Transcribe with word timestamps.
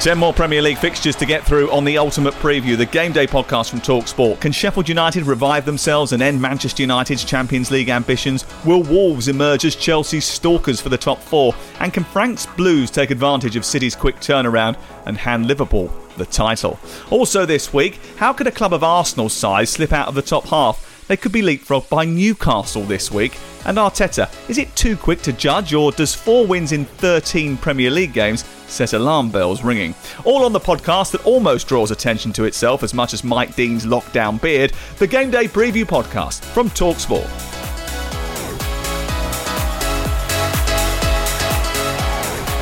10 0.00 0.16
more 0.16 0.32
Premier 0.32 0.62
League 0.62 0.78
fixtures 0.78 1.16
to 1.16 1.26
get 1.26 1.44
through 1.44 1.68
on 1.72 1.84
the 1.84 1.98
ultimate 1.98 2.32
preview, 2.34 2.76
the 2.76 2.86
game 2.86 3.10
day 3.10 3.26
podcast 3.26 3.68
from 3.68 3.80
Talksport. 3.80 4.40
Can 4.40 4.52
Sheffield 4.52 4.88
United 4.88 5.24
revive 5.24 5.64
themselves 5.64 6.12
and 6.12 6.22
end 6.22 6.40
Manchester 6.40 6.84
United's 6.84 7.24
Champions 7.24 7.72
League 7.72 7.88
ambitions? 7.88 8.44
Will 8.64 8.84
Wolves 8.84 9.26
emerge 9.26 9.64
as 9.64 9.74
Chelsea's 9.74 10.24
stalkers 10.24 10.80
for 10.80 10.88
the 10.88 10.96
top 10.96 11.20
four? 11.20 11.52
And 11.80 11.92
can 11.92 12.04
Frank's 12.04 12.46
Blues 12.46 12.92
take 12.92 13.10
advantage 13.10 13.56
of 13.56 13.64
City's 13.64 13.96
quick 13.96 14.20
turnaround 14.20 14.76
and 15.04 15.18
hand 15.18 15.46
Liverpool 15.46 15.92
the 16.16 16.26
title? 16.26 16.78
Also, 17.10 17.44
this 17.44 17.72
week, 17.72 17.98
how 18.18 18.32
could 18.32 18.46
a 18.46 18.52
club 18.52 18.72
of 18.72 18.84
Arsenal's 18.84 19.32
size 19.32 19.68
slip 19.68 19.92
out 19.92 20.06
of 20.06 20.14
the 20.14 20.22
top 20.22 20.46
half? 20.46 20.87
They 21.08 21.16
could 21.16 21.32
be 21.32 21.42
leapfrogged 21.42 21.88
by 21.88 22.04
Newcastle 22.04 22.82
this 22.84 23.10
week. 23.10 23.36
And 23.64 23.78
Arteta, 23.78 24.30
is 24.48 24.58
it 24.58 24.74
too 24.76 24.96
quick 24.96 25.20
to 25.22 25.32
judge, 25.32 25.74
or 25.74 25.90
does 25.90 26.14
four 26.14 26.46
wins 26.46 26.72
in 26.72 26.84
13 26.84 27.56
Premier 27.56 27.90
League 27.90 28.12
games 28.12 28.44
set 28.68 28.92
alarm 28.92 29.30
bells 29.30 29.64
ringing? 29.64 29.94
All 30.24 30.44
on 30.44 30.52
the 30.52 30.60
podcast 30.60 31.12
that 31.12 31.26
almost 31.26 31.66
draws 31.66 31.90
attention 31.90 32.32
to 32.34 32.44
itself 32.44 32.82
as 32.82 32.94
much 32.94 33.14
as 33.14 33.24
Mike 33.24 33.56
Dean's 33.56 33.86
lockdown 33.86 34.40
beard, 34.40 34.72
the 34.98 35.06
Game 35.06 35.30
Day 35.30 35.46
Preview 35.46 35.84
Podcast 35.84 36.44
from 36.44 36.70
Talksport. 36.70 37.28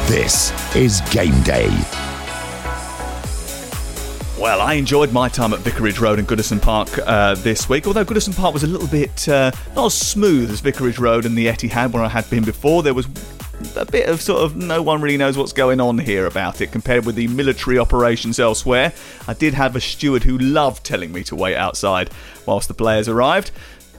This 0.09 0.53
is 0.77 1.01
Game 1.11 1.43
Day. 1.43 2.06
Well, 4.47 4.61
I 4.61 4.75
enjoyed 4.75 5.13
my 5.13 5.29
time 5.29 5.53
at 5.55 5.59
Vicarage 5.59 5.99
Road 5.99 6.21
and 6.21 6.29
Goodison 6.29 6.63
Park 6.63 7.01
uh, 7.05 7.35
this 7.35 7.69
week, 7.69 7.89
although 7.89 8.05
Goodison 8.05 8.33
Park 8.37 8.55
was 8.55 8.63
a 8.63 8.69
little 8.69 8.87
bit 8.87 9.29
uh, 9.29 9.51
not 9.75 9.87
as 9.87 9.95
smooth 9.95 10.53
as 10.53 10.61
Vicarage 10.61 11.01
Road 11.01 11.27
and 11.27 11.37
the 11.37 11.49
Etihad 11.49 11.91
where 11.91 12.05
I 12.05 12.07
had 12.07 12.31
been 12.31 12.45
before. 12.45 12.85
There 12.85 12.95
was 12.95 13.09
a 13.75 13.85
bit 13.85 14.09
of 14.09 14.23
sort 14.23 14.45
of 14.45 14.55
no 14.55 14.83
one 14.83 15.01
really 15.01 15.17
knows 15.17 15.37
what's 15.37 15.53
going 15.53 15.81
on 15.81 15.99
here 15.99 16.27
about 16.27 16.61
it 16.61 16.71
compared 16.71 17.05
with 17.05 17.17
the 17.17 17.27
military 17.27 17.77
operations 17.77 18.39
elsewhere. 18.39 18.93
I 19.27 19.35
did 19.35 19.53
have 19.55 19.75
a 19.75 19.81
steward 19.81 20.23
who 20.23 20.39
loved 20.39 20.85
telling 20.85 21.13
me 21.13 21.25
to 21.25 21.35
wait 21.35 21.57
outside 21.57 22.11
whilst 22.47 22.69
the 22.69 22.75
players 22.75 23.09
arrived 23.09 23.51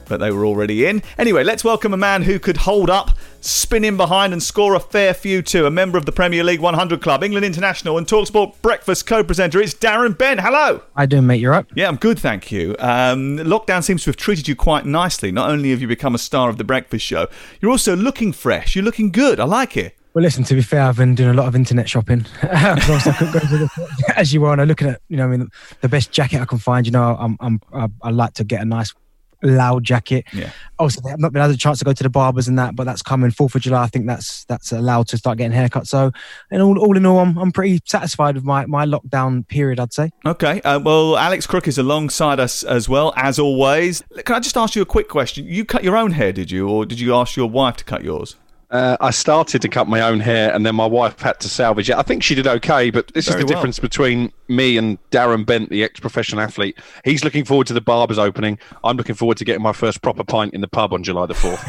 but 0.08 0.18
they 0.18 0.30
were 0.30 0.46
already 0.46 0.86
in. 0.86 1.02
Anyway, 1.18 1.44
let's 1.44 1.62
welcome 1.62 1.92
a 1.92 1.98
man 1.98 2.22
who 2.22 2.38
could 2.38 2.58
hold 2.58 2.88
up, 2.88 3.10
spin 3.40 3.84
in 3.84 3.96
behind, 3.96 4.32
and 4.32 4.42
score 4.42 4.74
a 4.74 4.80
fair 4.80 5.12
few 5.12 5.42
too. 5.42 5.66
A 5.66 5.70
member 5.70 5.98
of 5.98 6.06
the 6.06 6.12
Premier 6.12 6.42
League 6.42 6.60
100 6.60 7.02
Club, 7.02 7.22
England 7.22 7.44
International, 7.44 7.98
and 7.98 8.06
Talksport 8.06 8.60
Breakfast 8.62 9.06
co-presenter. 9.06 9.60
It's 9.60 9.74
Darren 9.74 10.16
Bent. 10.16 10.40
Hello. 10.40 10.82
I 10.96 11.06
do, 11.06 11.16
doing, 11.16 11.26
mate? 11.26 11.40
You're 11.40 11.54
up? 11.54 11.66
Yeah, 11.74 11.88
I'm 11.88 11.96
good, 11.96 12.18
thank 12.18 12.50
you. 12.50 12.74
Um, 12.78 13.38
lockdown 13.38 13.84
seems 13.84 14.04
to 14.04 14.10
have 14.10 14.16
treated 14.16 14.48
you 14.48 14.56
quite 14.56 14.86
nicely. 14.86 15.30
Not 15.30 15.50
only 15.50 15.70
have 15.70 15.80
you 15.80 15.88
become 15.88 16.14
a 16.14 16.18
star 16.18 16.48
of 16.48 16.58
the 16.58 16.64
Breakfast 16.64 17.04
Show, 17.04 17.28
you're 17.60 17.70
also 17.70 17.94
looking 17.94 18.32
fresh. 18.32 18.74
You're 18.74 18.84
looking 18.84 19.10
good. 19.10 19.40
I 19.40 19.44
like 19.44 19.76
it. 19.76 19.94
Well, 20.14 20.22
listen. 20.22 20.42
To 20.44 20.54
be 20.54 20.62
fair, 20.62 20.82
I've 20.82 20.96
been 20.96 21.14
doing 21.14 21.30
a 21.30 21.34
lot 21.34 21.46
of 21.46 21.54
internet 21.54 21.88
shopping. 21.88 22.26
as 22.42 24.32
you 24.32 24.44
are, 24.44 24.52
and 24.52 24.60
I'm 24.60 24.68
looking 24.68 24.88
at 24.88 25.00
you 25.08 25.16
know, 25.16 25.24
I 25.24 25.28
mean, 25.28 25.48
the 25.80 25.88
best 25.88 26.10
jacket 26.10 26.40
I 26.40 26.44
can 26.44 26.58
find. 26.58 26.86
You 26.86 26.92
know, 26.92 27.16
I'm, 27.18 27.36
I'm, 27.40 27.60
I, 27.72 27.88
I 28.02 28.10
like 28.10 28.32
to 28.34 28.44
get 28.44 28.62
a 28.62 28.64
nice 28.64 28.94
loud 29.42 29.84
jacket. 29.84 30.24
Yeah. 30.32 30.50
Obviously, 30.78 31.12
I've 31.12 31.18
not 31.18 31.32
been 31.32 31.42
had 31.42 31.50
a 31.50 31.56
chance 31.56 31.78
to 31.80 31.84
go 31.84 31.92
to 31.92 32.02
the 32.02 32.10
barbers 32.10 32.48
and 32.48 32.58
that, 32.58 32.76
but 32.76 32.84
that's 32.84 33.02
coming 33.02 33.30
Fourth 33.30 33.54
of 33.54 33.62
July. 33.62 33.82
I 33.82 33.86
think 33.86 34.06
that's 34.06 34.44
that's 34.44 34.72
allowed 34.72 35.08
to 35.08 35.18
start 35.18 35.38
getting 35.38 35.56
haircuts. 35.56 35.88
So, 35.88 36.12
and 36.50 36.62
all, 36.62 36.78
all 36.78 36.96
in 36.96 37.06
all, 37.06 37.18
I'm, 37.18 37.36
I'm 37.38 37.52
pretty 37.52 37.80
satisfied 37.84 38.34
with 38.34 38.44
my 38.44 38.66
my 38.66 38.86
lockdown 38.86 39.46
period. 39.48 39.80
I'd 39.80 39.92
say. 39.92 40.10
Okay. 40.24 40.60
Uh, 40.62 40.78
well, 40.78 41.16
Alex 41.16 41.46
Crook 41.46 41.68
is 41.68 41.78
alongside 41.78 42.40
us 42.40 42.62
as 42.62 42.88
well 42.88 43.12
as 43.16 43.38
always. 43.38 44.02
Can 44.24 44.36
I 44.36 44.40
just 44.40 44.56
ask 44.56 44.76
you 44.76 44.82
a 44.82 44.86
quick 44.86 45.08
question? 45.08 45.46
You 45.46 45.64
cut 45.64 45.84
your 45.84 45.96
own 45.96 46.12
hair, 46.12 46.32
did 46.32 46.50
you, 46.50 46.68
or 46.68 46.86
did 46.86 47.00
you 47.00 47.14
ask 47.14 47.36
your 47.36 47.48
wife 47.48 47.76
to 47.78 47.84
cut 47.84 48.04
yours? 48.04 48.36
Uh, 48.70 48.98
I 49.00 49.10
started 49.10 49.62
to 49.62 49.68
cut 49.68 49.88
my 49.88 50.02
own 50.02 50.20
hair, 50.20 50.52
and 50.54 50.66
then 50.66 50.74
my 50.74 50.84
wife 50.84 51.18
had 51.20 51.40
to 51.40 51.48
salvage 51.48 51.88
it. 51.88 51.96
I 51.96 52.02
think 52.02 52.22
she 52.22 52.34
did 52.34 52.46
okay, 52.46 52.90
but 52.90 53.08
this 53.14 53.26
Very 53.26 53.40
is 53.40 53.46
the 53.46 53.46
well. 53.46 53.60
difference 53.60 53.78
between 53.78 54.30
me 54.48 54.76
and 54.76 54.98
Darren 55.10 55.46
Bent, 55.46 55.70
the 55.70 55.82
ex-professional 55.82 56.42
athlete. 56.42 56.78
He's 57.02 57.24
looking 57.24 57.46
forward 57.46 57.66
to 57.68 57.72
the 57.72 57.80
barbers 57.80 58.18
opening. 58.18 58.58
I'm 58.84 58.98
looking 58.98 59.14
forward 59.14 59.38
to 59.38 59.44
getting 59.46 59.62
my 59.62 59.72
first 59.72 60.02
proper 60.02 60.22
pint 60.22 60.52
in 60.52 60.60
the 60.60 60.68
pub 60.68 60.92
on 60.92 61.02
July 61.02 61.24
the 61.24 61.34
fourth. 61.34 61.64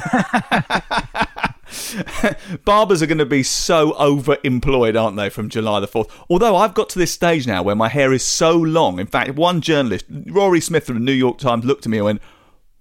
Barbers 2.66 3.02
are 3.02 3.06
going 3.06 3.20
to 3.20 3.26
be 3.26 3.44
so 3.44 3.94
overemployed, 3.94 5.02
aren't 5.02 5.18
they, 5.18 5.30
from 5.30 5.50
July 5.50 5.80
the 5.80 5.88
4th? 5.88 6.10
Although 6.30 6.56
I've 6.56 6.74
got 6.74 6.90
to 6.90 7.00
this 7.00 7.12
stage 7.12 7.48
now 7.48 7.62
where 7.64 7.76
my 7.76 7.90
hair 7.90 8.12
is 8.12 8.24
so 8.24 8.58
long. 8.58 9.00
In 9.00 9.08
fact, 9.08 9.36
one 9.36 9.62
journalist, 9.62 10.06
Rory 10.10 10.62
Smith 10.62 10.86
from 10.86 10.96
the 10.96 11.02
New 11.02 11.12
York 11.14 11.38
Times, 11.38 11.66
looked 11.66 11.86
at 11.86 11.90
me 11.90 11.98
and 11.98 12.06
went, 12.06 12.22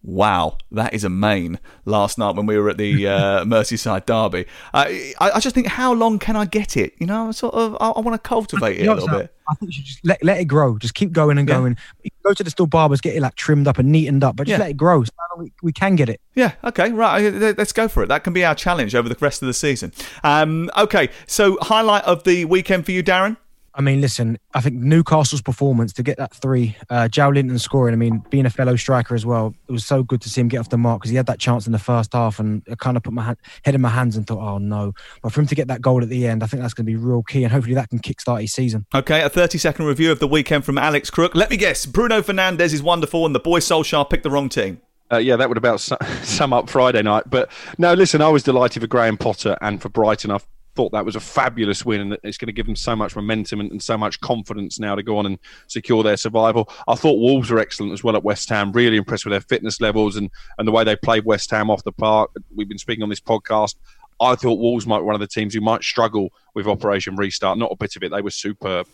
Wow, 0.03 0.59
that 0.71 0.95
is 0.95 1.03
a 1.05 1.09
mane. 1.09 1.59
Last 1.85 2.19
night 2.19 2.37
when 2.37 2.47
we 2.47 2.57
were 2.59 2.71
at 2.71 2.79
the 2.79 3.07
uh, 3.09 3.45
Merseyside 3.45 4.07
Derby, 4.07 4.47
uh, 4.73 4.85
I, 4.89 5.13
I 5.35 5.41
just 5.41 5.55
think, 5.55 5.67
how 5.67 5.93
long 5.93 6.19
can 6.19 6.37
I 6.37 6.45
get 6.47 6.77
it? 6.77 6.95
You 6.99 7.07
know, 7.07 7.27
I'm 7.27 7.33
sort 7.33 7.55
of, 7.55 7.77
I, 7.81 7.91
I 7.91 8.01
want 8.01 8.15
to 8.15 8.29
cultivate 8.29 8.79
it 8.81 8.87
a 8.87 8.95
little 8.95 9.09
bit. 9.09 9.35
I 9.51 9.55
think 9.55 9.73
you 9.73 9.77
should 9.77 9.85
just 9.87 10.05
let, 10.05 10.23
let 10.23 10.39
it 10.41 10.45
grow. 10.45 10.79
Just 10.79 10.95
keep 10.95 11.11
going 11.13 11.39
and 11.39 11.49
Yeah. 11.49 11.57
going. 11.57 11.77
You 12.03 12.11
can 12.11 12.21
go 12.31 12.35
to 12.35 12.45
the 12.45 12.51
store 12.51 12.67
barbers, 12.69 13.01
get 13.01 13.17
it 13.17 13.23
like 13.23 13.35
trimmed 13.35 13.67
up 13.67 13.79
and 13.79 13.91
neatened 13.91 14.23
up, 14.23 14.37
but 14.37 14.47
just 14.47 14.59
Yeah. 14.59 14.65
let 14.65 14.71
it 14.71 14.77
grow. 14.77 15.05
So 15.05 15.13
we, 15.39 15.53
we 15.63 15.73
can 15.73 15.97
get 15.97 16.09
it. 16.09 16.21
Yeah, 16.35 16.53
okay, 16.65 16.91
right. 16.93 17.33
Let's 17.59 17.73
go 17.73 17.89
for 17.89 18.03
it. 18.03 18.07
That 18.09 18.25
can 18.25 18.33
be 18.33 18.45
our 18.45 18.55
challenge 18.55 18.95
over 18.95 19.09
the 19.09 19.17
rest 19.21 19.43
of 19.43 19.47
the 19.47 19.55
season. 19.55 19.93
Um, 20.23 20.71
okay, 20.77 21.09
so 21.27 21.59
highlight 21.63 22.05
of 22.05 22.25
the 22.25 22.45
weekend 22.45 22.85
for 22.85 22.93
you, 22.93 23.03
Darren? 23.03 23.37
I 23.79 23.81
mean, 23.81 24.01
listen, 24.01 24.39
I 24.55 24.61
think 24.61 24.75
Newcastle's 24.75 25.41
performance 25.41 25.93
to 25.93 26.03
get 26.03 26.17
that 26.19 26.35
three, 26.35 26.77
uh, 26.91 27.07
Joelinton 27.09 27.61
scoring, 27.61 27.93
I 27.93 27.97
mean, 27.97 28.25
being 28.29 28.45
a 28.45 28.51
fellow 28.51 28.75
striker 28.75 29.15
as 29.15 29.25
well, 29.25 29.55
it 29.69 29.73
was 29.73 29.87
so 29.87 30.03
good 30.03 30.21
to 30.23 30.29
see 30.29 30.41
him 30.41 30.49
get 30.49 30.59
off 30.59 30.69
the 30.69 30.77
mark 30.77 31.01
because 31.01 31.11
he 31.11 31.17
had 31.17 31.27
that 31.27 31.39
chance 31.39 31.65
in 31.65 31.73
the 31.73 31.79
first 31.79 32.13
half 32.13 32.41
and 32.41 32.65
I 32.69 32.75
kind 32.75 32.97
of 32.97 33.05
put 33.05 33.13
my 33.13 33.23
hand, 33.23 33.37
head 33.65 33.77
in 33.77 33.81
my 33.81 33.89
hands 33.89 34.17
and 34.17 34.27
thought, 34.27 34.41
oh 34.41 34.59
no. 34.59 34.95
But 35.23 35.33
for 35.33 35.41
him 35.41 35.47
to 35.47 35.55
get 35.55 35.69
that 35.69 35.81
goal 35.81 36.03
at 36.03 36.09
the 36.09 36.27
end, 36.27 36.43
I 36.43 36.47
think 36.47 36.61
that's 36.61 36.75
going 36.75 36.87
to 36.87 36.91
be 36.91 36.97
real 36.97 37.23
key 37.23 37.45
and 37.45 37.53
hopefully 37.53 37.77
that 37.77 37.89
can 37.89 38.01
kickstart 38.01 38.41
his 38.41 38.53
season. 38.53 38.85
Okay, 38.93 39.23
a 39.23 39.29
30 39.29 39.59
second 39.59 39.85
review 39.85 40.11
of 40.11 40.19
the 40.19 40.27
weekend 40.27 40.65
from 40.65 40.77
Alex 40.77 41.09
Crook. 41.09 41.37
Let 41.37 41.49
me 41.49 41.57
guess, 41.57 41.87
Bruno 41.87 42.21
Fernandes 42.21 42.75
is 42.75 42.83
wonderful 42.83 43.27
and 43.27 43.35
the 43.35 43.41
boy 43.41 43.61
Solskjaer 43.61 44.11
picked 44.11 44.25
the 44.25 44.31
wrong 44.31 44.49
team. 44.49 44.81
Uh, 45.13 45.19
yeah, 45.19 45.37
that 45.37 45.49
would 45.49 45.57
about 45.57 45.81
su- 45.81 45.97
sum 46.25 46.53
up 46.53 46.69
Friday 46.69 47.03
night. 47.03 47.31
But 47.31 47.49
no, 47.79 47.95
listen, 47.95 48.21
I 48.23 48.29
was 48.29 48.43
delighted 48.43 48.83
for 48.83 48.89
Graham 48.89 49.17
Potter 49.17 49.57
and 49.61 49.81
for 49.81 49.89
Brighton. 49.89 50.33
I 50.33 50.41
thought 50.79 50.93
that 50.93 51.05
was 51.05 51.17
a 51.17 51.21
fabulous 51.21 51.85
win, 51.85 52.01
and 52.01 52.19
it's 52.23 52.39
going 52.39 52.47
to 52.47 52.53
give 52.53 52.67
them 52.67 52.77
so 52.77 52.95
much 52.95 53.17
momentum 53.17 53.59
and, 53.59 53.73
and 53.73 53.83
so 53.83 53.99
much 53.99 54.21
confidence 54.21 54.79
now 54.79 54.95
to 54.95 55.03
go 55.03 55.19
on 55.19 55.27
and 55.27 55.37
secure 55.67 56.05
their 56.05 56.17
survival. 56.17 56.71
I 56.87 56.95
thought 56.95 57.19
Wolves 57.19 57.51
were 57.51 57.59
excellent 57.59 57.93
as 57.93 58.05
well 58.05 58.15
at 58.15 58.23
West 58.23 58.49
Ham. 58.51 58.71
Really 58.71 58.97
impressed 58.97 59.25
with 59.25 59.33
their 59.33 59.41
fitness 59.41 59.81
levels 59.81 60.15
and, 60.15 60.31
and 60.57 60.69
the 60.69 60.71
way 60.71 60.85
they 60.85 60.95
played 60.95 61.25
West 61.25 61.51
Ham 61.51 61.69
off 61.69 61.83
the 61.83 61.91
park. 61.91 62.31
We've 62.55 62.69
been 62.69 62.79
speaking 62.79 63.03
on 63.03 63.09
this 63.09 63.19
podcast. 63.19 63.75
I 64.21 64.37
thought 64.37 64.61
Wolves 64.61 64.87
might 64.87 64.99
be 64.99 65.05
one 65.05 65.17
of 65.17 65.21
the 65.21 65.27
teams 65.27 65.53
who 65.53 65.61
might 65.61 65.83
struggle 65.83 66.33
with 66.55 66.69
Operation 66.69 67.17
Restart. 67.17 67.59
Not 67.59 67.73
a 67.73 67.77
bit 67.77 67.97
of 67.97 68.05
it. 68.05 68.13
They 68.13 68.23
were 68.23 68.31
superb. 68.31 68.87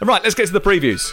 Right, 0.00 0.24
let's 0.24 0.34
get 0.34 0.46
to 0.48 0.52
the 0.52 0.60
previews. 0.60 1.12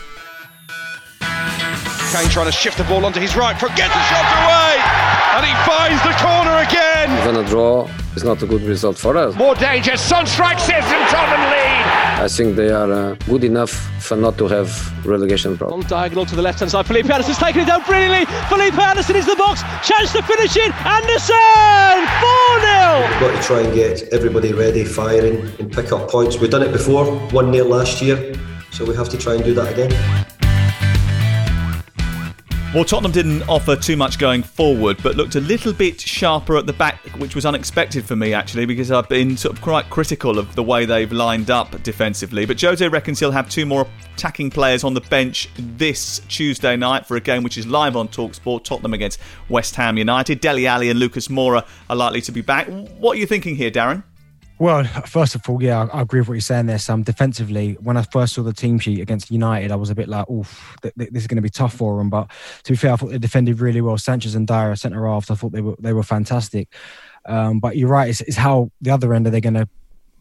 Kane 2.12 2.30
trying 2.30 2.48
to 2.48 2.52
shift 2.52 2.80
the 2.80 2.84
ball 2.86 3.06
onto 3.06 3.20
his 3.20 3.36
right 3.36 3.60
foot, 3.60 3.76
gets 3.76 3.94
a 3.94 4.04
shot 4.10 4.26
away, 4.26 5.29
and 5.40 5.48
he 5.48 5.56
finds 5.64 6.02
the 6.04 6.16
corner 6.20 6.56
again. 6.68 7.08
Even 7.22 7.36
a 7.44 7.48
draw 7.48 7.88
is 8.16 8.24
not 8.24 8.44
a 8.44 8.46
good 8.46 8.64
result 8.64 8.98
for 8.98 9.16
us. 9.16 9.36
More 9.36 9.56
danger. 9.56 9.96
Son 9.96 10.26
strikes 10.26 10.68
it, 10.68 10.84
and 10.84 11.10
Tottenham 11.10 11.50
lead. 11.52 11.86
I 12.26 12.28
think 12.28 12.58
they 12.58 12.70
are 12.70 12.92
uh, 12.92 13.16
good 13.26 13.46
enough 13.46 13.72
for 14.04 14.18
not 14.18 14.38
to 14.40 14.48
have 14.50 14.70
relegation 15.06 15.58
problems. 15.58 15.86
On 15.86 15.90
diagonal 15.90 16.26
to 16.26 16.36
the 16.36 16.42
left 16.42 16.60
hand 16.60 16.72
side, 16.72 16.86
Felipe 16.86 17.10
Anderson's 17.10 17.38
taken 17.38 17.62
it 17.62 17.68
down 17.68 17.84
brilliantly. 17.84 18.26
Felipe 18.50 18.78
Anderson 18.78 19.16
is 19.16 19.26
the 19.26 19.38
box, 19.38 19.62
chance 19.88 20.12
to 20.12 20.22
finish 20.24 20.58
it. 20.58 20.72
Anderson, 20.86 22.00
4 22.20 22.60
0. 22.60 23.08
We've 23.08 23.22
got 23.24 23.34
to 23.40 23.48
try 23.48 23.62
and 23.62 23.74
get 23.74 24.04
everybody 24.12 24.52
ready, 24.52 24.84
firing, 24.84 25.38
and 25.60 25.72
pick 25.72 25.94
up 25.94 26.10
points. 26.10 26.38
We've 26.38 26.52
done 26.52 26.64
it 26.64 26.74
before, 26.74 27.06
1 27.06 27.54
0 27.54 27.66
last 27.66 28.02
year, 28.02 28.34
so 28.72 28.84
we 28.84 28.94
have 28.96 29.08
to 29.10 29.18
try 29.18 29.36
and 29.36 29.44
do 29.44 29.54
that 29.54 29.72
again. 29.72 30.29
Well, 32.71 32.86
Tottenham 32.86 33.12
didn't 33.12 33.42
offer 33.50 33.75
too 33.75 33.98
much 33.98 34.19
going 34.19 34.44
forward, 34.44 35.01
but 35.01 35.16
looked 35.16 35.33
a 35.33 35.42
little 35.42 35.74
bit 35.74 36.00
sharper 36.00 36.56
at 36.56 36.68
the 36.68 36.74
back, 36.74 37.00
which 37.18 37.33
was 37.33 37.44
unexpected 37.44 38.06
for 38.06 38.16
me 38.16 38.31
actually, 38.31 38.68
because 38.68 38.92
I've 38.92 39.10
been 39.10 39.36
sort 39.36 39.56
of 39.56 39.62
quite 39.63 39.89
critical 39.89 40.38
of 40.38 40.54
the 40.54 40.62
way 40.62 40.86
they've 40.86 41.12
lined 41.12 41.50
up 41.50 41.81
defensively. 41.81 42.45
But 42.45 42.62
Jose 42.62 42.88
reckons 42.88 43.19
he'll 43.19 43.31
have 43.31 43.50
two 43.50 43.66
more 43.66 43.88
attacking 44.13 44.51
players 44.51 44.83
on 44.83 44.94
the 44.94 45.01
bench 45.01 45.50
this 45.57 46.19
Tuesday 46.27 46.75
night 46.75 47.07
for 47.07 47.18
a 47.18 47.19
game 47.19 47.42
which 47.42 47.57
is 47.57 47.66
live 47.66 47.95
on 47.95 48.07
Talksport. 48.07 48.66
Tottenham 48.66 48.94
against 48.94 49.19
West 49.50 49.74
Ham 49.74 49.98
United. 49.98 50.39
Dele 50.39 50.68
Alli 50.68 50.92
and 50.92 51.00
Lucas 51.00 51.27
Moura 51.27 51.66
are 51.89 51.95
likely 51.95 52.21
to 52.21 52.31
be 52.31 52.42
back. 52.42 52.68
What 52.68 53.18
are 53.18 53.19
you 53.19 53.25
thinking 53.25 53.56
here, 53.56 53.71
Darren? 53.71 54.04
Well, 54.60 54.84
first 54.84 55.36
of 55.36 55.50
all, 55.50 55.64
yeah, 55.64 55.88
I, 55.94 56.02
agree 56.02 56.20
with 56.20 56.28
what 56.28 56.34
you're 56.34 56.42
saying 56.42 56.66
there, 56.66 56.78
Sam. 56.80 57.02
Defensively, 57.02 57.78
when 57.80 57.96
I 57.96 58.02
first 58.02 58.34
saw 58.34 58.44
the 58.44 58.52
team 58.52 58.78
sheet 58.78 59.00
against 59.00 59.32
United, 59.32 59.72
I 59.72 59.78
was 59.78 59.90
a 59.90 59.96
bit 59.96 60.10
like, 60.10 60.26
oh, 60.30 60.46
th- 60.82 60.94
th- 60.96 61.12
this 61.12 61.24
is 61.24 61.28
going 61.28 61.38
to 61.38 61.42
be 61.42 61.50
tough 61.50 61.74
for 61.74 61.98
them." 61.98 62.10
But 62.10 62.30
to 62.64 62.74
be 62.74 62.76
fair, 62.76 62.92
I 62.92 62.96
thought 62.98 63.12
they 63.12 63.18
defended 63.18 63.62
really 63.62 63.80
well. 63.80 63.98
Sanchez 63.98 64.36
and 64.36 64.46
Dier, 64.46 64.76
centre 64.76 65.08
halves, 65.08 65.32
I 65.32 65.36
thought 65.36 65.54
they 65.54 65.62
were 65.62 65.78
they 65.80 65.94
were 65.94 66.04
fantastic. 66.04 66.68
Um, 67.26 67.62
but 67.62 67.78
you're 67.78 67.88
right; 67.88 68.10
it's, 68.10 68.20
it's 68.20 68.36
how 68.36 68.70
the 68.82 68.92
other 68.92 69.14
end 69.14 69.28
are 69.28 69.30
they 69.30 69.40
going 69.40 69.54
to 69.54 69.70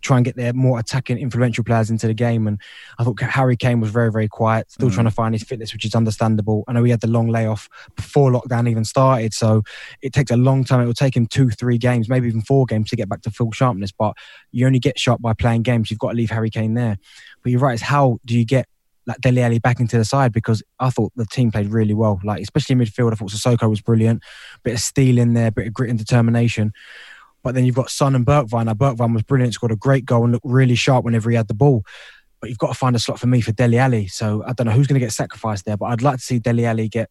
try 0.00 0.16
and 0.16 0.24
get 0.24 0.36
their 0.36 0.52
more 0.52 0.78
attacking, 0.78 1.18
influential 1.18 1.64
players 1.64 1.90
into 1.90 2.06
the 2.06 2.14
game. 2.14 2.46
And 2.46 2.60
I 2.98 3.04
thought 3.04 3.20
Harry 3.20 3.56
Kane 3.56 3.80
was 3.80 3.90
very, 3.90 4.10
very 4.10 4.28
quiet, 4.28 4.70
still 4.70 4.88
mm. 4.88 4.94
trying 4.94 5.06
to 5.06 5.10
find 5.10 5.34
his 5.34 5.42
fitness, 5.42 5.72
which 5.72 5.84
is 5.84 5.94
understandable. 5.94 6.64
I 6.68 6.72
know 6.72 6.84
he 6.84 6.90
had 6.90 7.00
the 7.00 7.08
long 7.08 7.28
layoff 7.28 7.68
before 7.96 8.30
lockdown 8.30 8.68
even 8.68 8.84
started, 8.84 9.34
so 9.34 9.62
it 10.02 10.12
takes 10.12 10.30
a 10.30 10.36
long 10.36 10.64
time. 10.64 10.80
It 10.80 10.86
will 10.86 10.94
take 10.94 11.16
him 11.16 11.26
two, 11.26 11.50
three 11.50 11.78
games, 11.78 12.08
maybe 12.08 12.28
even 12.28 12.42
four 12.42 12.66
games 12.66 12.90
to 12.90 12.96
get 12.96 13.08
back 13.08 13.22
to 13.22 13.30
full 13.30 13.52
sharpness. 13.52 13.92
But 13.92 14.14
you 14.52 14.66
only 14.66 14.78
get 14.78 14.98
sharp 14.98 15.20
by 15.20 15.34
playing 15.34 15.62
games. 15.62 15.90
You've 15.90 16.00
got 16.00 16.10
to 16.10 16.16
leave 16.16 16.30
Harry 16.30 16.50
Kane 16.50 16.74
there. 16.74 16.98
But 17.42 17.52
you're 17.52 17.60
right. 17.60 17.74
It's 17.74 17.82
how 17.82 18.18
do 18.24 18.38
you 18.38 18.44
get 18.44 18.66
like 19.08 19.20
Dele 19.22 19.42
Alli 19.42 19.58
back 19.58 19.80
into 19.80 19.96
the 19.96 20.04
side 20.04 20.32
because 20.32 20.62
I 20.78 20.90
thought 20.90 21.12
the 21.16 21.24
team 21.24 21.50
played 21.50 21.68
really 21.68 21.94
well. 21.94 22.20
Like 22.22 22.42
especially 22.42 22.74
in 22.74 22.80
midfield, 22.80 23.12
I 23.12 23.16
thought 23.16 23.30
Sissoko 23.30 23.68
was 23.68 23.80
brilliant. 23.80 24.22
Bit 24.62 24.74
of 24.74 24.80
steel 24.80 25.18
in 25.18 25.32
there, 25.32 25.50
bit 25.50 25.66
of 25.66 25.72
grit 25.72 25.90
and 25.90 25.98
determination. 25.98 26.72
But 27.48 27.54
then 27.54 27.64
you've 27.64 27.74
got 27.74 27.88
Son 27.88 28.14
and 28.14 28.26
Bergwijn. 28.26 28.66
Now, 28.66 28.74
Bergwijn 28.74 29.14
was 29.14 29.22
brilliant, 29.22 29.54
scored 29.54 29.72
a 29.72 29.76
great 29.76 30.04
goal 30.04 30.24
and 30.24 30.32
looked 30.32 30.44
really 30.44 30.74
sharp 30.74 31.02
whenever 31.02 31.30
he 31.30 31.36
had 31.36 31.48
the 31.48 31.54
ball. 31.54 31.82
But 32.42 32.50
you've 32.50 32.58
got 32.58 32.66
to 32.66 32.74
find 32.74 32.94
a 32.94 32.98
slot 32.98 33.18
for 33.18 33.26
me 33.26 33.40
for 33.40 33.52
Dele 33.52 33.78
Alli. 33.78 34.06
So 34.06 34.44
I 34.46 34.52
don't 34.52 34.66
know 34.66 34.72
who's 34.74 34.86
going 34.86 35.00
to 35.00 35.06
get 35.06 35.14
sacrificed 35.14 35.64
there, 35.64 35.78
but 35.78 35.86
I'd 35.86 36.02
like 36.02 36.18
to 36.18 36.22
see 36.22 36.38
Dele 36.38 36.66
Alli 36.66 36.90
get 36.90 37.08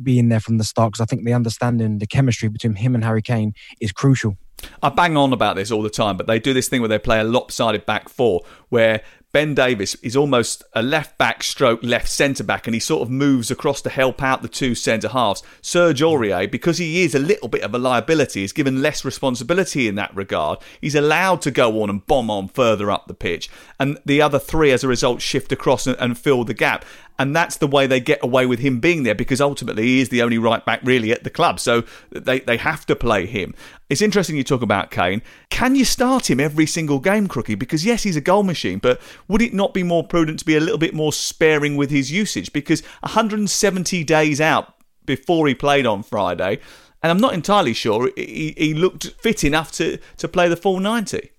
be 0.00 0.20
in 0.20 0.28
there 0.28 0.38
from 0.38 0.58
the 0.58 0.62
start 0.62 0.92
because 0.92 1.00
I 1.00 1.06
think 1.06 1.24
the 1.24 1.32
understanding, 1.32 1.98
the 1.98 2.06
chemistry 2.06 2.48
between 2.48 2.76
him 2.76 2.94
and 2.94 3.02
Harry 3.02 3.20
Kane 3.20 3.52
is 3.80 3.90
crucial. 3.90 4.36
I 4.80 4.90
bang 4.90 5.16
on 5.16 5.32
about 5.32 5.56
this 5.56 5.72
all 5.72 5.82
the 5.82 5.90
time, 5.90 6.16
but 6.16 6.28
they 6.28 6.38
do 6.38 6.54
this 6.54 6.68
thing 6.68 6.80
where 6.80 6.88
they 6.88 7.00
play 7.00 7.18
a 7.18 7.24
lopsided 7.24 7.84
back 7.84 8.08
four, 8.08 8.42
where 8.68 9.02
Ben 9.32 9.54
Davies 9.54 9.94
is 10.02 10.16
almost 10.16 10.64
a 10.72 10.82
left 10.82 11.16
back 11.16 11.44
stroke 11.44 11.78
left 11.84 12.08
centre 12.08 12.42
back 12.42 12.66
and 12.66 12.74
he 12.74 12.80
sort 12.80 13.02
of 13.02 13.10
moves 13.10 13.48
across 13.48 13.80
to 13.82 13.88
help 13.88 14.20
out 14.20 14.42
the 14.42 14.48
two 14.48 14.74
centre 14.74 15.08
halves. 15.08 15.44
Serge 15.62 16.00
Aurier, 16.00 16.50
because 16.50 16.78
he 16.78 17.04
is 17.04 17.14
a 17.14 17.20
little 17.20 17.46
bit 17.46 17.62
of 17.62 17.72
a 17.72 17.78
liability, 17.78 18.42
is 18.42 18.52
given 18.52 18.82
less 18.82 19.04
responsibility 19.04 19.86
in 19.86 19.94
that 19.94 20.14
regard. 20.16 20.58
He's 20.80 20.96
allowed 20.96 21.42
to 21.42 21.52
go 21.52 21.80
on 21.80 21.90
and 21.90 22.04
bomb 22.04 22.28
on 22.28 22.48
further 22.48 22.90
up 22.90 23.06
the 23.06 23.14
pitch. 23.14 23.48
And 23.78 23.98
the 24.04 24.20
other 24.20 24.40
three, 24.40 24.72
as 24.72 24.82
a 24.82 24.88
result, 24.88 25.22
shift 25.22 25.52
across 25.52 25.86
and, 25.86 25.96
and 26.00 26.18
fill 26.18 26.42
the 26.42 26.52
gap. 26.52 26.84
And 27.20 27.36
that's 27.36 27.58
the 27.58 27.66
way 27.66 27.86
they 27.86 28.00
get 28.00 28.24
away 28.24 28.46
with 28.46 28.60
him 28.60 28.80
being 28.80 29.02
there 29.02 29.14
because 29.14 29.42
ultimately 29.42 29.82
he 29.82 30.00
is 30.00 30.08
the 30.08 30.22
only 30.22 30.38
right 30.38 30.64
back 30.64 30.80
really 30.82 31.12
at 31.12 31.22
the 31.22 31.28
club. 31.28 31.60
So 31.60 31.84
they, 32.10 32.40
they 32.40 32.56
have 32.56 32.86
to 32.86 32.96
play 32.96 33.26
him. 33.26 33.54
It's 33.90 34.00
interesting 34.00 34.38
you 34.38 34.42
talk 34.42 34.62
about 34.62 34.90
Kane. 34.90 35.20
Can 35.50 35.74
you 35.74 35.84
start 35.84 36.30
him 36.30 36.40
every 36.40 36.64
single 36.64 36.98
game, 36.98 37.28
Crookie? 37.28 37.58
Because 37.58 37.84
yes, 37.84 38.04
he's 38.04 38.16
a 38.16 38.22
goal 38.22 38.42
machine, 38.42 38.78
but 38.78 39.02
would 39.28 39.42
it 39.42 39.52
not 39.52 39.74
be 39.74 39.82
more 39.82 40.02
prudent 40.02 40.38
to 40.38 40.46
be 40.46 40.56
a 40.56 40.60
little 40.60 40.78
bit 40.78 40.94
more 40.94 41.12
sparing 41.12 41.76
with 41.76 41.90
his 41.90 42.10
usage? 42.10 42.54
Because 42.54 42.80
170 43.00 44.02
days 44.04 44.40
out 44.40 44.72
before 45.04 45.46
he 45.46 45.54
played 45.54 45.84
on 45.84 46.02
Friday, 46.02 46.58
and 47.02 47.12
I'm 47.12 47.20
not 47.20 47.34
entirely 47.34 47.74
sure 47.74 48.10
he, 48.16 48.54
he 48.56 48.72
looked 48.72 49.10
fit 49.20 49.44
enough 49.44 49.72
to, 49.72 49.98
to 50.16 50.26
play 50.26 50.48
the 50.48 50.56
full 50.56 50.80
90. 50.80 51.32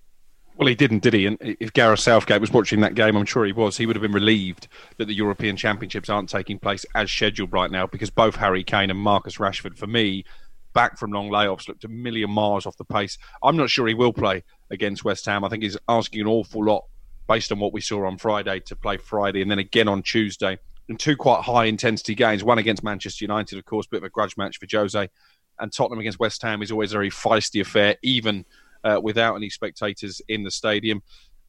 Well, 0.62 0.68
he 0.68 0.76
didn't, 0.76 1.02
did 1.02 1.14
he? 1.14 1.26
And 1.26 1.36
if 1.40 1.72
Gareth 1.72 1.98
Southgate 1.98 2.40
was 2.40 2.52
watching 2.52 2.82
that 2.82 2.94
game, 2.94 3.16
I'm 3.16 3.24
sure 3.24 3.44
he 3.44 3.50
was. 3.50 3.76
He 3.76 3.84
would 3.84 3.96
have 3.96 4.02
been 4.02 4.12
relieved 4.12 4.68
that 4.96 5.06
the 5.06 5.12
European 5.12 5.56
Championships 5.56 6.08
aren't 6.08 6.28
taking 6.28 6.60
place 6.60 6.86
as 6.94 7.10
scheduled 7.10 7.52
right 7.52 7.68
now 7.68 7.88
because 7.88 8.10
both 8.10 8.36
Harry 8.36 8.62
Kane 8.62 8.88
and 8.88 8.98
Marcus 9.00 9.38
Rashford, 9.38 9.76
for 9.76 9.88
me, 9.88 10.24
back 10.72 11.00
from 11.00 11.10
long 11.10 11.30
layoffs, 11.30 11.66
looked 11.66 11.82
a 11.82 11.88
million 11.88 12.30
miles 12.30 12.64
off 12.64 12.76
the 12.76 12.84
pace. 12.84 13.18
I'm 13.42 13.56
not 13.56 13.70
sure 13.70 13.88
he 13.88 13.94
will 13.94 14.12
play 14.12 14.44
against 14.70 15.04
West 15.04 15.26
Ham. 15.26 15.42
I 15.42 15.48
think 15.48 15.64
he's 15.64 15.76
asking 15.88 16.20
an 16.20 16.28
awful 16.28 16.64
lot 16.64 16.84
based 17.26 17.50
on 17.50 17.58
what 17.58 17.72
we 17.72 17.80
saw 17.80 18.06
on 18.06 18.16
Friday 18.16 18.60
to 18.60 18.76
play 18.76 18.98
Friday 18.98 19.42
and 19.42 19.50
then 19.50 19.58
again 19.58 19.88
on 19.88 20.00
Tuesday. 20.00 20.60
And 20.88 20.96
two 20.96 21.16
quite 21.16 21.42
high 21.42 21.64
intensity 21.64 22.14
games, 22.14 22.44
one 22.44 22.58
against 22.58 22.84
Manchester 22.84 23.24
United, 23.24 23.58
of 23.58 23.64
course, 23.64 23.88
bit 23.88 23.96
of 23.96 24.04
a 24.04 24.10
grudge 24.10 24.36
match 24.36 24.60
for 24.60 24.68
Jose. 24.70 25.10
And 25.58 25.72
Tottenham 25.72 25.98
against 25.98 26.20
West 26.20 26.40
Ham 26.42 26.62
is 26.62 26.70
always 26.70 26.92
a 26.92 26.94
very 26.94 27.10
feisty 27.10 27.60
affair, 27.60 27.96
even 28.04 28.44
uh, 28.84 29.00
without 29.02 29.34
any 29.36 29.50
spectators 29.50 30.20
in 30.28 30.42
the 30.42 30.50
stadium. 30.50 31.02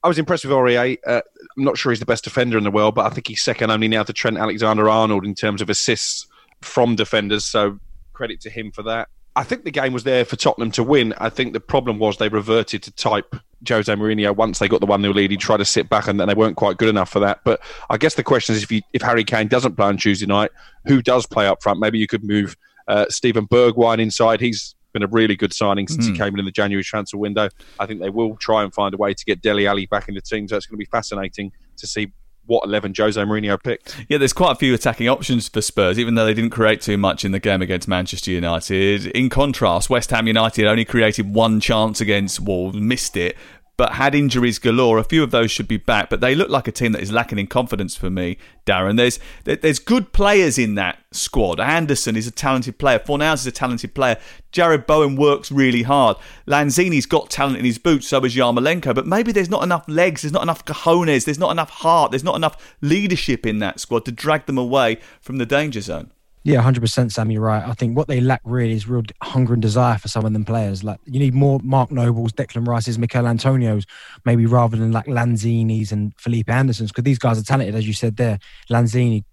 I 0.03 0.07
was 0.09 0.19
impressed 0.19 0.43
with 0.43 0.53
Aurier. 0.53 0.97
Uh, 1.07 1.21
I'm 1.57 1.63
not 1.63 1.77
sure 1.77 1.91
he's 1.91 1.99
the 1.99 2.05
best 2.05 2.25
defender 2.25 2.57
in 2.57 2.65
the 2.65 2.71
world, 2.71 2.95
but 2.95 3.05
I 3.05 3.09
think 3.09 3.27
he's 3.27 3.41
second 3.41 3.71
only 3.71 3.87
now 3.87 4.03
to 4.03 4.11
Trent 4.11 4.37
Alexander 4.37 4.89
Arnold 4.89 5.25
in 5.25 5.33
terms 5.33 5.61
of 5.61 5.69
assists 5.69 6.27
from 6.61 6.95
defenders. 6.95 7.45
So 7.45 7.79
credit 8.11 8.41
to 8.41 8.49
him 8.49 8.71
for 8.71 8.83
that. 8.83 9.07
I 9.35 9.43
think 9.43 9.63
the 9.63 9.71
game 9.71 9.93
was 9.93 10.03
there 10.03 10.25
for 10.25 10.35
Tottenham 10.35 10.71
to 10.71 10.83
win. 10.83 11.13
I 11.17 11.29
think 11.29 11.53
the 11.53 11.59
problem 11.59 11.97
was 11.99 12.17
they 12.17 12.29
reverted 12.29 12.83
to 12.83 12.91
type 12.91 13.35
Jose 13.67 13.91
Mourinho 13.91 14.35
once 14.35 14.59
they 14.59 14.67
got 14.67 14.79
the 14.79 14.85
1 14.85 15.01
0 15.01 15.13
lead. 15.13 15.31
He 15.31 15.37
tried 15.37 15.57
to 15.57 15.65
sit 15.65 15.89
back 15.89 16.07
and 16.07 16.19
then 16.19 16.27
they 16.27 16.35
weren't 16.35 16.57
quite 16.57 16.77
good 16.77 16.89
enough 16.89 17.09
for 17.09 17.19
that. 17.21 17.39
But 17.43 17.61
I 17.89 17.97
guess 17.97 18.15
the 18.15 18.23
question 18.23 18.55
is 18.55 18.63
if, 18.63 18.71
you, 18.71 18.81
if 18.93 19.01
Harry 19.01 19.23
Kane 19.23 19.47
doesn't 19.47 19.75
play 19.75 19.87
on 19.87 19.97
Tuesday 19.97 20.27
night, 20.27 20.51
who 20.85 21.01
does 21.01 21.25
play 21.25 21.47
up 21.47 21.63
front? 21.63 21.79
Maybe 21.79 21.97
you 21.97 22.07
could 22.07 22.23
move 22.23 22.55
uh, 22.87 23.05
Steven 23.09 23.47
Bergwijn 23.47 23.99
inside. 23.99 24.39
He's 24.39 24.75
been 24.93 25.03
a 25.03 25.07
really 25.07 25.35
good 25.35 25.53
signing 25.53 25.87
since 25.87 26.05
mm. 26.05 26.09
he 26.09 26.15
hmm. 26.15 26.23
came 26.23 26.33
in 26.33 26.39
in 26.39 26.45
the 26.45 26.51
January 26.51 26.83
transfer 26.83 27.17
window. 27.17 27.49
I 27.79 27.85
think 27.85 27.99
they 27.99 28.09
will 28.09 28.35
try 28.37 28.63
and 28.63 28.73
find 28.73 28.93
a 28.93 28.97
way 28.97 29.13
to 29.13 29.25
get 29.25 29.41
Dele 29.41 29.67
Alli 29.67 29.87
back 29.87 30.07
in 30.07 30.15
the 30.15 30.21
team. 30.21 30.47
So 30.47 30.55
it's 30.55 30.65
going 30.65 30.75
to 30.75 30.85
be 30.85 30.85
fascinating 30.85 31.51
to 31.77 31.87
see 31.87 32.13
what 32.45 32.65
11 32.65 32.93
Jose 32.97 33.19
Mourinho 33.21 33.61
picked. 33.61 34.05
Yeah, 34.09 34.17
there's 34.17 34.33
quite 34.33 34.51
a 34.51 34.55
few 34.55 34.73
attacking 34.73 35.07
options 35.07 35.47
for 35.47 35.61
Spurs, 35.61 35.97
even 35.97 36.15
though 36.15 36.25
they 36.25 36.33
didn't 36.33 36.51
create 36.51 36.81
too 36.81 36.97
much 36.97 37.23
in 37.23 37.31
the 37.31 37.39
game 37.39 37.61
against 37.61 37.87
Manchester 37.87 38.31
United. 38.31 39.07
In 39.07 39.29
contrast, 39.29 39.89
West 39.89 40.09
Ham 40.11 40.27
United 40.27 40.65
only 40.65 40.85
created 40.85 41.33
one 41.33 41.59
chance 41.59 42.01
against 42.01 42.39
Wolves, 42.41 42.75
missed 42.77 43.15
it, 43.15 43.37
but 43.75 43.93
had 43.93 44.13
injuries 44.13 44.59
galore. 44.59 44.97
A 44.99 45.03
few 45.03 45.23
of 45.23 45.31
those 45.31 45.51
should 45.51 45.67
be 45.67 45.77
back, 45.77 46.09
but 46.09 46.21
they 46.21 46.35
look 46.35 46.49
like 46.49 46.67
a 46.67 46.71
team 46.71 46.91
that 46.91 47.01
is 47.01 47.11
lacking 47.11 47.39
in 47.39 47.47
confidence 47.47 47.95
for 47.95 48.09
me, 48.09 48.37
Darren. 48.65 48.97
There's 48.97 49.19
there's 49.43 49.79
good 49.79 50.13
players 50.13 50.57
in 50.57 50.75
that 50.75 50.99
squad. 51.11 51.59
Anderson 51.59 52.15
is 52.15 52.27
a 52.27 52.31
talented 52.31 52.77
player. 52.77 52.99
Fornals 52.99 53.35
is 53.35 53.47
a 53.47 53.51
talented 53.51 53.95
player. 53.95 54.17
Jarrod 54.51 54.85
Bowen 54.85 55.15
works 55.15 55.51
really 55.51 55.83
hard. 55.83 56.17
Lanzini's 56.47 57.07
got 57.07 57.29
talent 57.29 57.57
in 57.57 57.65
his 57.65 57.79
boots, 57.79 58.07
so 58.07 58.23
is 58.23 58.35
Yarmolenko. 58.35 58.93
But 58.93 59.07
maybe 59.07 59.31
there's 59.31 59.49
not 59.49 59.63
enough 59.63 59.85
legs, 59.87 60.21
there's 60.21 60.33
not 60.33 60.43
enough 60.43 60.63
cojones, 60.65 61.25
there's 61.25 61.39
not 61.39 61.51
enough 61.51 61.71
heart, 61.71 62.11
there's 62.11 62.23
not 62.23 62.35
enough 62.35 62.75
leadership 62.81 63.45
in 63.45 63.59
that 63.59 63.79
squad 63.79 64.05
to 64.05 64.11
drag 64.11 64.45
them 64.45 64.57
away 64.57 64.99
from 65.19 65.37
the 65.37 65.45
danger 65.45 65.81
zone. 65.81 66.11
Yeah, 66.45 66.61
hundred 66.61 66.81
percent, 66.81 67.13
Sam. 67.13 67.31
You're 67.31 67.41
right. 67.41 67.65
I 67.65 67.71
think 67.73 67.95
what 67.95 68.09
they 68.09 68.19
lack 68.19 68.41
really 68.43 68.73
is 68.73 68.85
real 68.85 69.03
hunger 69.21 69.53
and 69.53 69.61
desire 69.61 69.97
for 69.97 70.09
some 70.09 70.25
of 70.25 70.33
them 70.33 70.43
players. 70.43 70.83
Like 70.83 70.99
you 71.05 71.19
need 71.19 71.33
more 71.33 71.59
Mark 71.63 71.89
Nobles, 71.89 72.33
Declan 72.33 72.67
Rice's, 72.67 72.99
Michail 72.99 73.27
Antonio's, 73.27 73.85
maybe 74.25 74.45
rather 74.45 74.75
than 74.75 74.91
like 74.91 75.05
Lanzini's 75.05 75.93
and 75.93 76.13
Felipe 76.19 76.49
Anderson's, 76.49 76.91
because 76.91 77.05
these 77.05 77.19
guys 77.19 77.39
are 77.39 77.43
talented, 77.43 77.75
as 77.75 77.87
you 77.87 77.93
said 77.93 78.17
there. 78.17 78.39
Lanzini, 78.69 79.23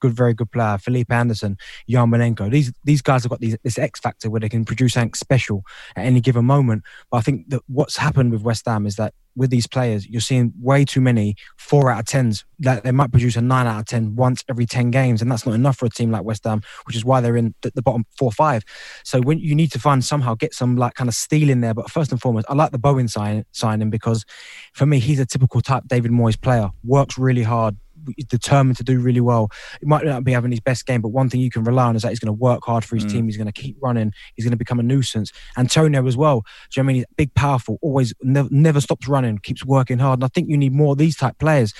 good, 0.00 0.12
very 0.12 0.34
good 0.34 0.50
player. 0.50 0.78
Felipe 0.78 1.12
Anderson, 1.12 1.56
Yarmolenko. 1.88 2.50
These 2.50 2.72
these 2.84 3.02
guys 3.02 3.22
have 3.24 3.30
got 3.30 3.40
these, 3.40 3.56
this 3.62 3.78
X 3.78 4.00
factor 4.00 4.30
where 4.30 4.40
they 4.40 4.48
can 4.48 4.64
produce 4.64 4.94
something 4.94 5.14
special 5.14 5.64
at 5.96 6.06
any 6.06 6.20
given 6.20 6.44
moment. 6.44 6.84
But 7.10 7.18
I 7.18 7.20
think 7.20 7.50
that 7.50 7.62
what's 7.66 7.96
happened 7.96 8.32
with 8.32 8.42
West 8.42 8.66
Ham 8.66 8.86
is 8.86 8.96
that 8.96 9.14
with 9.36 9.50
these 9.50 9.68
players, 9.68 10.04
you're 10.08 10.20
seeing 10.20 10.52
way 10.60 10.84
too 10.84 11.00
many 11.00 11.36
four 11.56 11.92
out 11.92 12.00
of 12.00 12.06
tens. 12.06 12.44
That 12.58 12.82
they 12.82 12.90
might 12.90 13.12
produce 13.12 13.36
a 13.36 13.40
nine 13.40 13.68
out 13.68 13.78
of 13.78 13.86
ten 13.86 14.16
once 14.16 14.44
every 14.48 14.66
ten 14.66 14.90
games, 14.90 15.22
and 15.22 15.30
that's 15.30 15.46
not 15.46 15.54
enough 15.54 15.78
for 15.78 15.86
a 15.86 15.90
team 15.90 16.10
like 16.10 16.24
West 16.24 16.42
Ham, 16.44 16.60
which 16.86 16.96
is 16.96 17.04
why 17.04 17.20
they're 17.20 17.36
in 17.36 17.54
the, 17.62 17.70
the 17.74 17.82
bottom 17.82 18.04
four 18.18 18.32
five. 18.32 18.64
So 19.04 19.20
when 19.20 19.38
you 19.38 19.54
need 19.54 19.70
to 19.72 19.78
find 19.78 20.04
somehow 20.04 20.34
get 20.34 20.54
some 20.54 20.76
like 20.76 20.94
kind 20.94 21.08
of 21.08 21.14
steel 21.14 21.50
in 21.50 21.60
there. 21.60 21.74
But 21.74 21.90
first 21.90 22.10
and 22.10 22.20
foremost, 22.20 22.46
I 22.48 22.54
like 22.54 22.72
the 22.72 22.78
Bowen 22.78 23.06
sign, 23.06 23.44
signing 23.52 23.90
because 23.90 24.24
for 24.72 24.86
me, 24.86 24.98
he's 24.98 25.20
a 25.20 25.26
typical 25.26 25.60
type 25.60 25.84
David 25.86 26.10
Moyes 26.10 26.40
player. 26.40 26.70
Works 26.82 27.16
really 27.16 27.44
hard, 27.44 27.76
he's 28.16 28.26
determined 28.26 28.76
to 28.78 28.84
do 28.84 29.00
really 29.00 29.20
well. 29.20 29.50
He 29.80 29.86
might 29.86 30.04
not 30.04 30.24
be 30.24 30.32
having 30.32 30.50
his 30.50 30.60
best 30.60 30.86
game, 30.86 31.00
but 31.00 31.08
one 31.08 31.28
thing 31.28 31.40
you 31.40 31.50
can 31.50 31.64
rely 31.64 31.86
on 31.86 31.96
is 31.96 32.02
that 32.02 32.10
he's 32.10 32.18
going 32.18 32.34
to 32.34 32.40
work 32.40 32.64
hard 32.64 32.84
for 32.84 32.96
his 32.96 33.04
mm. 33.04 33.12
team. 33.12 33.26
He's 33.26 33.36
going 33.36 33.50
to 33.50 33.60
keep 33.60 33.76
running. 33.80 34.12
He's 34.34 34.44
going 34.44 34.52
to 34.52 34.56
become 34.56 34.80
a 34.80 34.82
nuisance. 34.82 35.32
Antonio 35.56 36.06
as 36.06 36.16
well. 36.16 36.40
Do 36.40 36.80
you 36.80 36.82
know 36.82 36.86
I 36.86 36.88
mean? 36.88 36.96
He's 36.96 37.06
big, 37.16 37.34
powerful, 37.34 37.78
always 37.82 38.14
never, 38.22 38.48
never 38.50 38.80
stops 38.80 39.08
running, 39.08 39.38
keeps 39.38 39.64
working 39.64 39.98
hard. 39.98 40.18
And 40.18 40.24
I 40.24 40.28
think 40.28 40.48
you 40.48 40.56
need 40.56 40.72
more 40.72 40.92
of 40.92 40.98
these 40.98 41.16
type 41.16 41.38
players. 41.38 41.74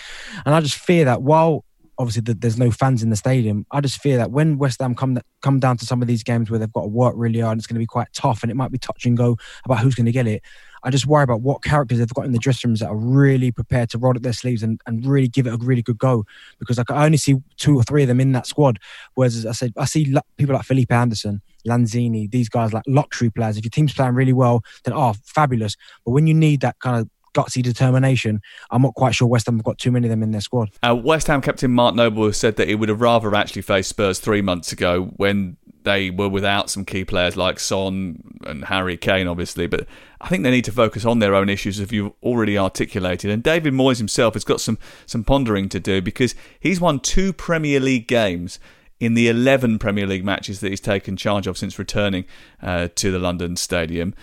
And 0.45 0.55
I 0.55 0.61
just 0.61 0.77
fear 0.77 1.05
that 1.05 1.23
while 1.23 1.65
obviously 1.99 2.23
the, 2.23 2.35
there's 2.35 2.59
no 2.59 2.71
fans 2.71 3.03
in 3.03 3.11
the 3.11 3.17
stadium. 3.17 3.67
I 3.71 3.81
just 3.81 4.01
fear 4.01 4.17
that 4.19 4.31
when 4.31 4.59
West 4.59 4.81
Ham 4.81 4.95
come 4.95 5.19
come 5.43 5.59
down 5.59 5.77
to 5.79 5.87
some 5.87 6.01
of 6.01 6.09
these 6.09 6.23
games 6.23 6.51
where 6.51 6.59
they've 6.59 6.73
got 6.73 6.83
to 6.83 6.89
work 6.89 7.15
really 7.17 7.41
hard, 7.41 7.59
it's 7.59 7.67
going 7.67 7.75
to 7.75 7.81
be 7.81 7.87
quite 7.87 8.09
tough, 8.13 8.43
and 8.43 8.51
it 8.51 8.55
might 8.55 8.71
be 8.71 8.79
touch 8.79 9.05
and 9.05 9.17
go 9.17 9.37
about 9.65 9.81
who's 9.81 9.95
going 9.95 10.07
to 10.07 10.13
get 10.13 10.27
it. 10.27 10.43
I 10.83 10.91
just 10.91 11.07
worry 11.07 11.25
about 11.25 11.41
what 11.41 11.63
characters 11.63 11.99
they've 11.99 12.09
got 12.09 12.25
in 12.25 12.33
the 12.33 12.39
dressing 12.39 12.69
rooms 12.69 12.81
that 12.81 12.89
are 12.89 12.97
really 12.97 13.51
prepared 13.51 13.91
to 13.91 13.99
roll 13.99 14.17
up 14.17 14.23
their 14.23 14.33
sleeves 14.33 14.63
and, 14.63 14.81
and 14.87 15.05
really 15.05 15.29
give 15.29 15.47
it 15.47 15.55
a 15.55 15.57
really 15.57 15.83
good 15.83 15.99
go. 15.99 16.25
Because 16.59 16.79
I 16.79 16.85
only 17.05 17.19
see 17.19 17.37
two 17.57 17.77
or 17.77 17.83
three 17.83 18.03
of 18.03 18.09
them 18.09 18.21
in 18.21 18.33
that 18.33 18.47
squad. 18.47 18.79
Whereas 19.15 19.45
I 19.47 19.53
said, 19.53 19.73
I 19.77 19.85
see 19.85 20.15
people 20.37 20.55
like 20.55 20.65
Felipe 20.65 20.93
Anderson, 20.93 21.43
Lanzini, 21.67 22.31
these 22.31 22.49
guys 22.49 22.73
like 22.73 22.85
luxury 22.87 23.31
players. 23.31 23.57
If 23.57 23.65
your 23.65 23.71
team's 23.71 23.95
playing 23.95 24.15
really 24.15 24.33
well, 24.33 24.63
then 24.85 24.95
oh, 24.95 25.15
fabulous. 25.25 25.77
But 26.05 26.13
when 26.13 26.27
you 26.27 26.35
need 26.35 26.61
that 26.61 26.79
kind 26.81 27.01
of 27.01 27.09
gutsy 27.35 27.63
determination. 27.63 28.41
I'm 28.71 28.83
not 28.83 28.95
quite 28.95 29.15
sure 29.15 29.29
West 29.29 29.47
Ham 29.47 29.57
have 29.57 29.65
got 29.65 29.79
too 29.79 29.93
many 29.93 30.07
of 30.07 30.11
them 30.11 30.23
in 30.23 30.31
their 30.33 30.41
squad. 30.41 30.71
Uh, 30.83 30.95
West 30.95 31.27
Ham 31.29 31.41
captain 31.41 31.71
Mark 31.71 31.95
Noble 31.95 32.27
has 32.27 32.37
said 32.37 32.57
that 32.57 32.69
he 32.69 32.75
would 32.75 32.89
have 32.89 33.01
rather 33.01 33.35
actually 33.35 33.63
faced 33.63 33.91
Spurs 33.91 34.19
three 34.19 34.43
months 34.43 34.73
ago 34.73 35.13
when 35.17 35.57
they 35.85 36.11
were 36.11 36.29
without 36.29 36.71
some 36.71 36.85
key 36.85 37.05
players 37.05 37.37
like 37.37 37.59
Son 37.59 38.23
and 38.45 38.65
Harry 38.67 38.97
Kane, 38.97 39.27
obviously. 39.27 39.67
But 39.67 39.87
I 40.21 40.29
think 40.29 40.43
they 40.43 40.51
need 40.51 40.65
to 40.65 40.73
focus 40.73 41.05
on 41.05 41.19
their 41.19 41.35
own 41.35 41.49
issues, 41.49 41.81
as 41.81 41.93
you've 41.93 42.13
already 42.23 42.59
articulated. 42.59 43.31
And 43.31 43.43
David 43.43 43.73
Moyes 43.75 43.99
himself 43.99 44.35
has 44.35 44.45
got 44.45 44.61
some 44.61 44.79
some 45.07 45.25
pondering 45.25 45.69
to 45.71 45.81
do 45.81 46.03
because 46.03 46.35
he's 46.61 46.81
won 46.81 47.01
two 47.01 47.33
Premier 47.33 47.81
League 47.81 48.09
games 48.09 48.59
in 49.01 49.15
the 49.15 49.29
11 49.29 49.79
Premier 49.79 50.07
League 50.07 50.25
matches 50.25 50.61
that 50.61 50.71
he's 50.71 50.81
taken 50.81 51.17
charge 51.17 51.47
of 51.47 51.57
since 51.57 51.79
returning 51.79 52.25
uh, 52.63 52.89
to 52.97 53.13
the 53.13 53.19
London 53.19 53.57
Stadium. 53.57 54.15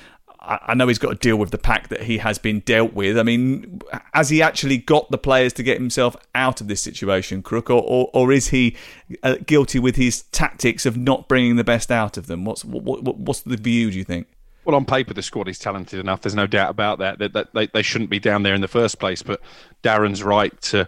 I 0.48 0.74
know 0.76 0.88
he's 0.88 1.00
got 1.00 1.10
to 1.10 1.16
deal 1.16 1.38
with 1.38 1.52
the 1.52 1.58
pack 1.58 1.88
that 1.90 2.04
he 2.04 2.20
has 2.20 2.38
been 2.38 2.60
dealt 2.62 2.94
with. 2.94 3.18
I 3.18 3.24
mean, 3.24 3.82
has 4.14 4.30
he 4.30 4.42
actually 4.42 4.78
got 4.78 5.10
the 5.10 5.18
players 5.18 5.54
to 5.54 5.64
get 5.64 5.78
himself 5.78 6.16
out 6.34 6.62
of 6.62 6.68
this 6.68 6.82
situation, 6.82 7.42
Crook, 7.42 7.70
or, 7.70 7.82
or, 7.82 8.10
or 8.14 8.32
is 8.32 8.50
he 8.50 8.76
uh, 9.24 9.36
guilty 9.46 9.80
with 9.80 9.96
his 9.96 10.24
tactics 10.32 10.86
of 10.86 10.98
not 10.98 11.28
bringing 11.28 11.56
the 11.56 11.64
best 11.64 11.92
out 11.92 12.18
of 12.18 12.28
them? 12.28 12.46
What's 12.46 12.64
what, 12.64 13.18
what's 13.18 13.42
the 13.42 13.58
view? 13.58 13.92
Do 13.92 13.98
you 13.98 14.04
think? 14.04 14.28
Well, 14.66 14.76
on 14.76 14.86
paper, 14.86 15.14
the 15.14 15.22
squad 15.22 15.48
is 15.48 15.60
talented 15.60 16.00
enough. 16.00 16.22
There's 16.22 16.36
no 16.36 16.48
doubt 16.48 16.72
about 16.72 17.00
that. 17.00 17.20
That, 17.20 17.34
that 17.34 17.54
they, 17.54 17.68
they 17.68 17.82
shouldn't 17.84 18.10
be 18.10 18.20
down 18.20 18.44
there 18.44 18.56
in 18.56 18.62
the 18.62 18.68
first 18.68 19.00
place. 19.00 19.22
But 19.22 19.42
Darren's 19.84 20.24
right 20.24 20.60
to 20.64 20.88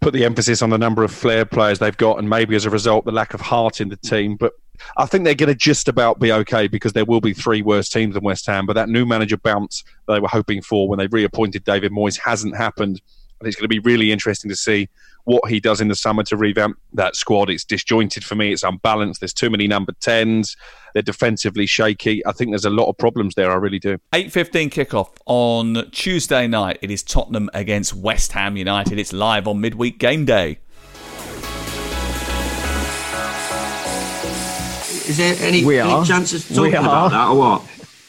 put 0.00 0.12
the 0.12 0.24
emphasis 0.24 0.62
on 0.62 0.70
the 0.70 0.78
number 0.78 1.04
of 1.04 1.12
flair 1.12 1.44
players 1.44 1.78
they've 1.78 1.96
got, 1.96 2.18
and 2.18 2.28
maybe 2.28 2.56
as 2.56 2.64
a 2.64 2.70
result, 2.70 3.04
the 3.04 3.12
lack 3.12 3.34
of 3.34 3.40
heart 3.40 3.80
in 3.80 3.88
the 3.88 3.96
team. 3.96 4.36
But 4.36 4.54
I 4.96 5.06
think 5.06 5.24
they're 5.24 5.34
going 5.34 5.48
to 5.48 5.54
just 5.54 5.88
about 5.88 6.20
be 6.20 6.32
okay 6.32 6.68
because 6.68 6.92
there 6.92 7.04
will 7.04 7.20
be 7.20 7.32
three 7.32 7.62
worse 7.62 7.88
teams 7.88 8.14
than 8.14 8.24
West 8.24 8.46
Ham. 8.46 8.66
But 8.66 8.74
that 8.74 8.88
new 8.88 9.06
manager 9.06 9.36
bounce 9.36 9.84
they 10.08 10.20
were 10.20 10.28
hoping 10.28 10.62
for 10.62 10.88
when 10.88 10.98
they 10.98 11.06
reappointed 11.06 11.64
David 11.64 11.92
Moyes 11.92 12.18
hasn't 12.18 12.56
happened. 12.56 13.00
And 13.38 13.46
it's 13.46 13.56
going 13.56 13.64
to 13.64 13.68
be 13.68 13.80
really 13.80 14.12
interesting 14.12 14.48
to 14.48 14.56
see 14.56 14.88
what 15.26 15.50
he 15.50 15.58
does 15.58 15.80
in 15.80 15.88
the 15.88 15.94
summer 15.94 16.22
to 16.22 16.36
revamp 16.36 16.78
that 16.94 17.16
squad. 17.16 17.50
It's 17.50 17.64
disjointed 17.64 18.24
for 18.24 18.36
me. 18.36 18.52
It's 18.52 18.62
unbalanced. 18.62 19.20
There's 19.20 19.34
too 19.34 19.50
many 19.50 19.66
number 19.66 19.92
tens. 20.00 20.56
They're 20.94 21.02
defensively 21.02 21.66
shaky. 21.66 22.24
I 22.24 22.32
think 22.32 22.52
there's 22.52 22.64
a 22.64 22.70
lot 22.70 22.88
of 22.88 22.96
problems 22.96 23.34
there. 23.34 23.50
I 23.50 23.56
really 23.56 23.80
do. 23.80 23.98
8.15 24.12 24.70
kickoff 24.70 25.10
on 25.26 25.90
Tuesday 25.90 26.46
night. 26.46 26.78
It 26.80 26.92
is 26.92 27.02
Tottenham 27.02 27.50
against 27.52 27.92
West 27.92 28.32
Ham 28.32 28.56
United. 28.56 28.98
It's 28.98 29.12
live 29.12 29.48
on 29.48 29.60
midweek 29.60 29.98
game 29.98 30.24
day. 30.24 30.60
Is 35.08 35.16
there 35.18 35.36
any, 35.40 35.64
we 35.64 35.78
any 35.78 36.04
chance 36.04 36.32
of 36.32 36.46
talking 36.48 36.74
about 36.74 37.10
that 37.10 37.28
or 37.28 37.38
what? 37.38 37.62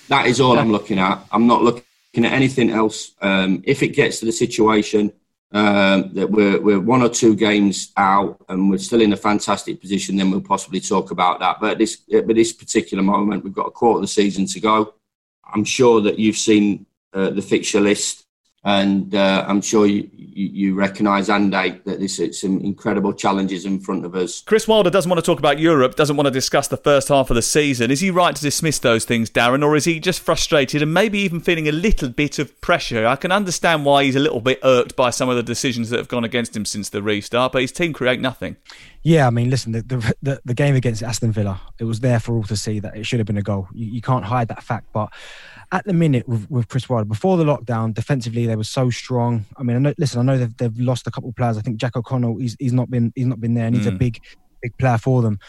That 0.10 0.26
is 0.26 0.40
all 0.40 0.58
I'm 0.58 0.72
looking 0.72 1.00
at. 1.00 1.20
I'm 1.32 1.48
not 1.48 1.62
looking 1.62 2.26
at 2.26 2.32
anything 2.32 2.70
else. 2.70 3.12
Um, 3.22 3.62
if 3.66 3.84
it 3.84 3.90
gets 3.90 4.20
to 4.20 4.26
the 4.26 4.32
situation 4.32 5.12
um, 5.52 6.12
that 6.14 6.30
we're, 6.30 6.60
we're 6.60 6.80
one 6.80 7.02
or 7.02 7.10
two 7.10 7.36
games 7.36 7.92
out 7.98 8.44
and 8.50 8.70
we're 8.70 8.78
still 8.78 9.02
in 9.02 9.14
a 9.14 9.18
fantastic 9.18 9.80
position, 9.80 10.18
then 10.18 10.32
we'll 10.32 10.42
possibly 10.42 10.80
talk 10.80 11.12
about 11.12 11.40
that. 11.40 11.60
But 11.60 11.72
at 11.72 11.78
this, 11.78 12.02
at 12.14 12.28
this 12.28 12.54
particular 12.54 13.04
moment, 13.04 13.44
we've 13.44 13.54
got 13.54 13.68
a 13.68 13.72
quarter 13.72 13.98
of 13.98 14.02
the 14.02 14.08
season 14.08 14.46
to 14.48 14.60
go. 14.60 14.94
I'm 15.54 15.64
sure 15.64 16.02
that 16.02 16.20
you've 16.20 16.38
seen 16.38 16.86
uh, 17.14 17.30
the 17.30 17.42
fixture 17.42 17.80
list 17.80 18.27
and 18.64 19.16
uh, 19.16 19.46
I'm 19.48 19.62
sure 19.62 19.86
you, 19.86 20.10
you, 20.14 20.48
you 20.48 20.76
recognise, 20.76 21.30
Andy, 21.30 21.80
that 21.86 22.00
there's 22.00 22.40
some 22.40 22.60
incredible 22.60 23.14
challenges 23.14 23.66
in 23.66 23.80
front 23.80 24.04
of 24.04 24.14
us. 24.16 24.42
Chris 24.42 24.68
Wilder 24.68 24.90
doesn't 24.90 25.10
want 25.10 25.24
to 25.24 25.26
talk 25.26 25.40
about 25.40 25.58
Europe, 25.58 25.96
doesn't 25.96 26.18
want 26.18 26.28
to 26.28 26.32
discuss 26.32 26.68
the 26.68 26.78
first 26.78 27.08
half 27.08 27.30
of 27.30 27.36
the 27.36 27.42
season. 27.42 27.92
Is 27.92 28.02
he 28.02 28.12
right 28.12 28.36
to 28.36 28.42
dismiss 28.42 28.80
those 28.80 29.06
things, 29.06 29.30
Darren, 29.30 29.64
or 29.64 29.76
is 29.76 29.86
he 29.86 30.00
just 30.00 30.20
frustrated 30.20 30.82
and 30.82 30.94
maybe 30.94 31.20
even 31.20 31.40
feeling 31.40 31.68
a 31.68 31.72
little 31.72 32.10
bit 32.10 32.40
of 32.40 32.60
pressure? 32.60 33.08
I 33.08 33.16
can 33.16 33.32
understand 33.32 33.86
why 33.86 34.04
he's 34.04 34.16
a 34.16 34.20
little 34.20 34.42
bit 34.42 34.60
irked 34.64 34.96
by 34.96 35.12
some 35.12 35.30
of 35.30 35.36
the 35.38 35.44
decisions 35.44 35.90
that 35.92 35.98
have 35.98 36.08
gone 36.08 36.24
against 36.24 36.56
him 36.56 36.66
since 36.66 36.90
the 36.90 37.02
restart, 37.02 37.54
but 37.54 37.62
his 37.62 37.72
team 37.72 37.94
create 37.94 38.20
nothing. 38.20 38.58
Yeah, 39.04 39.28
I 39.28 39.30
mean, 39.30 39.50
listen, 39.50 39.72
the, 39.72 40.16
the, 40.22 40.42
the 40.44 40.54
game 40.54 40.76
against 40.76 41.02
Aston 41.02 41.32
Villa, 41.32 41.62
it 41.80 41.86
was 41.86 42.02
there 42.02 42.20
for 42.20 42.36
all 42.36 42.44
to 42.44 42.58
see 42.58 42.80
that 42.80 42.98
it 42.98 43.06
should 43.06 43.20
have 43.20 43.28
been 43.28 43.38
a 43.38 43.42
goal. 43.42 43.70
You, 43.74 43.86
you 43.86 44.02
can't 44.02 44.26
hide 44.26 44.50
that 44.50 44.62
fact, 44.62 44.88
but 44.92 45.14
at 45.72 45.86
the 45.86 45.94
minute 45.94 46.28
with, 46.28 46.50
with 46.50 46.68
Chris 46.68 46.88
Wilder, 46.88 47.06
before 47.06 47.38
the 47.38 47.44
lockdown, 47.44 47.94
defensively 47.94 48.46
they 48.46 48.56
were 48.56 48.64
so 48.64 48.90
strong. 48.90 49.46
I 49.58 49.64
mean, 49.64 49.76
I 49.78 49.80
know, 49.80 49.94
listen, 49.98 50.20
I 50.20 50.24
know 50.24 50.38
they've, 50.38 50.58
they've 50.58 50.80
lost 50.80 51.08
a 51.08 51.12
couple 51.12 51.30
of 51.30 51.36
players. 51.36 51.58
I 51.58 51.62
think 51.62 51.78
Jack 51.78 51.96
O'Connell, 51.96 52.38
he's, 52.38 52.56
he's 52.60 52.74
not 52.74 52.90
been 52.90 53.12
he's 53.16 53.26
not 53.26 53.42
been 53.42 53.54
there, 53.54 53.66
and 53.66 53.76
he's 53.76 53.86
mm. 53.86 53.96
a 53.96 53.98
big 53.98 54.22
big 54.62 54.78
player 54.78 54.98
for 54.98 55.22
them. 55.22 55.40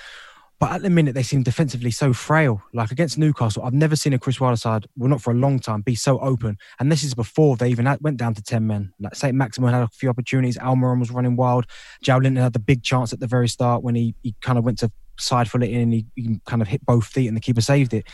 But 0.61 0.73
at 0.73 0.83
the 0.83 0.91
minute, 0.91 1.15
they 1.15 1.23
seem 1.23 1.45
defensively 1.45 1.93
so 1.93 2.13
frail. 2.13 2.61
Like 2.75 2.91
against 2.91 3.17
Newcastle, 3.17 3.63
I've 3.63 3.75
never 3.75 3.95
seen 3.95 4.13
a 4.13 4.19
Chris 4.19 4.41
Wilder 4.41 4.57
side, 4.57 4.87
well, 4.97 5.09
not 5.09 5.23
for 5.23 5.31
a 5.31 5.37
long 5.37 5.61
time, 5.61 5.83
be 5.83 5.95
so 5.95 6.19
open. 6.19 6.59
And 6.81 6.91
this 6.91 7.05
is 7.05 7.15
before 7.15 7.57
they 7.57 7.69
even 7.69 7.87
had, 7.87 8.01
went 8.01 8.17
down 8.17 8.35
to 8.35 8.43
10 8.43 8.67
men. 8.67 8.93
Like 8.99 9.15
St. 9.15 9.37
Maximin 9.37 9.73
had 9.73 9.85
a 9.85 9.89
few 9.89 10.09
opportunities. 10.09 10.59
Almiron 10.59 10.99
was 10.99 11.13
running 11.13 11.37
wild. 11.37 11.67
Joelinton 12.05 12.43
had 12.43 12.55
the 12.55 12.59
big 12.59 12.83
chance 12.83 13.13
at 13.13 13.21
the 13.21 13.29
very 13.29 13.49
start 13.49 13.85
when 13.85 13.95
he, 13.95 14.17
he 14.25 14.35
kind 14.41 14.59
of 14.59 14.65
went 14.65 14.81
to 14.81 14.91
side 15.17 15.49
full 15.49 15.63
it 15.63 15.71
in 15.71 15.81
and 15.81 15.93
he, 15.93 16.07
he 16.17 16.41
kind 16.45 16.61
of 16.61 16.67
hit 16.67 16.85
both 16.85 17.07
feet 17.07 17.29
and 17.29 17.37
the 17.37 17.41
keeper 17.41 17.61
saved 17.61 17.95
it. 17.95 18.09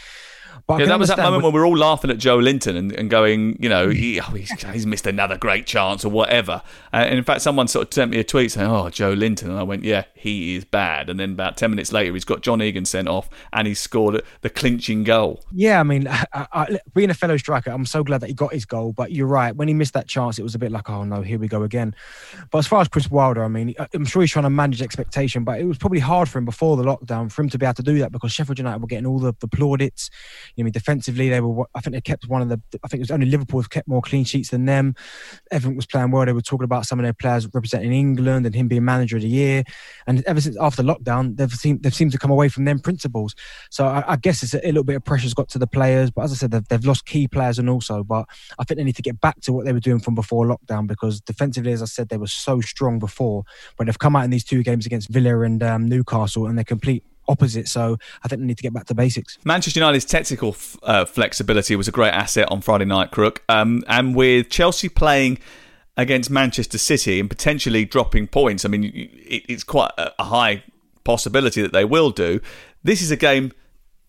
But 0.66 0.80
yeah, 0.80 0.86
that 0.86 0.98
was 0.98 1.08
that 1.08 1.18
moment 1.18 1.42
when 1.42 1.52
we 1.52 1.60
were 1.60 1.66
all 1.66 1.76
laughing 1.76 2.10
at 2.10 2.18
Joelinton 2.18 2.76
and, 2.76 2.92
and 2.92 3.10
going, 3.10 3.56
you 3.60 3.68
know, 3.68 3.88
he, 3.88 4.20
oh, 4.20 4.24
he's, 4.24 4.50
he's, 4.72 4.86
missed 4.86 5.06
another 5.06 5.36
great 5.36 5.66
chance 5.66 6.04
or 6.04 6.10
whatever. 6.10 6.62
Uh, 6.92 6.96
and 6.96 7.18
in 7.18 7.24
fact, 7.24 7.42
someone 7.42 7.68
sort 7.68 7.88
of 7.88 7.94
sent 7.94 8.10
me 8.10 8.18
a 8.18 8.24
tweet 8.24 8.52
saying, 8.52 8.70
"Oh, 8.70 8.84
Joelinton," 8.84 9.44
and 9.44 9.58
I 9.58 9.62
went, 9.62 9.84
"Yeah, 9.84 10.04
he 10.14 10.56
is 10.56 10.64
bad." 10.64 11.08
And 11.08 11.18
then 11.18 11.32
about 11.32 11.56
ten 11.56 11.70
minutes 11.70 11.92
later, 11.92 12.12
he's 12.12 12.24
got 12.24 12.42
John 12.42 12.62
Egan 12.62 12.84
sent 12.84 13.08
off 13.08 13.28
and 13.52 13.66
he 13.66 13.74
scored 13.74 14.22
the 14.42 14.50
clinching 14.50 15.04
goal. 15.04 15.44
Yeah, 15.52 15.80
I 15.80 15.82
mean, 15.82 16.06
I, 16.10 16.24
I, 16.32 16.78
being 16.94 17.10
a 17.10 17.14
fellow 17.14 17.36
striker, 17.36 17.70
I'm 17.70 17.86
so 17.86 18.04
glad 18.04 18.20
that 18.20 18.28
he 18.28 18.34
got 18.34 18.52
his 18.52 18.64
goal. 18.64 18.92
But 18.92 19.12
you're 19.12 19.26
right, 19.26 19.54
when 19.54 19.68
he 19.68 19.74
missed 19.74 19.94
that 19.94 20.06
chance, 20.06 20.38
it 20.38 20.42
was 20.42 20.54
a 20.54 20.58
bit 20.58 20.72
like, 20.72 20.88
"Oh 20.90 21.04
no, 21.04 21.22
here 21.22 21.38
we 21.38 21.48
go 21.48 21.62
again." 21.62 21.94
But 22.50 22.58
as 22.58 22.66
far 22.66 22.80
as 22.80 22.88
Chris 22.88 23.10
Wilder, 23.10 23.44
I 23.44 23.48
mean, 23.48 23.74
I'm 23.92 24.04
sure 24.04 24.22
he's 24.22 24.30
trying 24.30 24.44
to 24.44 24.50
manage 24.50 24.82
expectation, 24.82 25.44
but 25.44 25.60
it 25.60 25.64
was 25.64 25.78
probably 25.78 26.00
hard 26.00 26.28
for 26.28 26.38
him 26.38 26.44
before 26.44 26.76
the 26.76 26.84
lockdown 26.84 27.30
for 27.30 27.42
him 27.42 27.48
to 27.50 27.58
be 27.58 27.66
able 27.66 27.74
to 27.74 27.82
do 27.82 27.98
that 27.98 28.12
because 28.12 28.32
Sheffield 28.32 28.58
United 28.58 28.80
were 28.80 28.86
getting 28.86 29.06
all 29.06 29.18
the, 29.18 29.34
the 29.40 29.48
plaudits. 29.48 30.10
You 30.56 30.62
know, 30.62 30.64
I 30.64 30.66
mean, 30.66 30.72
defensively 30.72 31.28
they 31.28 31.40
were. 31.40 31.66
I 31.74 31.80
think 31.80 31.94
they 31.94 32.00
kept 32.00 32.28
one 32.28 32.42
of 32.42 32.48
the. 32.48 32.60
I 32.82 32.88
think 32.88 33.00
it 33.00 33.04
was 33.04 33.10
only 33.10 33.26
Liverpool 33.26 33.60
have 33.60 33.70
kept 33.70 33.88
more 33.88 34.02
clean 34.02 34.24
sheets 34.24 34.50
than 34.50 34.64
them. 34.66 34.94
Everything 35.50 35.76
was 35.76 35.86
playing 35.86 36.10
well. 36.10 36.24
They 36.26 36.32
were 36.32 36.40
talking 36.40 36.64
about 36.64 36.86
some 36.86 36.98
of 36.98 37.04
their 37.04 37.12
players 37.12 37.46
representing 37.52 37.92
England 37.92 38.46
and 38.46 38.54
him 38.54 38.68
being 38.68 38.84
manager 38.84 39.16
of 39.16 39.22
the 39.22 39.28
year. 39.28 39.64
And 40.06 40.22
ever 40.24 40.40
since 40.40 40.56
after 40.60 40.82
lockdown, 40.82 41.36
they've 41.36 41.52
seemed 41.52 41.82
they've 41.82 41.94
seemed 41.94 42.12
to 42.12 42.18
come 42.18 42.30
away 42.30 42.48
from 42.48 42.64
them 42.64 42.78
principles. 42.78 43.34
So 43.70 43.86
I, 43.86 44.12
I 44.12 44.16
guess 44.16 44.42
it's 44.42 44.54
a, 44.54 44.64
a, 44.64 44.68
little 44.68 44.84
bit 44.84 44.96
of 44.96 45.04
pressure's 45.04 45.34
got 45.34 45.48
to 45.50 45.58
the 45.58 45.66
players. 45.66 46.10
But 46.10 46.24
as 46.24 46.32
I 46.32 46.36
said, 46.36 46.50
they've, 46.50 46.66
they've 46.68 46.84
lost 46.84 47.06
key 47.06 47.28
players 47.28 47.58
and 47.58 47.68
also. 47.68 48.04
But 48.04 48.26
I 48.58 48.64
think 48.64 48.78
they 48.78 48.84
need 48.84 48.96
to 48.96 49.02
get 49.02 49.20
back 49.20 49.40
to 49.42 49.52
what 49.52 49.64
they 49.64 49.72
were 49.72 49.80
doing 49.80 50.00
from 50.00 50.14
before 50.14 50.46
lockdown 50.46 50.86
because 50.86 51.20
defensively, 51.20 51.72
as 51.72 51.82
I 51.82 51.86
said, 51.86 52.08
they 52.08 52.16
were 52.16 52.26
so 52.26 52.60
strong 52.60 52.98
before. 52.98 53.44
But 53.76 53.86
they've 53.86 53.98
come 53.98 54.16
out 54.16 54.24
in 54.24 54.30
these 54.30 54.44
two 54.44 54.62
games 54.62 54.86
against 54.86 55.08
Villa 55.08 55.40
and 55.40 55.62
um, 55.62 55.86
Newcastle 55.86 56.46
and 56.46 56.58
they're 56.58 56.64
complete 56.64 57.04
opposite. 57.28 57.68
So 57.68 57.98
I 58.22 58.28
think 58.28 58.40
they 58.40 58.46
need 58.46 58.56
to 58.56 58.62
get 58.62 58.72
back 58.72 58.86
to 58.86 58.94
basics. 58.94 59.38
Manchester 59.44 59.80
United's 59.80 60.04
technical 60.04 60.50
f- 60.50 60.76
uh, 60.82 61.04
flexibility 61.04 61.76
was 61.76 61.88
a 61.88 61.92
great 61.92 62.12
asset 62.12 62.50
on 62.50 62.60
Friday 62.60 62.84
night, 62.84 63.10
Crook. 63.10 63.42
Um, 63.48 63.82
and 63.88 64.14
with 64.14 64.50
Chelsea 64.50 64.88
playing 64.88 65.38
against 65.96 66.30
Manchester 66.30 66.78
City 66.78 67.20
and 67.20 67.28
potentially 67.28 67.84
dropping 67.84 68.26
points, 68.26 68.64
I 68.64 68.68
mean, 68.68 68.84
it, 68.84 69.44
it's 69.48 69.64
quite 69.64 69.92
a 69.96 70.24
high 70.24 70.64
possibility 71.04 71.62
that 71.62 71.72
they 71.72 71.84
will 71.84 72.10
do. 72.10 72.40
This 72.82 73.00
is 73.02 73.10
a 73.10 73.16
game 73.16 73.52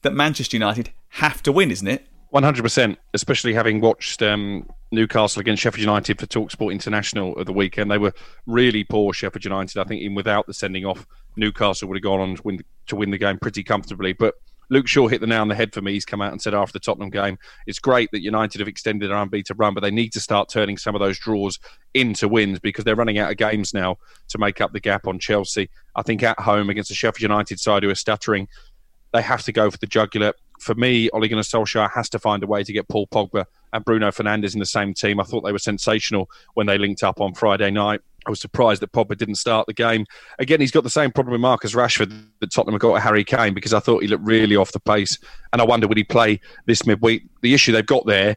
that 0.02 0.12
Manchester 0.12 0.58
United 0.58 0.92
have 1.10 1.42
to 1.44 1.52
win, 1.52 1.72
isn't 1.72 1.88
it? 1.88 2.08
100%, 2.34 2.98
especially 3.14 3.54
having 3.54 3.80
watched 3.80 4.22
um, 4.22 4.68
Newcastle 4.92 5.40
against 5.40 5.64
Sheffield 5.64 5.82
United 5.82 6.20
for 6.20 6.26
Talksport 6.26 6.74
International 6.74 7.36
of 7.38 7.46
the 7.46 7.54
weekend. 7.54 7.90
They 7.90 7.98
were 7.98 8.14
really 8.46 8.84
poor, 8.84 9.14
Sheffield 9.14 9.46
United. 9.46 9.80
I 9.80 9.86
think 9.86 10.02
even 10.02 10.16
without 10.16 10.46
the 10.46 10.54
sending 10.54 10.86
off, 10.86 11.08
Newcastle 11.36 11.88
would 11.88 11.98
have 11.98 12.04
gone 12.04 12.20
on 12.20 12.36
to 12.36 12.42
win, 12.44 12.64
to 12.88 12.96
win 12.96 13.12
the 13.12 13.18
game 13.18 13.38
pretty 13.40 13.64
comfortably. 13.64 14.14
But 14.14 14.36
Luke 14.70 14.88
Shaw 14.88 15.08
hit 15.08 15.22
the 15.22 15.28
nail 15.28 15.42
on 15.42 15.48
the 15.48 15.56
head 15.56 15.74
for 15.74 15.82
me. 15.82 15.94
He's 15.94 16.06
come 16.06 16.22
out 16.22 16.32
and 16.32 16.42
said 16.42 16.54
after 16.54 16.74
the 16.74 16.80
Tottenham 16.80 17.10
game, 17.10 17.38
it's 17.68 17.80
great 17.80 18.10
that 18.12 18.22
United 18.22 18.60
have 18.60 18.68
extended 18.68 19.10
their 19.10 19.18
unbeaten 19.18 19.58
run, 19.58 19.74
but 19.74 19.82
they 19.82 19.92
need 19.92 20.12
to 20.14 20.20
start 20.20 20.50
turning 20.50 20.78
some 20.78 20.96
of 20.96 21.02
those 21.02 21.20
draws 21.20 21.60
into 21.94 22.28
wins 22.28 22.60
because 22.60 22.84
they're 22.84 22.96
running 22.96 23.20
out 23.20 23.32
of 23.32 23.38
games 23.38 23.74
now 23.74 23.98
to 24.30 24.38
make 24.38 24.62
up 24.62 24.74
the 24.74 24.80
gap 24.80 25.08
on 25.08 25.20
Chelsea. 25.20 25.70
I 25.96 26.02
think 26.02 26.24
at 26.24 26.40
home 26.40 26.70
against 26.70 26.90
the 26.90 26.96
Sheffield 26.96 27.22
United 27.22 27.60
side 27.60 27.84
who 27.84 27.90
are 27.90 27.96
stuttering, 27.96 28.48
they 29.14 29.22
have 29.22 29.44
to 29.44 29.52
go 29.52 29.70
for 29.70 29.78
the 29.78 29.88
jugular. 29.88 30.34
For 30.60 30.74
me, 30.76 31.10
Ole 31.12 31.28
Gunnar 31.28 31.44
Solskjaer 31.44 31.92
has 31.92 32.10
to 32.10 32.20
find 32.20 32.44
a 32.44 32.48
way 32.48 32.64
to 32.64 32.74
get 32.74 32.88
Paul 32.88 33.08
Pogba 33.08 33.46
and 33.72 33.86
Bruno 33.86 34.10
Fernandes 34.10 34.54
in 34.54 34.60
the 34.60 34.66
same 34.66 34.94
team. 34.94 35.20
I 35.20 35.24
thought 35.24 35.42
they 35.42 35.52
were 35.52 35.60
sensational 35.60 36.30
when 36.56 36.68
they 36.68 36.78
linked 36.78 37.04
up 37.04 37.22
on 37.22 37.34
Friday 37.34 37.72
night. 37.72 38.02
I 38.26 38.30
was 38.30 38.42
surprised 38.42 38.82
that 38.82 38.92
Pogba 38.92 39.18
didn't 39.18 39.36
start 39.36 39.68
the 39.68 39.74
game. 39.74 40.06
Again, 40.40 40.60
he's 40.60 40.72
got 40.72 40.84
the 40.84 40.90
same 40.90 41.12
problem 41.12 41.34
with 41.34 41.42
Marcus 41.42 41.74
Rashford 41.74 42.26
that 42.40 42.52
Tottenham 42.52 42.78
got 42.80 42.94
with 42.94 43.04
Harry 43.04 43.24
Kane 43.24 43.54
because 43.54 43.74
I 43.74 43.80
thought 43.80 44.02
he 44.02 44.08
looked 44.08 44.26
really 44.26 44.56
off 44.56 44.72
the 44.72 44.80
pace. 44.80 45.18
And 45.54 45.62
I 45.62 45.66
wonder 45.66 45.88
would 45.88 45.98
he 45.98 46.04
play 46.04 46.40
this 46.66 46.86
midweek? 46.86 47.24
The 47.42 47.54
issue 47.54 47.72
they've 47.72 47.86
got 47.86 48.06
there 48.06 48.36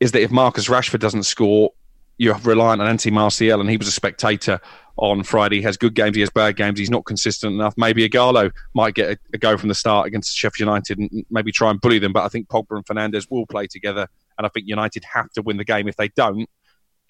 is 0.00 0.12
that 0.12 0.22
if 0.22 0.30
Marcus 0.30 0.68
Rashford 0.68 1.00
doesn't 1.00 1.24
score, 1.24 1.70
you're 2.16 2.36
reliant 2.38 2.82
on 2.82 2.88
Anthony 2.88 3.14
Martial, 3.14 3.60
and 3.60 3.70
he 3.70 3.78
was 3.78 3.88
a 3.88 3.92
spectator 3.92 4.60
on 4.96 5.22
Friday. 5.22 5.56
He 5.56 5.62
has 5.62 5.78
good 5.78 5.94
games, 5.94 6.16
he 6.16 6.20
has 6.20 6.28
bad 6.28 6.54
games. 6.56 6.78
He's 6.78 6.90
not 6.90 7.06
consistent 7.06 7.54
enough. 7.54 7.72
Maybe 7.78 8.06
Ighalo 8.06 8.52
might 8.74 8.94
get 8.94 9.12
a, 9.12 9.18
a 9.32 9.38
go 9.38 9.56
from 9.56 9.70
the 9.70 9.74
start 9.74 10.06
against 10.06 10.36
Sheffield 10.36 10.68
United 10.68 10.98
and 10.98 11.24
maybe 11.30 11.50
try 11.50 11.70
and 11.70 11.80
bully 11.80 11.98
them. 11.98 12.12
But 12.12 12.24
I 12.24 12.28
think 12.28 12.48
Pogba 12.48 12.76
and 12.76 12.84
Fernandes 12.84 13.30
will 13.30 13.46
play 13.46 13.66
together, 13.66 14.06
and 14.36 14.46
I 14.46 14.50
think 14.50 14.68
United 14.68 15.02
have 15.04 15.30
to 15.32 15.42
win 15.42 15.56
the 15.56 15.64
game. 15.64 15.88
If 15.88 15.96
they 15.96 16.08
don't, 16.08 16.48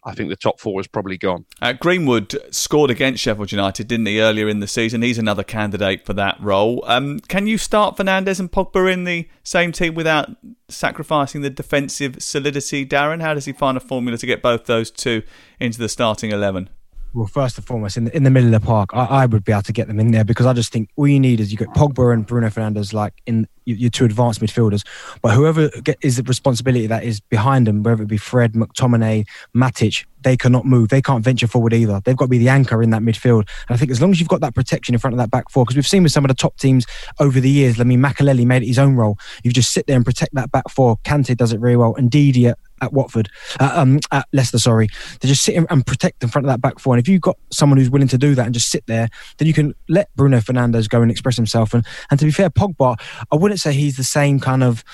I 0.05 0.15
think 0.15 0.31
the 0.31 0.37
top 0.37 0.59
four 0.61 0.81
is 0.81 0.87
probably 0.87 1.19
gone. 1.19 1.45
Uh, 1.61 1.73
Greenwood 1.73 2.35
scored 2.55 2.91
against 2.91 3.23
Sheffield 3.23 3.53
United, 3.53 3.89
didn't 3.89 4.07
he, 4.07 4.21
earlier 4.21 4.49
in 4.49 4.61
the 4.61 4.67
season? 4.67 5.03
He's 5.03 5.19
another 5.19 5.45
candidate 5.45 6.07
for 6.07 6.15
that 6.15 6.39
role. 6.41 6.83
Um, 6.87 7.21
can 7.21 7.47
you 7.47 7.59
start 7.59 7.97
Fernandes 7.97 8.41
and 8.41 8.51
Pogba 8.51 8.93
in 8.93 9.05
the 9.05 9.29
same 9.43 9.73
team 9.73 9.95
without 9.95 10.31
sacrificing 10.69 11.43
the 11.43 11.51
defensive 11.51 12.17
solidity, 12.23 12.87
Darren? 12.87 13.21
How 13.21 13.35
does 13.35 13.45
he 13.45 13.53
find 13.53 13.77
a 13.77 13.81
formula 13.81 14.17
to 14.19 14.27
get 14.27 14.43
both 14.43 14.67
those 14.67 14.91
two 14.91 15.23
into 15.59 15.79
the 15.79 15.89
starting 15.89 16.31
11? 16.31 16.71
Well, 17.13 17.27
first 17.27 17.59
and 17.59 17.67
foremost, 17.67 17.97
in 17.97 18.05
the, 18.05 18.17
in 18.17 18.23
the 18.23 18.31
middle 18.31 18.55
of 18.55 18.61
the 18.61 18.67
park, 18.67 18.91
I, 18.93 19.05
I, 19.05 19.27
would 19.27 19.45
be 19.45 19.53
able 19.53 19.63
to 19.63 19.73
get 19.73 19.89
them 19.89 19.99
in 19.99 20.13
there 20.13 20.25
because 20.25 20.47
I 20.47 20.53
just 20.53 20.73
think 20.73 20.91
all 20.97 21.09
you 21.09 21.19
need 21.19 21.41
is 21.41 21.51
you 21.51 21.59
get 21.59 21.69
Pogba 21.69 22.13
and 22.13 22.27
Bruno 22.27 22.49
Fernandes 22.49 22.93
like 22.93 23.15
in 23.27 23.49
your 23.65 23.91
two 23.91 24.05
advanced 24.05 24.41
midfielders, 24.41 24.87
but 25.23 25.35
whoever 25.35 25.69
get, 25.83 25.99
is 26.03 26.17
the 26.17 26.23
responsibility 26.23 26.87
that 26.87 27.05
is 27.05 27.21
behind 27.21 27.67
them, 27.67 27.83
whether 27.83 28.03
it 28.03 28.09
be 28.09 28.17
Fred, 28.17 28.53
McTominay, 28.53 29.27
Matic, 29.55 30.05
they 30.23 30.37
cannot 30.37 30.67
move. 30.67 30.89
They 30.89 31.03
can't 31.03 31.25
venture 31.25 31.47
forward 31.47 31.73
either. 31.73 32.01
They've 32.05 32.17
got 32.17 32.27
to 32.27 32.31
be 32.31 32.39
the 32.39 32.49
anchor 32.49 32.83
in 32.83 32.91
that 32.91 33.03
midfield. 33.03 33.49
And 33.69 33.75
I 33.75 33.77
think 33.77 33.91
as 33.91 34.01
long 34.01 34.11
as 34.11 34.21
you've 34.21 34.29
got 34.29 34.41
that 34.41 34.55
protection 34.55 34.95
in 34.95 34.99
front 34.99 35.15
of 35.15 35.19
that 35.19 35.31
back 35.31 35.51
four, 35.51 35.65
because 35.65 35.77
we've 35.77 35.87
seen 35.87 36.03
with 36.03 36.13
some 36.13 36.25
of 36.25 36.29
the 36.29 36.35
top 36.35 36.59
teams 36.59 36.87
over 37.19 37.41
the 37.41 37.51
years, 37.51 37.81
I 37.81 37.85
mean, 37.85 38.01
Makelele 38.01 38.45
made 38.45 38.63
it 38.63 38.67
his 38.67 38.79
own 38.79 38.97
role. 38.97 39.19
You 39.45 39.53
just 39.53 39.73
sit 39.73 39.87
there 39.87 39.97
and 39.97 40.05
protect 40.05 40.35
that 40.35 40.51
back 40.51 40.69
four. 40.69 40.99
Kante 41.05 41.37
does 41.37 41.53
it 41.53 41.61
very 41.61 41.77
well. 41.77 41.95
And 41.95 42.11
Didi 42.11 42.49
at, 42.49 42.59
at 42.81 42.93
Watford, 42.93 43.29
uh, 43.59 43.73
um, 43.75 44.01
at 44.13 44.27
Leicester, 44.33 44.59
sorry, 44.59 44.89
to 45.21 45.27
just 45.27 45.43
sit 45.43 45.57
and 45.69 45.87
protect 45.87 46.23
in 46.23 46.29
front 46.29 46.47
of 46.47 46.51
that 46.51 46.61
back 46.61 46.79
four. 46.79 46.95
And 46.95 47.01
if 47.01 47.09
you've 47.09 47.21
got 47.21 47.37
someone 47.51 47.79
who's 47.79 47.91
willing 47.91 48.09
to 48.09 48.19
do 48.19 48.35
that 48.35 48.47
and 48.47 48.55
just 48.55 48.71
sit 48.71 48.87
there, 48.87 49.09
then 49.39 49.49
you 49.49 49.55
can 49.55 49.75
let 49.89 50.15
Bruno 50.17 50.39
Fernandes 50.39 50.89
go 50.89 51.03
and 51.03 51.11
express 51.11 51.37
himself. 51.37 51.75
And, 51.75 51.87
and 52.11 52.19
to 52.21 52.27
be 52.27 52.31
fair, 52.31 52.51
Pogba, 52.51 53.01
I 53.31 53.37
wouldn't 53.37 53.61
say 53.61 53.73
he's 53.73 53.97
the 53.97 54.05
same 54.05 54.41
kind 54.41 54.63
of 54.63 54.85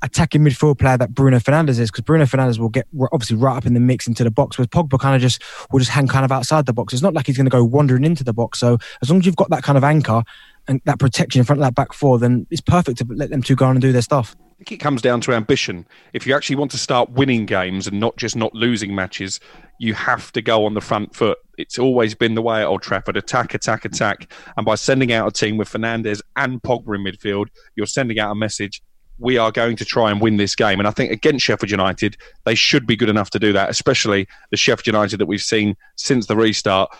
attacking 0.00 0.42
midfield 0.42 0.78
player 0.78 0.96
that 0.96 1.12
Bruno 1.12 1.38
Fernandes 1.38 1.80
is, 1.80 1.90
because 1.90 2.04
Bruno 2.04 2.24
Fernandes 2.24 2.58
will 2.58 2.68
get 2.68 2.86
obviously 3.12 3.36
right 3.36 3.56
up 3.56 3.66
in 3.66 3.74
the 3.74 3.80
mix 3.80 4.06
into 4.06 4.22
the 4.22 4.30
box, 4.30 4.56
whereas 4.56 4.68
Pogba 4.68 4.98
kind 4.98 5.16
of 5.16 5.20
just 5.20 5.42
will 5.72 5.80
just 5.80 5.90
hang 5.90 6.06
kind 6.06 6.24
of 6.24 6.30
outside 6.30 6.66
the 6.66 6.72
box. 6.72 6.92
It's 6.92 7.02
not 7.02 7.14
like 7.14 7.26
he's 7.26 7.36
going 7.36 7.46
to 7.46 7.50
go 7.50 7.64
wandering 7.64 8.04
into 8.04 8.22
the 8.22 8.32
box. 8.32 8.60
So 8.60 8.78
as 9.02 9.10
long 9.10 9.18
as 9.18 9.26
you've 9.26 9.36
got 9.36 9.50
that 9.50 9.64
kind 9.64 9.76
of 9.76 9.82
anchor 9.82 10.22
and 10.68 10.80
that 10.84 11.00
protection 11.00 11.40
in 11.40 11.44
front 11.44 11.60
of 11.60 11.64
that 11.64 11.74
back 11.74 11.92
four, 11.92 12.18
then 12.18 12.46
it's 12.50 12.60
perfect 12.60 12.98
to 12.98 13.06
let 13.08 13.30
them 13.30 13.42
two 13.42 13.56
go 13.56 13.66
on 13.66 13.72
and 13.72 13.82
do 13.82 13.90
their 13.90 14.02
stuff. 14.02 14.36
I 14.58 14.64
think 14.64 14.72
it 14.72 14.82
comes 14.82 15.02
down 15.02 15.20
to 15.20 15.32
ambition. 15.34 15.86
If 16.12 16.26
you 16.26 16.34
actually 16.34 16.56
want 16.56 16.72
to 16.72 16.78
start 16.78 17.10
winning 17.10 17.46
games 17.46 17.86
and 17.86 18.00
not 18.00 18.16
just 18.16 18.34
not 18.34 18.52
losing 18.54 18.92
matches, 18.92 19.38
you 19.78 19.94
have 19.94 20.32
to 20.32 20.42
go 20.42 20.66
on 20.66 20.74
the 20.74 20.80
front 20.80 21.14
foot. 21.14 21.38
It's 21.58 21.78
always 21.78 22.16
been 22.16 22.34
the 22.34 22.42
way 22.42 22.62
at 22.62 22.66
Old 22.66 22.82
Trafford 22.82 23.16
attack, 23.16 23.54
attack, 23.54 23.84
attack. 23.84 24.32
And 24.56 24.66
by 24.66 24.74
sending 24.74 25.12
out 25.12 25.28
a 25.28 25.30
team 25.30 25.58
with 25.58 25.68
Fernandes 25.68 26.20
and 26.34 26.60
Pogba 26.60 26.96
in 26.96 27.04
midfield, 27.04 27.46
you're 27.76 27.86
sending 27.86 28.18
out 28.18 28.32
a 28.32 28.34
message 28.34 28.82
we 29.18 29.36
are 29.36 29.52
going 29.52 29.76
to 29.76 29.84
try 29.84 30.10
and 30.10 30.20
win 30.20 30.36
this 30.36 30.54
game. 30.54 30.78
And 30.78 30.88
I 30.88 30.92
think 30.92 31.12
against 31.12 31.44
Sheffield 31.44 31.70
United, 31.70 32.16
they 32.44 32.54
should 32.54 32.86
be 32.86 32.96
good 32.96 33.08
enough 33.08 33.30
to 33.30 33.38
do 33.38 33.52
that, 33.52 33.68
especially 33.68 34.26
the 34.50 34.56
Sheffield 34.56 34.86
United 34.86 35.18
that 35.18 35.26
we've 35.26 35.42
seen 35.42 35.76
since 35.96 36.26
the 36.26 36.36
restart. 36.36 36.90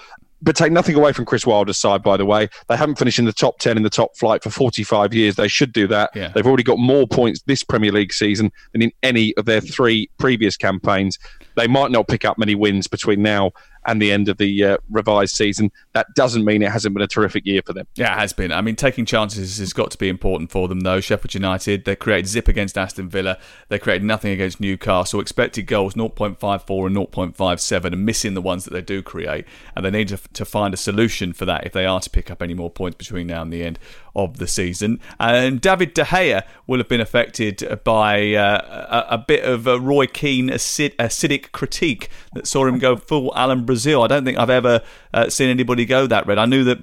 But 0.40 0.54
take 0.54 0.72
nothing 0.72 0.94
away 0.94 1.12
from 1.12 1.24
Chris 1.24 1.44
Wilder's 1.44 1.78
side, 1.78 2.02
by 2.02 2.16
the 2.16 2.24
way. 2.24 2.48
They 2.68 2.76
haven't 2.76 2.96
finished 2.96 3.18
in 3.18 3.24
the 3.24 3.32
top 3.32 3.58
10 3.58 3.76
in 3.76 3.82
the 3.82 3.90
top 3.90 4.16
flight 4.16 4.42
for 4.42 4.50
45 4.50 5.12
years. 5.12 5.36
They 5.36 5.48
should 5.48 5.72
do 5.72 5.86
that. 5.88 6.10
Yeah. 6.14 6.28
They've 6.28 6.46
already 6.46 6.62
got 6.62 6.78
more 6.78 7.08
points 7.08 7.42
this 7.46 7.64
Premier 7.64 7.90
League 7.90 8.12
season 8.12 8.52
than 8.72 8.82
in 8.82 8.92
any 9.02 9.34
of 9.36 9.46
their 9.46 9.60
three 9.60 10.08
previous 10.18 10.56
campaigns. 10.56 11.18
They 11.56 11.66
might 11.66 11.90
not 11.90 12.06
pick 12.06 12.24
up 12.24 12.38
many 12.38 12.54
wins 12.54 12.86
between 12.86 13.22
now 13.22 13.50
and 13.88 14.02
the 14.02 14.12
end 14.12 14.28
of 14.28 14.36
the 14.36 14.64
uh, 14.64 14.76
revised 14.90 15.34
season. 15.34 15.72
That 15.94 16.06
doesn't 16.14 16.44
mean 16.44 16.62
it 16.62 16.70
hasn't 16.70 16.94
been 16.94 17.02
a 17.02 17.08
terrific 17.08 17.46
year 17.46 17.62
for 17.64 17.72
them. 17.72 17.86
Yeah, 17.94 18.14
it 18.14 18.18
has 18.18 18.34
been. 18.34 18.52
I 18.52 18.60
mean, 18.60 18.76
taking 18.76 19.06
chances 19.06 19.58
has 19.58 19.72
got 19.72 19.90
to 19.92 19.98
be 19.98 20.10
important 20.10 20.50
for 20.50 20.68
them, 20.68 20.80
though. 20.80 21.00
Sheffield 21.00 21.32
United, 21.32 21.86
they 21.86 21.96
created 21.96 22.28
zip 22.28 22.48
against 22.48 22.76
Aston 22.76 23.08
Villa. 23.08 23.38
They 23.70 23.78
created 23.78 24.04
nothing 24.04 24.30
against 24.30 24.60
Newcastle. 24.60 25.20
Expected 25.20 25.62
goals 25.62 25.94
0.54 25.94 26.86
and 26.86 26.96
0.57 26.96 27.84
and 27.86 28.04
missing 28.04 28.34
the 28.34 28.42
ones 28.42 28.64
that 28.64 28.74
they 28.74 28.82
do 28.82 29.02
create. 29.02 29.46
And 29.74 29.86
they 29.86 29.90
need 29.90 30.08
to, 30.08 30.18
to 30.34 30.44
find 30.44 30.74
a 30.74 30.76
solution 30.76 31.32
for 31.32 31.46
that 31.46 31.66
if 31.66 31.72
they 31.72 31.86
are 31.86 32.00
to 32.00 32.10
pick 32.10 32.30
up 32.30 32.42
any 32.42 32.54
more 32.54 32.70
points 32.70 32.98
between 32.98 33.28
now 33.28 33.40
and 33.40 33.50
the 33.50 33.64
end 33.64 33.78
of 34.14 34.38
the 34.38 34.46
season. 34.46 35.00
And 35.18 35.60
David 35.60 35.94
De 35.94 36.02
Gea 36.02 36.42
will 36.66 36.78
have 36.78 36.88
been 36.88 37.00
affected 37.00 37.80
by 37.84 38.34
uh, 38.34 39.04
a, 39.08 39.14
a, 39.14 39.18
bit 39.18 39.44
of 39.44 39.66
a 39.66 39.78
Roy 39.78 40.06
Keane 40.06 40.50
acid, 40.50 40.94
acidic 40.98 41.52
critique 41.52 42.10
that 42.34 42.46
saw 42.46 42.66
him 42.66 42.78
go 42.78 42.96
full 42.96 43.32
Alan 43.36 43.64
Brazil. 43.64 43.77
I 43.86 44.06
don't 44.06 44.24
think 44.24 44.38
I've 44.38 44.50
ever 44.50 44.82
uh, 45.14 45.28
seen 45.28 45.48
anybody 45.48 45.84
go 45.84 46.06
that 46.06 46.26
red. 46.26 46.38
I 46.38 46.46
knew 46.46 46.64
that 46.64 46.78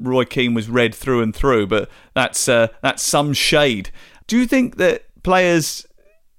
Roy 0.00 0.24
Keane 0.24 0.54
was 0.54 0.68
red 0.68 0.94
through 0.94 1.22
and 1.22 1.34
through, 1.34 1.66
but 1.66 1.88
that's 2.14 2.48
uh, 2.48 2.68
that's 2.82 3.02
some 3.02 3.32
shade. 3.32 3.90
Do 4.26 4.38
you 4.38 4.46
think 4.46 4.76
that 4.76 5.04
players 5.22 5.86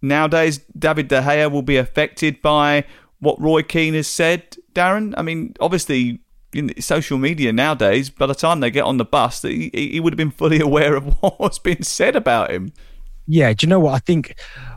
nowadays, 0.01 0.59
David 0.77 1.07
De 1.07 1.21
Gea, 1.21 1.51
will 1.51 1.61
be 1.61 1.77
affected 1.77 2.41
by 2.41 2.85
what 3.19 3.39
Roy 3.39 3.63
Keane 3.63 3.93
has 3.93 4.07
said, 4.07 4.57
Darren? 4.73 5.13
I 5.17 5.21
mean, 5.21 5.53
obviously 5.59 6.19
in 6.53 6.79
social 6.81 7.17
media 7.17 7.51
nowadays, 7.51 8.09
by 8.09 8.25
the 8.25 8.35
time 8.35 8.59
they 8.59 8.71
get 8.71 8.83
on 8.83 8.97
the 8.97 9.05
bus, 9.05 9.41
he, 9.41 9.71
he 9.73 9.99
would 9.99 10.13
have 10.13 10.17
been 10.17 10.31
fully 10.31 10.59
aware 10.61 10.95
of 10.95 11.05
what 11.21 11.39
was 11.39 11.59
being 11.59 11.83
said 11.83 12.15
about 12.15 12.51
him. 12.51 12.71
Yeah, 13.25 13.53
do 13.53 13.65
you 13.65 13.69
know 13.69 13.79
what 13.79 13.93
I 13.93 13.99
think? 13.99 14.35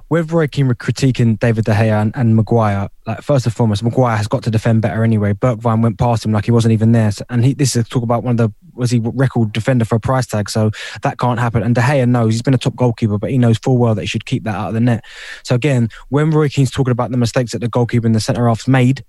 With 0.08 0.30
Roy 0.30 0.46
Keane 0.46 0.68
critiquing 0.68 1.38
David 1.38 1.64
De 1.64 1.72
Gea 1.72 2.00
and, 2.00 2.16
and 2.16 2.36
Maguire, 2.36 2.88
like 3.06 3.22
first 3.22 3.44
and 3.44 3.54
foremost, 3.54 3.82
Maguire 3.82 4.16
has 4.16 4.28
got 4.28 4.44
to 4.44 4.50
defend 4.50 4.82
better 4.82 5.02
anyway. 5.02 5.32
Bergwijn 5.32 5.82
went 5.82 5.98
past 5.98 6.24
him 6.24 6.32
like 6.32 6.44
he 6.44 6.52
wasn't 6.52 6.72
even 6.72 6.92
there, 6.92 7.10
so, 7.10 7.24
and 7.28 7.44
he, 7.44 7.54
this 7.54 7.74
is 7.74 7.88
talk 7.88 8.04
about 8.04 8.22
one 8.22 8.32
of 8.32 8.36
the 8.36 8.54
was 8.76 8.90
he 8.90 9.00
record 9.02 9.52
defender 9.52 9.84
for 9.84 9.96
a 9.96 10.00
price 10.00 10.26
tag, 10.26 10.50
so 10.50 10.70
that 11.02 11.18
can't 11.18 11.40
happen. 11.40 11.62
And 11.62 11.74
De 11.74 11.80
Gea 11.80 12.08
knows 12.08 12.34
he's 12.34 12.42
been 12.42 12.54
a 12.54 12.58
top 12.58 12.76
goalkeeper, 12.76 13.18
but 13.18 13.30
he 13.30 13.38
knows 13.38 13.58
full 13.58 13.78
well 13.78 13.94
that 13.94 14.02
he 14.02 14.06
should 14.06 14.26
keep 14.26 14.44
that 14.44 14.54
out 14.54 14.68
of 14.68 14.74
the 14.74 14.80
net. 14.80 15.04
So 15.42 15.54
again, 15.54 15.88
when 16.10 16.30
Roy 16.30 16.48
Keane's 16.48 16.70
talking 16.70 16.92
about 16.92 17.10
the 17.10 17.16
mistakes 17.16 17.52
that 17.52 17.60
the 17.60 17.68
goalkeeper 17.68 18.06
and 18.06 18.14
the 18.14 18.20
centre 18.20 18.46
halves 18.46 18.68
made, 18.68 19.04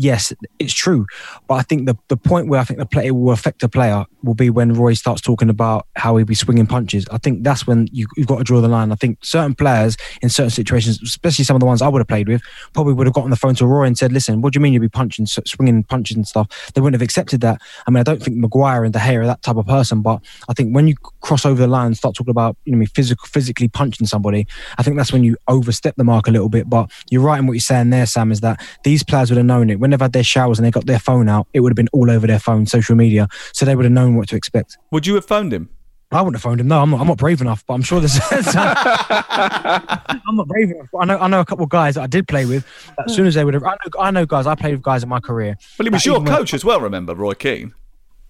yes, 0.00 0.32
it's 0.58 0.72
true. 0.72 1.06
But 1.46 1.56
I 1.56 1.62
think 1.62 1.86
the, 1.86 1.96
the 2.08 2.16
point 2.16 2.48
where 2.48 2.58
I 2.58 2.64
think 2.64 2.78
the 2.78 2.86
play 2.86 3.10
will 3.10 3.32
affect 3.32 3.62
a 3.62 3.68
player 3.68 4.06
will 4.22 4.34
be 4.34 4.48
when 4.48 4.72
Roy 4.72 4.94
starts 4.94 5.20
talking 5.20 5.50
about 5.50 5.86
how 5.94 6.16
he'll 6.16 6.26
be 6.26 6.34
swinging 6.34 6.66
punches. 6.66 7.06
I 7.10 7.18
think 7.18 7.44
that's 7.44 7.66
when 7.66 7.86
you, 7.92 8.06
have 8.16 8.26
got 8.26 8.38
to 8.38 8.44
draw 8.44 8.60
the 8.62 8.68
line. 8.68 8.92
I 8.92 8.94
think 8.94 9.18
certain 9.22 9.54
players 9.54 9.96
in 10.22 10.30
certain 10.30 10.50
situations, 10.50 11.00
especially 11.02 11.44
some 11.44 11.54
of 11.54 11.60
the 11.60 11.66
ones 11.66 11.82
I 11.82 11.88
would 11.88 12.00
have 12.00 12.08
played 12.08 12.28
with, 12.28 12.40
probably 12.72 12.94
would 12.94 13.06
have 13.06 13.14
got 13.14 13.24
on 13.24 13.30
the 13.30 13.36
phone 13.36 13.54
to 13.56 13.66
Roy 13.66 13.84
and 13.84 13.96
said, 13.96 14.10
listen, 14.10 14.40
what 14.40 14.54
do 14.54 14.56
you 14.56 14.62
mean 14.62 14.72
you'll 14.72 14.80
be 14.80 14.88
punching, 14.88 15.26
swinging 15.26 15.84
punches 15.84 16.16
and 16.16 16.26
stuff? 16.26 16.72
They 16.74 16.80
wouldn't 16.80 16.98
have 17.00 17.04
accepted 17.04 17.42
that. 17.42 17.60
I 17.86 17.90
mean, 17.90 18.00
I 18.00 18.04
don't 18.04 18.22
think 18.22 18.38
Maguire 18.38 18.84
and 18.84 18.92
De 18.94 18.98
Gea 18.98 19.16
are 19.16 19.26
that 19.26 19.42
type 19.42 19.56
of 19.56 19.66
person, 19.66 20.00
but 20.00 20.22
I 20.48 20.54
think 20.54 20.74
when 20.74 20.88
you 20.88 20.94
cross 21.20 21.44
over 21.44 21.60
the 21.60 21.68
line 21.68 21.88
and 21.88 21.96
start 21.96 22.14
talking 22.14 22.30
about, 22.30 22.56
you 22.64 22.74
know, 22.74 22.86
physical, 22.94 23.26
physically 23.26 23.68
punching 23.68 24.06
somebody, 24.06 24.46
I 24.78 24.82
think 24.82 24.96
that's 24.96 25.12
when 25.12 25.24
you 25.24 25.36
overstep 25.48 25.96
the 25.96 26.04
mark 26.04 26.26
a 26.26 26.30
little 26.30 26.48
bit. 26.48 26.70
But 26.70 26.90
you're 27.10 27.22
right 27.22 27.38
in 27.38 27.46
what 27.46 27.52
you're 27.52 27.60
saying 27.60 27.90
there, 27.90 28.06
Sam, 28.06 28.32
is 28.32 28.40
that 28.40 28.66
these 28.82 29.02
players 29.02 29.30
would 29.30 29.36
have 29.36 29.46
known 29.46 29.68
it. 29.68 29.78
When 29.78 29.89
they've 29.90 30.00
had 30.00 30.12
their 30.12 30.24
showers 30.24 30.58
and 30.58 30.66
they 30.66 30.70
got 30.70 30.86
their 30.86 30.98
phone 30.98 31.28
out, 31.28 31.46
it 31.52 31.60
would 31.60 31.70
have 31.70 31.76
been 31.76 31.88
all 31.92 32.10
over 32.10 32.26
their 32.26 32.38
phone, 32.38 32.66
social 32.66 32.96
media. 32.96 33.28
So 33.52 33.64
they 33.64 33.76
would 33.76 33.84
have 33.84 33.92
known 33.92 34.16
what 34.16 34.28
to 34.30 34.36
expect. 34.36 34.78
Would 34.90 35.06
you 35.06 35.14
have 35.14 35.24
phoned 35.24 35.52
him? 35.52 35.68
I 36.12 36.22
wouldn't 36.22 36.36
have 36.36 36.42
phoned 36.42 36.60
him. 36.60 36.66
No, 36.66 36.82
I'm 36.82 36.90
not. 36.90 37.00
I'm 37.00 37.06
not 37.06 37.18
brave 37.18 37.40
enough. 37.40 37.64
But 37.66 37.74
I'm 37.74 37.82
sure 37.82 38.00
there's. 38.00 38.18
I'm 38.30 38.42
not 40.34 40.48
brave 40.48 40.72
enough. 40.72 40.88
I 41.00 41.04
know. 41.04 41.18
I 41.18 41.28
know 41.28 41.38
a 41.38 41.44
couple 41.44 41.62
of 41.62 41.70
guys 41.70 41.94
that 41.94 42.02
I 42.02 42.08
did 42.08 42.26
play 42.26 42.46
with. 42.46 42.66
As 43.06 43.14
soon 43.14 43.28
as 43.28 43.34
they 43.34 43.44
would 43.44 43.54
have, 43.54 43.62
I 43.62 43.70
know. 43.70 44.00
I 44.00 44.10
know 44.10 44.26
guys. 44.26 44.46
I 44.46 44.56
played 44.56 44.74
with 44.74 44.82
guys 44.82 45.04
in 45.04 45.08
my 45.08 45.20
career. 45.20 45.56
Well, 45.78 45.86
he 45.86 45.90
was 45.90 46.04
your 46.04 46.24
coach 46.24 46.52
as 46.52 46.64
well. 46.64 46.80
Remember 46.80 47.14
Roy 47.14 47.34
Keane? 47.34 47.74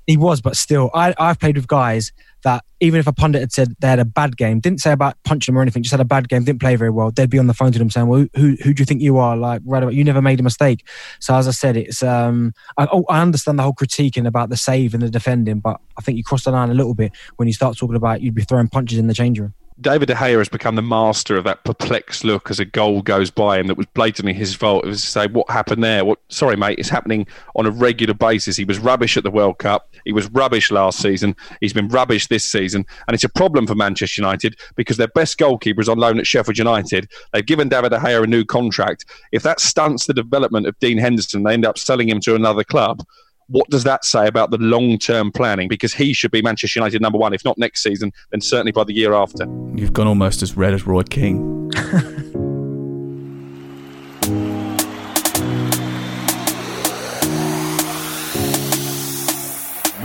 He 0.07 0.17
was, 0.17 0.41
but 0.41 0.57
still, 0.57 0.91
I, 0.95 1.15
I've 1.19 1.39
played 1.39 1.57
with 1.57 1.69
guys 1.69 2.13
that 2.43 2.65
even 2.81 2.99
if 2.99 3.07
a 3.07 3.13
pundit 3.13 3.43
had 3.43 3.53
said 3.53 3.75
they 3.81 3.89
had 3.89 3.99
a 3.99 4.05
bad 4.05 4.37
game, 4.37 4.61
didn't 4.61 4.81
say 4.81 4.93
about 4.93 5.17
punching 5.25 5.53
them 5.53 5.59
or 5.59 5.63
anything, 5.63 5.83
just 5.83 5.91
had 5.91 6.01
a 6.01 6.05
bad 6.05 6.29
game, 6.29 6.43
didn't 6.45 6.61
play 6.61 6.75
very 6.77 6.91
well, 6.91 7.11
they'd 7.11 7.31
be 7.31 7.39
on 7.39 7.47
the 7.47 7.55
phone 7.55 7.73
to 7.73 7.79
them 7.79 7.91
saying, 7.91 8.07
"Well, 8.09 8.27
who 8.35 8.57
who 8.63 8.75
do 8.75 8.81
you 8.81 8.87
think 8.87 9.03
you 9.03 9.19
are? 9.19 9.37
Like, 9.37 9.63
right 9.65 9.83
about 9.83 9.95
you 9.95 10.05
never 10.05 10.23
made 10.23 10.41
a 10.41 10.43
mistake." 10.43 10.87
So 11.21 11.35
as 11.35 11.47
I 11.47 11.53
said, 11.53 11.77
it's 11.77 12.03
um, 12.03 12.53
I, 12.79 12.89
oh, 12.91 13.05
I 13.09 13.21
understand 13.21 13.59
the 13.59 13.63
whole 13.63 13.75
critiquing 13.75 14.27
about 14.27 14.49
the 14.49 14.57
save 14.57 14.95
and 14.95 15.03
the 15.03 15.11
defending, 15.11 15.61
but 15.61 15.81
I 15.99 16.03
think 16.03 16.17
you 16.17 16.25
cross 16.25 16.45
the 16.45 16.51
line 16.51 16.71
a 16.71 16.75
little 16.75 16.95
bit 16.95 17.13
when 17.37 17.47
you 17.47 17.55
start 17.55 17.77
talking 17.77 17.97
about 17.97 18.23
you'd 18.23 18.35
be 18.35 18.43
throwing 18.43 18.69
punches 18.69 18.99
in 18.99 19.07
the 19.07 19.15
change 19.15 19.39
room. 19.39 19.55
David 19.81 20.09
De 20.09 20.15
Gea 20.15 20.37
has 20.37 20.49
become 20.49 20.75
the 20.75 20.83
master 20.83 21.37
of 21.37 21.45
that 21.45 21.65
perplexed 21.65 22.23
look 22.23 22.51
as 22.51 22.61
a 22.61 22.67
goal 22.67 23.01
goes 23.01 23.31
by 23.31 23.59
him 23.59 23.67
that 23.69 23.79
was 23.79 23.87
blatantly 23.95 24.35
his 24.35 24.55
fault. 24.55 24.85
It 24.85 24.89
was 24.89 25.01
to 25.01 25.07
say, 25.07 25.27
what 25.27 25.51
happened 25.51 25.83
there? 25.83 26.05
What? 26.05 26.19
Sorry, 26.29 26.55
mate, 26.55 26.79
it's 26.79 26.91
happening 26.91 27.27
on 27.57 27.65
a 27.65 27.71
regular 27.71 28.13
basis. 28.13 28.57
He 28.57 28.67
was 28.67 28.79
rubbish 28.79 29.17
at 29.17 29.25
the 29.25 29.31
World 29.31 29.59
Cup. 29.59 29.89
He 30.05 30.13
was 30.13 30.29
rubbish 30.31 30.71
last 30.71 31.01
season. 31.01 31.35
He's 31.61 31.73
been 31.73 31.89
rubbish 31.89 32.27
this 32.27 32.45
season. 32.45 32.85
And 33.09 33.15
it's 33.15 33.25
a 33.25 33.29
problem 33.31 33.67
for 33.67 33.75
Manchester 33.75 34.21
United 34.21 34.59
because 34.77 34.99
their 34.99 35.09
best 35.09 35.39
goalkeeper 35.39 35.81
is 35.81 35.89
on 35.89 35.99
loan 35.99 36.19
at 36.19 36.27
Sheffield 36.27 36.59
United. 36.59 37.11
They've 37.33 37.47
given 37.47 37.71
David 37.71 37.91
De 37.91 37.99
Gea 37.99 38.23
a 38.23 38.27
new 38.27 38.45
contract. 38.45 39.07
If 39.33 39.43
that 39.45 39.61
stunts 39.61 40.07
the 40.07 40.15
development 40.15 40.67
of 40.67 40.79
Dean 40.81 40.99
Henderson, 40.99 41.43
they 41.43 41.55
end 41.55 41.65
up 41.65 41.79
selling 41.79 42.09
him 42.09 42.21
to 42.21 42.35
another 42.35 42.65
club 42.65 43.03
what 43.51 43.69
does 43.69 43.85
that 43.85 44.05
say 44.05 44.27
about 44.27 44.51
the 44.51 44.59
long 44.59 44.99
term 44.99 45.33
planning? 45.33 45.69
Because 45.69 45.93
he 45.93 46.13
should 46.13 46.31
be 46.31 46.41
Manchester 46.41 46.79
United 46.79 47.03
number 47.03 47.19
one, 47.19 47.35
if 47.35 47.45
not 47.45 47.59
next 47.59 47.83
season, 47.83 48.13
then 48.31 48.41
certainly 48.41 48.73
by 48.73 48.85
the 48.85 48.95
year 48.95 49.13
after. 49.13 49.45
You've 49.75 49.93
gone 49.93 50.07
almost 50.07 50.43
as 50.43 50.57
red 50.57 50.73
as 50.73 50.87
Roy 50.87 51.03
Keane. 51.03 51.71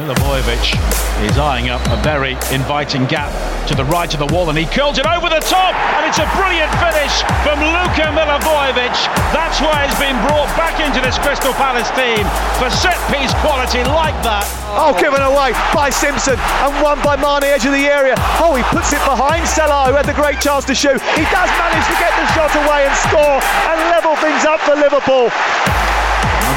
Milivojevic 0.06 0.78
is 1.26 1.34
eyeing 1.42 1.74
up 1.74 1.82
a 1.90 1.98
very 2.06 2.38
inviting 2.54 3.10
gap 3.10 3.34
to 3.66 3.74
the 3.74 3.82
right 3.90 4.14
of 4.14 4.22
the 4.22 4.30
wall 4.30 4.54
and 4.54 4.58
he 4.58 4.70
curls 4.70 5.02
it 5.02 5.08
over 5.10 5.34
the 5.34 5.42
top 5.42 5.74
and 5.98 6.06
it's 6.06 6.22
a 6.22 6.30
brilliant 6.38 6.70
finish 6.78 7.26
from 7.42 7.58
Luka 7.58 8.14
Milivojevic. 8.14 8.94
That's 9.34 9.58
why 9.66 9.90
he's 9.90 9.98
been 9.98 10.14
brought 10.30 10.46
back 10.54 10.78
into 10.78 11.02
this 11.02 11.18
Crystal 11.18 11.58
Palace 11.58 11.90
team 11.98 12.22
for 12.62 12.70
set 12.70 13.02
piece 13.10 13.34
quality 13.42 13.82
like 13.98 14.14
that. 14.22 14.46
Oh, 14.78 14.94
given 14.94 15.26
away 15.26 15.58
by 15.74 15.90
Simpson 15.90 16.38
and 16.38 16.70
won 16.86 17.02
by 17.02 17.18
Mane 17.18 17.50
edge 17.50 17.66
of 17.66 17.74
the 17.74 17.90
area. 17.90 18.14
Oh, 18.38 18.54
he 18.54 18.62
puts 18.70 18.94
it 18.94 19.02
behind 19.10 19.42
Salah 19.50 19.90
who 19.90 19.98
had 19.98 20.06
the 20.06 20.14
great 20.14 20.38
chance 20.38 20.70
to 20.70 20.78
shoot. 20.78 21.02
He 21.18 21.26
does 21.34 21.50
manage 21.58 21.86
to 21.90 21.98
get 21.98 22.14
the 22.14 22.30
shot 22.38 22.54
away 22.54 22.86
and 22.86 22.94
score 23.10 23.42
and 23.42 23.78
level 23.90 24.14
things 24.22 24.46
up 24.46 24.62
for 24.62 24.78
Liverpool. 24.78 25.34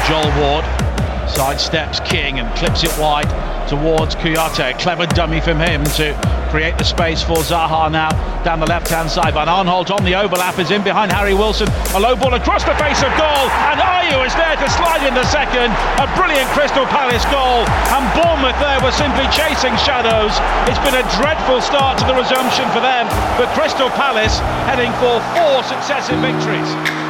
Joel 0.05 0.29
Ward 0.37 0.78
sidesteps 1.29 2.03
King 2.05 2.39
and 2.39 2.47
clips 2.57 2.83
it 2.83 2.91
wide 2.97 3.29
towards 3.69 4.15
Kouyaté. 4.15 4.77
Clever 4.79 5.05
dummy 5.05 5.39
from 5.39 5.59
him 5.59 5.83
to 5.95 6.17
create 6.49 6.77
the 6.77 6.83
space 6.83 7.21
for 7.21 7.37
Zaha 7.37 7.91
now 7.91 8.09
down 8.43 8.59
the 8.59 8.65
left 8.65 8.89
hand 8.89 9.09
side. 9.09 9.33
Van 9.33 9.47
Aanholt 9.47 9.93
on 9.93 10.03
the 10.03 10.15
overlap 10.15 10.57
is 10.57 10.71
in 10.71 10.83
behind 10.83 11.11
Harry 11.11 11.33
Wilson. 11.33 11.69
A 11.93 11.99
low 11.99 12.15
ball 12.15 12.33
across 12.33 12.63
the 12.65 12.73
face 12.81 12.97
of 13.05 13.11
goal, 13.13 13.45
and 13.69 13.77
Ayew 13.77 14.25
is 14.25 14.33
there 14.33 14.57
to 14.57 14.67
slide 14.73 15.05
in 15.05 15.13
the 15.13 15.25
second. 15.29 15.69
A 16.01 16.09
brilliant 16.17 16.49
Crystal 16.57 16.85
Palace 16.89 17.23
goal, 17.29 17.61
and 17.93 18.03
Bournemouth 18.17 18.57
there 18.57 18.81
were 18.81 18.95
simply 18.95 19.29
chasing 19.29 19.75
shadows. 19.85 20.33
It's 20.65 20.81
been 20.81 20.97
a 20.97 21.05
dreadful 21.21 21.61
start 21.61 22.01
to 22.01 22.05
the 22.09 22.17
resumption 22.17 22.65
for 22.73 22.81
them, 22.81 23.05
but 23.37 23.47
Crystal 23.53 23.89
Palace 23.93 24.39
heading 24.65 24.91
for 24.97 25.21
four 25.37 25.61
successive 25.63 26.17
victories. 26.19 27.08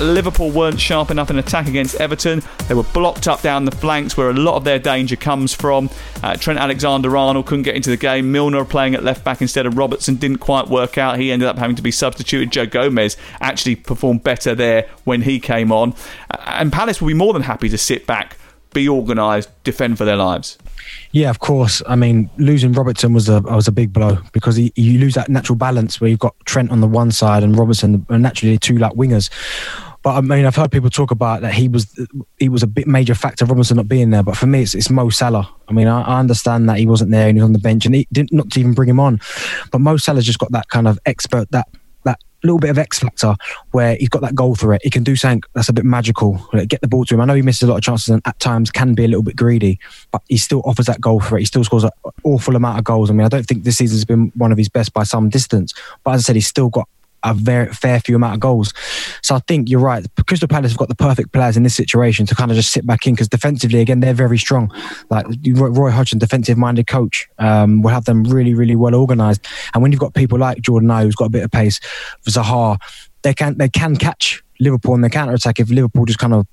Liverpool 0.00 0.50
weren't 0.50 0.80
sharp 0.80 1.10
enough 1.10 1.30
in 1.30 1.38
attack 1.38 1.66
against 1.66 1.96
Everton. 1.96 2.42
They 2.68 2.74
were 2.74 2.84
blocked 2.84 3.26
up 3.26 3.42
down 3.42 3.64
the 3.64 3.72
flanks 3.72 4.16
where 4.16 4.30
a 4.30 4.34
lot 4.34 4.56
of 4.56 4.64
their 4.64 4.78
danger 4.78 5.16
comes 5.16 5.52
from. 5.54 5.90
Uh, 6.22 6.36
Trent 6.36 6.58
Alexander 6.58 7.16
Arnold 7.16 7.46
couldn't 7.46 7.64
get 7.64 7.74
into 7.74 7.90
the 7.90 7.96
game. 7.96 8.30
Milner 8.30 8.64
playing 8.64 8.94
at 8.94 9.02
left 9.02 9.24
back 9.24 9.40
instead 9.40 9.66
of 9.66 9.76
Robertson 9.76 10.16
didn't 10.16 10.38
quite 10.38 10.68
work 10.68 10.98
out. 10.98 11.18
He 11.18 11.32
ended 11.32 11.48
up 11.48 11.58
having 11.58 11.76
to 11.76 11.82
be 11.82 11.90
substituted. 11.90 12.52
Joe 12.52 12.66
Gomez 12.66 13.16
actually 13.40 13.76
performed 13.76 14.22
better 14.22 14.54
there 14.54 14.88
when 15.04 15.22
he 15.22 15.40
came 15.40 15.72
on. 15.72 15.94
Uh, 16.30 16.42
and 16.46 16.72
Palace 16.72 17.00
will 17.00 17.08
be 17.08 17.14
more 17.14 17.32
than 17.32 17.42
happy 17.42 17.68
to 17.68 17.78
sit 17.78 18.06
back, 18.06 18.36
be 18.72 18.88
organised, 18.88 19.50
defend 19.64 19.98
for 19.98 20.04
their 20.04 20.16
lives. 20.16 20.58
Yeah, 21.10 21.30
of 21.30 21.38
course. 21.40 21.82
I 21.86 21.96
mean, 21.96 22.30
losing 22.38 22.72
Robertson 22.72 23.12
was 23.12 23.28
a 23.28 23.40
was 23.40 23.68
a 23.68 23.72
big 23.72 23.92
blow 23.92 24.18
because 24.32 24.56
he, 24.56 24.72
you 24.76 24.98
lose 24.98 25.14
that 25.14 25.28
natural 25.28 25.56
balance 25.56 26.00
where 26.00 26.08
you've 26.08 26.18
got 26.18 26.34
Trent 26.44 26.70
on 26.70 26.80
the 26.80 26.86
one 26.86 27.10
side 27.10 27.42
and 27.42 27.58
Robertson, 27.58 28.06
naturally 28.08 28.58
two 28.58 28.78
like 28.78 28.92
wingers. 28.92 29.30
But 30.02 30.16
I 30.16 30.20
mean, 30.20 30.46
I've 30.46 30.56
heard 30.56 30.70
people 30.70 30.90
talk 30.90 31.10
about 31.10 31.42
that 31.42 31.54
he 31.54 31.68
was 31.68 31.98
he 32.38 32.48
was 32.48 32.62
a 32.62 32.66
bit 32.66 32.86
major 32.86 33.14
factor 33.14 33.44
Robinson 33.44 33.76
not 33.76 33.88
being 33.88 34.10
there. 34.10 34.22
But 34.22 34.36
for 34.36 34.46
me, 34.46 34.62
it's, 34.62 34.74
it's 34.74 34.90
Mo 34.90 35.08
Salah. 35.10 35.52
I 35.68 35.72
mean, 35.72 35.88
I, 35.88 36.02
I, 36.02 36.18
understand 36.18 36.68
that 36.68 36.78
he 36.78 36.86
wasn't 36.86 37.10
there 37.10 37.28
and 37.28 37.36
he 37.36 37.42
was 37.42 37.48
on 37.48 37.52
the 37.52 37.58
bench 37.58 37.84
and 37.84 37.94
he 37.94 38.06
didn't 38.12 38.32
not 38.32 38.50
to 38.50 38.60
even 38.60 38.74
bring 38.74 38.88
him 38.88 39.00
on. 39.00 39.20
But 39.72 39.80
Mo 39.80 39.96
Salah's 39.96 40.24
just 40.24 40.38
got 40.38 40.52
that 40.52 40.68
kind 40.68 40.86
of 40.86 40.98
expert 41.04 41.50
that 41.50 41.66
that 42.04 42.20
little 42.44 42.58
bit 42.58 42.70
of 42.70 42.78
X 42.78 43.00
factor 43.00 43.34
where 43.72 43.96
he's 43.96 44.08
got 44.08 44.22
that 44.22 44.34
goal 44.34 44.54
for 44.54 44.72
it. 44.72 44.80
He 44.84 44.90
can 44.90 45.02
do 45.02 45.16
something 45.16 45.42
that's 45.54 45.68
a 45.68 45.72
bit 45.72 45.84
magical. 45.84 46.46
Like 46.52 46.68
get 46.68 46.80
the 46.80 46.88
ball 46.88 47.04
to 47.06 47.14
him. 47.14 47.20
I 47.20 47.24
know 47.24 47.34
he 47.34 47.42
misses 47.42 47.62
a 47.62 47.66
lot 47.66 47.76
of 47.76 47.82
chances 47.82 48.08
and 48.08 48.22
at 48.24 48.38
times 48.38 48.70
can 48.70 48.94
be 48.94 49.04
a 49.04 49.08
little 49.08 49.24
bit 49.24 49.36
greedy, 49.36 49.78
but 50.12 50.22
he 50.28 50.36
still 50.36 50.62
offers 50.64 50.86
that 50.86 51.00
goal 51.00 51.20
for 51.20 51.36
it. 51.36 51.40
He 51.40 51.46
still 51.46 51.64
scores 51.64 51.84
an 51.84 51.90
awful 52.24 52.56
amount 52.56 52.78
of 52.78 52.84
goals. 52.84 53.10
I 53.10 53.14
mean, 53.14 53.24
I 53.24 53.28
don't 53.28 53.46
think 53.46 53.64
this 53.64 53.78
season's 53.78 54.04
been 54.04 54.32
one 54.36 54.52
of 54.52 54.58
his 54.58 54.68
best 54.68 54.92
by 54.92 55.02
some 55.02 55.28
distance, 55.28 55.74
but 56.04 56.12
as 56.12 56.20
I 56.20 56.22
said, 56.22 56.36
he's 56.36 56.46
still 56.46 56.68
got 56.68 56.88
a 57.22 57.34
very 57.34 57.72
fair 57.72 58.00
few 58.00 58.16
amount 58.16 58.34
of 58.34 58.40
goals. 58.40 58.72
So 59.22 59.34
I 59.34 59.40
think 59.40 59.68
you're 59.68 59.80
right. 59.80 60.06
Crystal 60.26 60.48
Palace 60.48 60.72
have 60.72 60.78
got 60.78 60.88
the 60.88 60.94
perfect 60.94 61.32
players 61.32 61.56
in 61.56 61.62
this 61.62 61.74
situation 61.74 62.26
to 62.26 62.34
kind 62.34 62.50
of 62.50 62.56
just 62.56 62.72
sit 62.72 62.86
back 62.86 63.06
in 63.06 63.14
because 63.14 63.28
defensively, 63.28 63.80
again, 63.80 64.00
they're 64.00 64.14
very 64.14 64.38
strong. 64.38 64.72
Like 65.10 65.26
Roy 65.46 65.90
Hodgson, 65.90 66.18
defensive-minded 66.18 66.86
coach, 66.86 67.28
um, 67.38 67.82
will 67.82 67.90
have 67.90 68.04
them 68.04 68.24
really, 68.24 68.54
really 68.54 68.76
well 68.76 68.94
organised. 68.94 69.46
And 69.74 69.82
when 69.82 69.92
you've 69.92 70.00
got 70.00 70.14
people 70.14 70.38
like 70.38 70.60
Jordan 70.60 70.88
Ayew, 70.88 71.04
who's 71.04 71.16
got 71.16 71.26
a 71.26 71.30
bit 71.30 71.44
of 71.44 71.50
pace, 71.50 71.80
Zaha, 72.28 72.78
they 73.22 73.34
can 73.34 73.58
they 73.58 73.68
can 73.68 73.96
catch 73.96 74.42
Liverpool 74.60 74.94
in 74.94 75.00
the 75.00 75.10
counter 75.10 75.34
attack 75.34 75.60
if 75.60 75.70
Liverpool 75.70 76.04
just 76.04 76.18
kind 76.18 76.34
of 76.34 76.46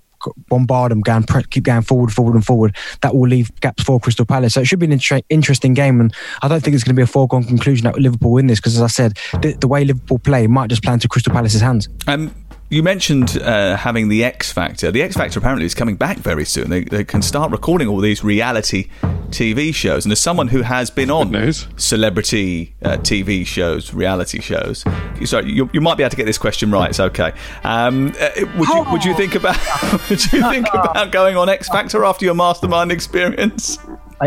bombard 0.50 0.92
them, 0.92 1.02
going, 1.02 1.26
keep 1.50 1.64
going 1.64 1.82
forward, 1.82 2.12
forward, 2.12 2.36
and 2.36 2.46
forward. 2.46 2.76
That 3.02 3.16
will 3.16 3.28
leave 3.28 3.54
gaps 3.62 3.84
for 3.84 4.00
Crystal 4.00 4.26
Palace. 4.26 4.54
So 4.54 4.62
it 4.62 4.66
should 4.66 4.80
be 4.80 4.86
an 4.86 4.92
inter- 4.94 5.22
interesting 5.30 5.74
game, 5.74 6.00
and 6.00 6.14
I 6.42 6.48
don't 6.48 6.62
think 6.62 6.76
it's 6.76 6.84
going 6.84 6.96
to 6.96 7.00
be 7.00 7.04
a 7.04 7.08
foregone 7.08 7.44
conclusion 7.44 7.86
that 7.86 7.98
Liverpool 7.98 8.32
win 8.32 8.48
this 8.48 8.60
because, 8.60 8.76
as 8.76 8.82
I 8.82 8.88
said, 8.88 9.18
the, 9.42 9.54
the, 9.54 9.68
way 9.68 9.84
Liverpool 9.86 10.20
play 10.20 10.48
might 10.48 10.70
just 10.70 10.84
play 10.84 10.94
into 10.94 11.08
Crystal 11.08 11.34
Palace's 11.34 11.62
hands. 11.62 11.90
Um, 12.08 12.34
you 12.70 12.82
mentioned 12.82 13.38
uh, 13.42 13.78
having 13.78 14.10
the 14.10 14.24
X 14.24 14.52
Factor. 14.52 14.92
The 14.92 15.04
X 15.04 15.16
Factor 15.16 15.40
apparently 15.40 15.66
is 15.66 15.76
coming 15.76 15.96
back 15.96 16.18
very 16.18 16.46
soon. 16.46 16.70
They, 16.70 16.84
they, 16.84 17.04
can 17.04 17.22
start 17.22 17.52
recording 17.52 17.88
all 17.88 18.00
these 18.00 18.24
reality 18.24 18.90
TV 19.30 19.74
shows. 19.74 20.04
And 20.06 20.12
as 20.12 20.20
someone 20.20 20.48
who 20.48 20.64
has 20.64 20.90
been 20.90 21.12
on 21.12 21.32
celebrity 21.78 22.74
uh, 22.82 22.98
TV 22.98 23.46
shows, 23.46 23.94
reality 23.94 24.42
shows, 24.42 24.84
sorry, 25.26 25.52
you, 25.52 25.70
you, 25.74 25.82
might 25.82 25.96
be 25.96 26.04
able 26.04 26.10
to 26.10 26.18
get 26.18 26.26
this 26.26 26.40
question 26.40 26.72
right. 26.72 26.90
It's 26.90 27.00
okay. 27.00 27.34
Um, 27.64 28.14
uh, 28.20 28.30
would 28.58 28.70
you 28.70 28.86
would 28.92 29.06
you 29.06 29.14
think 29.16 29.36
about 29.36 29.58
would 30.10 30.34
you 30.34 30.42
think 30.50 30.68
about 30.74 31.12
going 31.12 31.38
on 31.38 31.50
X 31.50 31.70
Factor 31.70 32.04
after 32.04 32.26
your 32.26 32.36
mastermind 32.36 32.92
experience? 32.92 33.78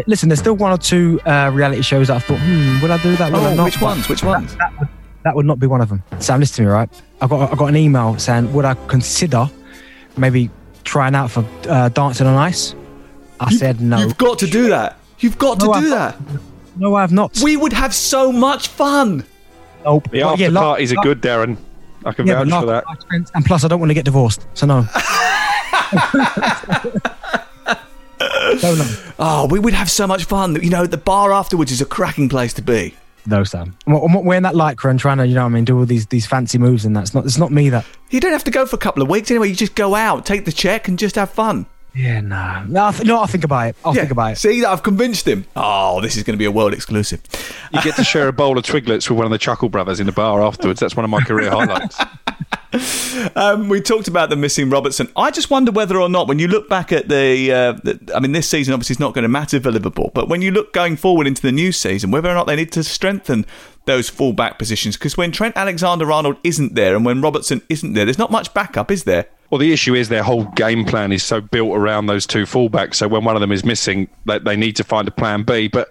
listen, 0.06 0.28
there's 0.28 0.38
still 0.38 0.54
one 0.54 0.70
or 0.70 0.78
two 0.78 1.18
uh, 1.26 1.50
reality 1.52 1.82
shows 1.82 2.08
that 2.08 2.16
I 2.16 2.20
thought, 2.20 2.38
hmm, 2.38 2.80
would 2.82 2.90
I 2.90 3.02
do 3.02 3.16
that? 3.16 3.32
Would 3.32 3.42
oh, 3.42 3.46
I 3.46 3.54
not? 3.54 3.64
Which 3.64 3.80
ones? 3.80 4.08
Which 4.08 4.22
ones? 4.22 4.54
That, 4.56 4.58
that 4.58 4.78
would, 4.78 4.88
that 5.24 5.34
would 5.34 5.46
not 5.46 5.58
be 5.58 5.66
one 5.66 5.80
of 5.80 5.88
them. 5.88 6.04
Sam, 6.20 6.40
listen 6.40 6.56
to 6.56 6.62
me, 6.62 6.68
right? 6.68 6.90
I 7.20 7.26
got 7.26 7.52
I 7.52 7.56
got 7.56 7.66
an 7.66 7.76
email 7.76 8.18
saying 8.18 8.52
would 8.52 8.64
I 8.64 8.74
consider 8.86 9.50
maybe 10.16 10.50
trying 10.84 11.14
out 11.14 11.30
for 11.30 11.44
uh, 11.68 11.88
dancing 11.90 12.26
on 12.26 12.36
ice. 12.36 12.74
I 13.40 13.50
you, 13.50 13.58
said 13.58 13.80
no. 13.80 13.98
You've 13.98 14.18
got 14.18 14.38
to 14.40 14.46
do 14.46 14.68
that. 14.70 14.98
You've 15.18 15.38
got 15.38 15.60
no, 15.60 15.72
to 15.72 15.80
do 15.80 15.86
I've, 15.86 15.90
that. 15.90 16.40
No, 16.76 16.94
I 16.94 17.00
have 17.02 17.12
not. 17.12 17.38
We 17.42 17.56
would 17.56 17.72
have 17.72 17.94
so 17.94 18.32
much 18.32 18.68
fun. 18.68 19.24
Nope. 19.84 20.10
The 20.10 20.22
after 20.22 20.44
yeah, 20.44 20.50
parties 20.50 20.92
are 20.92 21.02
good, 21.02 21.20
Darren. 21.20 21.56
I 22.04 22.12
can 22.12 22.26
yeah, 22.26 22.44
vouch 22.44 22.60
for 22.60 22.66
that. 22.66 22.84
And 23.34 23.44
plus, 23.44 23.64
I 23.64 23.68
don't 23.68 23.80
want 23.80 23.90
to 23.90 23.94
get 23.94 24.04
divorced, 24.04 24.46
so 24.54 24.66
no. 24.66 24.80
no, 28.62 28.74
no. 28.74 28.96
Oh, 29.18 29.48
we 29.50 29.58
would 29.58 29.74
have 29.74 29.90
so 29.90 30.06
much 30.06 30.24
fun. 30.24 30.60
You 30.62 30.70
know, 30.70 30.86
the 30.86 30.96
bar 30.96 31.32
afterwards 31.32 31.72
is 31.72 31.80
a 31.80 31.86
cracking 31.86 32.28
place 32.28 32.52
to 32.54 32.62
be. 32.62 32.94
No, 33.28 33.44
Sam. 33.44 33.76
I'm 33.86 34.12
not 34.12 34.24
wearing 34.24 34.42
that 34.44 34.54
lycra 34.54 34.90
and 34.90 34.98
trying 34.98 35.18
to, 35.18 35.26
you 35.26 35.34
know 35.34 35.42
what 35.42 35.50
I 35.50 35.54
mean, 35.54 35.64
do 35.64 35.78
all 35.78 35.84
these 35.84 36.06
these 36.06 36.26
fancy 36.26 36.56
moves 36.56 36.84
and 36.84 36.96
that's 36.96 37.14
not 37.14 37.26
it's 37.26 37.38
not 37.38 37.52
me 37.52 37.68
that 37.68 37.84
You 38.10 38.20
don't 38.20 38.32
have 38.32 38.44
to 38.44 38.50
go 38.50 38.64
for 38.64 38.76
a 38.76 38.78
couple 38.78 39.02
of 39.02 39.08
weeks 39.10 39.30
anyway, 39.30 39.48
you 39.48 39.54
just 39.54 39.74
go 39.74 39.94
out, 39.94 40.24
take 40.24 40.46
the 40.46 40.52
check 40.52 40.88
and 40.88 40.98
just 40.98 41.16
have 41.16 41.30
fun. 41.30 41.66
Yeah, 41.94 42.20
nah. 42.20 42.64
No, 42.64 42.86
I 42.86 42.92
th- 42.92 43.06
no, 43.06 43.18
I'll 43.18 43.26
think 43.26 43.44
about 43.44 43.68
it. 43.68 43.76
I'll 43.84 43.94
yeah. 43.94 44.02
think 44.02 44.12
about 44.12 44.32
it. 44.32 44.36
See, 44.36 44.64
I've 44.64 44.82
convinced 44.82 45.26
him. 45.26 45.46
Oh, 45.56 46.00
this 46.00 46.16
is 46.16 46.22
going 46.22 46.34
to 46.34 46.38
be 46.38 46.44
a 46.44 46.50
world 46.50 46.72
exclusive. 46.72 47.20
You 47.72 47.82
get 47.82 47.96
to 47.96 48.04
share 48.04 48.28
a 48.28 48.32
bowl 48.32 48.56
of 48.56 48.64
Twiglets 48.64 49.08
with 49.10 49.18
one 49.18 49.26
of 49.26 49.32
the 49.32 49.38
Chuckle 49.38 49.68
brothers 49.68 49.98
in 49.98 50.06
the 50.06 50.12
bar 50.12 50.40
afterwards. 50.42 50.80
That's 50.80 50.94
one 50.94 51.04
of 51.04 51.10
my 51.10 51.20
career 51.20 51.50
highlights. 51.58 51.98
um, 53.36 53.68
we 53.68 53.80
talked 53.80 54.08
about 54.08 54.30
the 54.30 54.36
missing 54.36 54.70
Robertson. 54.70 55.08
I 55.16 55.30
just 55.30 55.50
wonder 55.50 55.72
whether 55.72 55.98
or 55.98 56.08
not, 56.08 56.28
when 56.28 56.38
you 56.38 56.48
look 56.48 56.68
back 56.68 56.92
at 56.92 57.08
the, 57.08 57.52
uh, 57.52 57.72
the 57.82 58.12
I 58.14 58.20
mean, 58.20 58.32
this 58.32 58.48
season 58.48 58.74
obviously 58.74 58.94
is 58.94 59.00
not 59.00 59.14
going 59.14 59.22
to 59.22 59.28
matter 59.28 59.60
for 59.60 59.70
Liverpool, 59.70 60.10
but 60.14 60.28
when 60.28 60.42
you 60.42 60.50
look 60.50 60.72
going 60.72 60.96
forward 60.96 61.26
into 61.26 61.42
the 61.42 61.52
new 61.52 61.72
season, 61.72 62.10
whether 62.10 62.28
or 62.28 62.34
not 62.34 62.46
they 62.46 62.56
need 62.56 62.72
to 62.72 62.84
strengthen 62.84 63.46
those 63.86 64.08
full-back 64.08 64.58
positions, 64.58 64.96
because 64.96 65.16
when 65.16 65.32
Trent 65.32 65.56
Alexander-Arnold 65.56 66.36
isn't 66.44 66.74
there 66.74 66.94
and 66.94 67.04
when 67.04 67.20
Robertson 67.20 67.62
isn't 67.68 67.94
there, 67.94 68.04
there's 68.04 68.18
not 68.18 68.30
much 68.30 68.52
backup, 68.54 68.90
is 68.90 69.04
there? 69.04 69.26
Well, 69.50 69.58
the 69.58 69.72
issue 69.72 69.94
is 69.94 70.10
their 70.10 70.22
whole 70.22 70.44
game 70.44 70.84
plan 70.84 71.10
is 71.10 71.22
so 71.22 71.40
built 71.40 71.74
around 71.74 72.06
those 72.06 72.26
two 72.26 72.44
fullbacks. 72.44 72.96
So 72.96 73.08
when 73.08 73.24
one 73.24 73.34
of 73.34 73.40
them 73.40 73.50
is 73.50 73.64
missing, 73.64 74.08
they, 74.26 74.38
they 74.38 74.56
need 74.56 74.76
to 74.76 74.84
find 74.84 75.08
a 75.08 75.10
plan 75.10 75.42
B. 75.42 75.68
But 75.68 75.88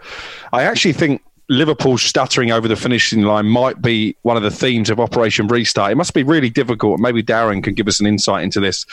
I 0.54 0.64
actually 0.64 0.94
think 0.94 1.24
Liverpool 1.50 1.98
stuttering 1.98 2.52
over 2.52 2.68
the 2.68 2.76
finishing 2.76 3.22
line 3.22 3.46
might 3.46 3.82
be 3.82 4.16
one 4.24 4.36
of 4.36 4.44
the 4.44 4.52
themes 4.52 4.90
of 4.90 5.00
Operation 5.00 5.48
Restart. 5.48 5.92
It 5.92 5.96
must 5.96 6.14
be 6.14 6.24
really 6.24 6.50
difficult. 6.50 7.00
Maybe 7.00 7.24
Darren 7.24 7.64
can 7.64 7.74
give 7.74 7.88
us 7.88 8.00
an 8.00 8.06
insight 8.06 8.44
into 8.44 8.60
this. 8.60 8.86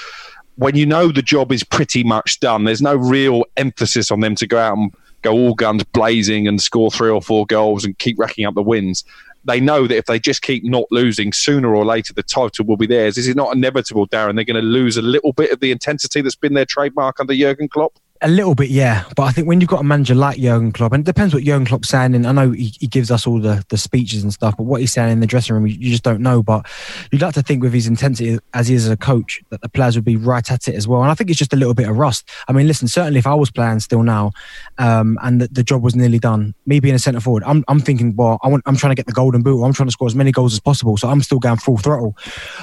When 0.56 0.76
you 0.76 0.86
know 0.86 1.10
the 1.10 1.22
job 1.22 1.50
is 1.50 1.64
pretty 1.64 2.04
much 2.04 2.38
done, 2.38 2.62
there's 2.62 2.82
no 2.82 2.94
real 2.94 3.44
emphasis 3.56 4.12
on 4.12 4.20
them 4.20 4.36
to 4.36 4.46
go 4.46 4.58
out 4.58 4.78
and 4.78 4.94
go 5.22 5.32
all 5.32 5.54
guns 5.54 5.82
blazing 5.82 6.46
and 6.46 6.62
score 6.62 6.92
three 6.92 7.10
or 7.10 7.20
four 7.20 7.44
goals 7.46 7.84
and 7.84 7.98
keep 7.98 8.16
racking 8.20 8.46
up 8.46 8.54
the 8.54 8.62
wins. 8.62 9.02
They 9.46 9.58
know 9.58 9.88
that 9.88 9.96
if 9.96 10.06
they 10.06 10.20
just 10.20 10.42
keep 10.42 10.62
not 10.64 10.84
losing, 10.92 11.32
sooner 11.32 11.74
or 11.74 11.84
later 11.84 12.14
the 12.14 12.22
title 12.22 12.66
will 12.66 12.76
be 12.76 12.86
theirs. 12.86 13.18
Is 13.18 13.26
it 13.26 13.36
not 13.36 13.54
inevitable, 13.54 14.06
Darren? 14.06 14.36
They're 14.36 14.44
going 14.44 14.62
to 14.62 14.62
lose 14.62 14.96
a 14.96 15.02
little 15.02 15.32
bit 15.32 15.50
of 15.50 15.58
the 15.58 15.72
intensity 15.72 16.20
that's 16.20 16.36
been 16.36 16.54
their 16.54 16.64
trademark 16.64 17.18
under 17.18 17.34
Jurgen 17.34 17.68
Klopp? 17.68 17.98
A 18.22 18.28
little 18.28 18.54
bit, 18.54 18.70
yeah. 18.70 19.04
But 19.16 19.24
I 19.24 19.32
think 19.32 19.48
when 19.48 19.60
you've 19.60 19.68
got 19.68 19.80
a 19.80 19.84
manager 19.84 20.14
like 20.14 20.38
Jurgen 20.38 20.70
Klopp, 20.70 20.92
and 20.92 21.02
it 21.02 21.04
depends 21.04 21.34
what 21.34 21.42
Jurgen 21.42 21.66
Klopp's 21.66 21.88
saying, 21.88 22.14
and 22.14 22.26
I 22.26 22.32
know 22.32 22.52
he, 22.52 22.72
he, 22.78 22.86
gives 22.86 23.10
us 23.10 23.26
all 23.26 23.40
the, 23.40 23.64
the 23.70 23.76
speeches 23.76 24.22
and 24.22 24.32
stuff, 24.32 24.56
but 24.56 24.62
what 24.62 24.80
he's 24.80 24.92
saying 24.92 25.10
in 25.10 25.20
the 25.20 25.26
dressing 25.26 25.54
room, 25.54 25.66
you, 25.66 25.74
you 25.74 25.90
just 25.90 26.04
don't 26.04 26.20
know. 26.20 26.40
But 26.40 26.64
you'd 27.10 27.20
like 27.20 27.34
to 27.34 27.42
think 27.42 27.62
with 27.62 27.74
his 27.74 27.88
intensity 27.88 28.38
as 28.54 28.68
he 28.68 28.76
is 28.76 28.86
as 28.86 28.92
a 28.92 28.96
coach, 28.96 29.42
that 29.50 29.60
the 29.62 29.68
players 29.68 29.96
would 29.96 30.04
be 30.04 30.16
right 30.16 30.48
at 30.50 30.68
it 30.68 30.76
as 30.76 30.86
well. 30.86 31.02
And 31.02 31.10
I 31.10 31.14
think 31.14 31.28
it's 31.28 31.38
just 31.38 31.52
a 31.52 31.56
little 31.56 31.74
bit 31.74 31.88
of 31.88 31.98
rust. 31.98 32.28
I 32.46 32.52
mean, 32.52 32.68
listen, 32.68 32.86
certainly 32.86 33.18
if 33.18 33.26
I 33.26 33.34
was 33.34 33.50
playing 33.50 33.80
still 33.80 34.04
now, 34.04 34.30
um, 34.78 35.18
and 35.22 35.40
the, 35.40 35.48
the, 35.48 35.64
job 35.64 35.82
was 35.82 35.96
nearly 35.96 36.20
done, 36.20 36.54
me 36.66 36.78
being 36.78 36.94
a 36.94 37.00
centre 37.00 37.20
forward, 37.20 37.42
I'm, 37.44 37.64
I'm 37.68 37.80
thinking, 37.80 38.14
well, 38.14 38.38
I 38.42 38.48
want, 38.48 38.62
I'm 38.64 38.76
trying 38.76 38.92
to 38.92 38.96
get 38.96 39.06
the 39.06 39.12
golden 39.12 39.42
boot. 39.42 39.62
I'm 39.62 39.72
trying 39.72 39.88
to 39.88 39.92
score 39.92 40.06
as 40.06 40.14
many 40.14 40.30
goals 40.30 40.52
as 40.52 40.60
possible. 40.60 40.96
So 40.96 41.08
I'm 41.08 41.20
still 41.20 41.40
going 41.40 41.56
full 41.56 41.78
throttle. 41.78 42.16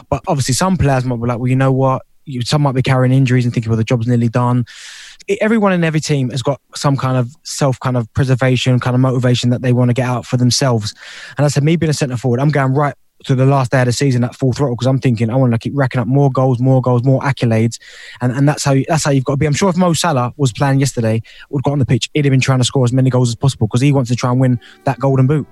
But 0.09 0.23
obviously, 0.27 0.55
some 0.55 0.77
players 0.77 1.03
might 1.03 1.17
be 1.17 1.27
like, 1.27 1.39
well, 1.39 1.49
you 1.49 1.55
know 1.55 1.71
what? 1.71 2.03
Some 2.43 2.61
might 2.61 2.75
be 2.75 2.81
carrying 2.81 3.13
injuries 3.13 3.45
and 3.45 3.53
thinking, 3.53 3.69
well, 3.69 3.77
the 3.77 3.83
job's 3.83 4.07
nearly 4.07 4.29
done 4.29 4.65
everyone 5.39 5.73
in 5.73 5.83
every 5.83 5.99
team 5.99 6.29
has 6.29 6.41
got 6.41 6.59
some 6.75 6.97
kind 6.97 7.17
of 7.17 7.35
self 7.43 7.79
kind 7.79 7.97
of 7.97 8.11
preservation, 8.13 8.79
kind 8.79 8.95
of 8.95 8.99
motivation 8.99 9.49
that 9.51 9.61
they 9.61 9.73
want 9.73 9.89
to 9.89 9.93
get 9.93 10.05
out 10.05 10.25
for 10.25 10.37
themselves. 10.37 10.93
And 11.37 11.45
I 11.45 11.49
said, 11.49 11.63
me 11.63 11.75
being 11.75 11.89
a 11.89 11.93
centre 11.93 12.17
forward, 12.17 12.39
I'm 12.39 12.49
going 12.49 12.73
right 12.73 12.95
to 13.25 13.35
the 13.35 13.45
last 13.45 13.71
day 13.71 13.81
of 13.81 13.85
the 13.85 13.91
season 13.91 14.23
at 14.23 14.35
full 14.35 14.53
throttle 14.53 14.75
because 14.75 14.87
I'm 14.87 14.99
thinking 14.99 15.29
I 15.29 15.35
want 15.35 15.51
to 15.53 15.59
keep 15.59 15.73
racking 15.75 16.01
up 16.01 16.07
more 16.07 16.31
goals, 16.31 16.59
more 16.59 16.81
goals, 16.81 17.03
more 17.03 17.21
accolades, 17.21 17.79
and, 18.19 18.31
and 18.31 18.47
that's 18.47 18.63
how 18.63 18.73
you, 18.73 18.85
that's 18.87 19.03
how 19.03 19.11
you've 19.11 19.25
got 19.25 19.33
to 19.33 19.37
be. 19.37 19.45
I'm 19.45 19.53
sure 19.53 19.69
if 19.69 19.77
Mo 19.77 19.93
Salah 19.93 20.33
was 20.37 20.51
playing 20.51 20.79
yesterday, 20.79 21.21
would 21.49 21.63
got 21.63 21.73
on 21.73 21.79
the 21.79 21.85
pitch, 21.85 22.09
he'd 22.13 22.25
have 22.25 22.31
been 22.31 22.41
trying 22.41 22.59
to 22.59 22.65
score 22.65 22.83
as 22.83 22.93
many 22.93 23.09
goals 23.09 23.29
as 23.29 23.35
possible 23.35 23.67
because 23.67 23.81
he 23.81 23.91
wants 23.91 24.09
to 24.09 24.15
try 24.15 24.31
and 24.31 24.39
win 24.39 24.59
that 24.85 24.99
golden 24.99 25.27
boot. 25.27 25.47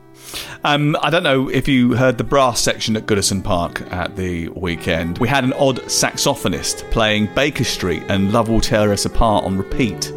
Um, 0.63 0.97
I 1.01 1.09
don't 1.09 1.23
know 1.23 1.49
if 1.49 1.67
you 1.67 1.95
heard 1.95 2.17
the 2.17 2.23
brass 2.23 2.59
section 2.59 2.95
at 2.95 3.05
Goodison 3.05 3.43
Park 3.43 3.81
at 3.91 4.15
the 4.15 4.49
weekend. 4.49 5.17
We 5.17 5.27
had 5.27 5.43
an 5.43 5.53
odd 5.53 5.77
saxophonist 5.83 6.89
playing 6.91 7.29
Baker 7.33 7.63
Street 7.63 8.03
and 8.09 8.33
Love 8.33 8.49
Will 8.49 8.61
Tear 8.61 8.91
Us 8.91 9.05
Apart 9.05 9.45
on 9.45 9.57
repeat 9.57 10.11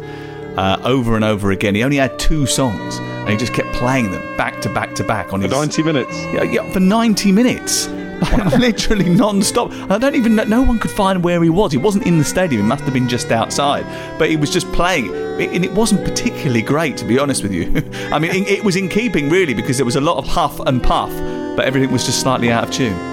uh, 0.57 0.79
over 0.83 1.15
and 1.15 1.23
over 1.23 1.51
again. 1.51 1.75
He 1.75 1.83
only 1.83 1.97
had 1.97 2.17
two 2.19 2.45
songs 2.45 2.97
and 2.97 3.29
he 3.29 3.37
just 3.37 3.53
kept 3.53 3.71
playing 3.73 4.11
them 4.11 4.21
back 4.37 4.61
to 4.61 4.69
back 4.69 4.95
to 4.95 5.03
back 5.03 5.33
on 5.33 5.39
for 5.41 5.47
his, 5.47 5.51
90 5.51 5.83
minutes. 5.83 6.15
Yeah, 6.25 6.43
yeah, 6.43 6.69
for 6.71 6.79
90 6.79 7.31
minutes. 7.31 7.87
literally 8.57 9.09
non-stop. 9.09 9.71
I 9.89 9.97
don't 9.97 10.15
even 10.15 10.35
know. 10.35 10.43
No 10.43 10.61
one 10.61 10.79
could 10.79 10.91
find 10.91 11.23
where 11.23 11.41
he 11.41 11.49
was. 11.49 11.71
He 11.71 11.77
wasn't 11.77 12.05
in 12.05 12.17
the 12.17 12.23
stadium. 12.23 12.61
He 12.61 12.67
must 12.67 12.83
have 12.83 12.93
been 12.93 13.09
just 13.09 13.31
outside. 13.31 13.85
But 14.17 14.29
he 14.29 14.35
was 14.35 14.49
just 14.49 14.71
playing, 14.71 15.13
and 15.13 15.63
it 15.65 15.71
wasn't 15.71 16.03
particularly 16.03 16.61
great, 16.61 16.97
to 16.97 17.05
be 17.05 17.19
honest 17.19 17.43
with 17.43 17.53
you. 17.53 17.65
I 18.11 18.19
mean, 18.19 18.31
it 18.31 18.63
was 18.63 18.75
in 18.75 18.89
keeping 18.89 19.29
really 19.29 19.53
because 19.53 19.77
there 19.77 19.85
was 19.85 19.95
a 19.95 20.01
lot 20.01 20.17
of 20.17 20.27
huff 20.27 20.59
and 20.61 20.81
puff, 20.81 21.11
but 21.55 21.65
everything 21.65 21.91
was 21.91 22.05
just 22.05 22.21
slightly 22.21 22.51
out 22.51 22.63
of 22.65 22.71
tune. 22.71 23.12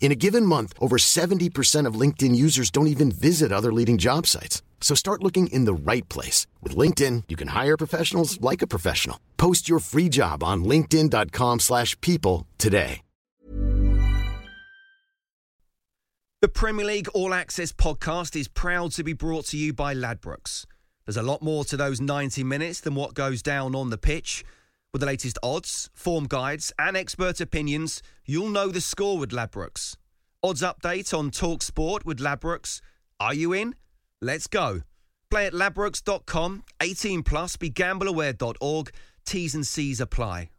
In 0.00 0.10
a 0.10 0.14
given 0.14 0.46
month, 0.46 0.72
over 0.80 0.96
70% 0.96 1.86
of 1.86 1.94
LinkedIn 1.94 2.34
users 2.34 2.70
don't 2.70 2.88
even 2.88 3.12
visit 3.12 3.52
other 3.52 3.72
leading 3.72 3.98
job 3.98 4.26
sites. 4.26 4.62
So 4.80 4.96
start 4.96 5.22
looking 5.22 5.46
in 5.48 5.66
the 5.66 5.74
right 5.74 6.08
place. 6.08 6.48
With 6.62 6.74
LinkedIn, 6.74 7.24
you 7.28 7.36
can 7.36 7.48
hire 7.48 7.76
professionals 7.76 8.40
like 8.40 8.62
a 8.62 8.66
professional. 8.66 9.20
Post 9.36 9.68
your 9.68 9.78
free 9.78 10.08
job 10.08 10.42
on 10.42 10.64
linkedin.com 10.64 11.60
slash 11.60 12.00
people 12.00 12.48
today. 12.58 13.02
The 16.42 16.48
Premier 16.48 16.86
League 16.86 17.08
All 17.12 17.34
Access 17.34 17.70
podcast 17.70 18.34
is 18.34 18.48
proud 18.48 18.92
to 18.92 19.04
be 19.04 19.12
brought 19.12 19.44
to 19.48 19.58
you 19.58 19.74
by 19.74 19.92
Ladbrokes. 19.92 20.64
There's 21.04 21.18
a 21.18 21.22
lot 21.22 21.42
more 21.42 21.66
to 21.66 21.76
those 21.76 22.00
90 22.00 22.42
minutes 22.44 22.80
than 22.80 22.94
what 22.94 23.12
goes 23.12 23.42
down 23.42 23.74
on 23.74 23.90
the 23.90 23.98
pitch– 23.98 24.42
with 24.92 25.00
the 25.00 25.06
latest 25.06 25.38
odds, 25.42 25.90
form 25.94 26.26
guides, 26.26 26.72
and 26.78 26.96
expert 26.96 27.40
opinions, 27.40 28.02
you'll 28.24 28.48
know 28.48 28.68
the 28.68 28.80
score 28.80 29.18
with 29.18 29.30
Ladbrokes. 29.30 29.96
Odds 30.42 30.62
update 30.62 31.16
on 31.16 31.30
Talk 31.30 31.62
Sport 31.62 32.04
with 32.04 32.18
Ladbrokes. 32.18 32.80
Are 33.18 33.34
you 33.34 33.52
in? 33.52 33.74
Let's 34.20 34.46
go. 34.46 34.82
Play 35.30 35.46
at 35.46 35.52
ladbrokes.com, 35.52 36.64
18 36.80 37.22
plus, 37.22 37.56
begambleaware.org. 37.56 38.90
T's 39.24 39.54
and 39.54 39.66
C's 39.66 40.00
apply. 40.00 40.50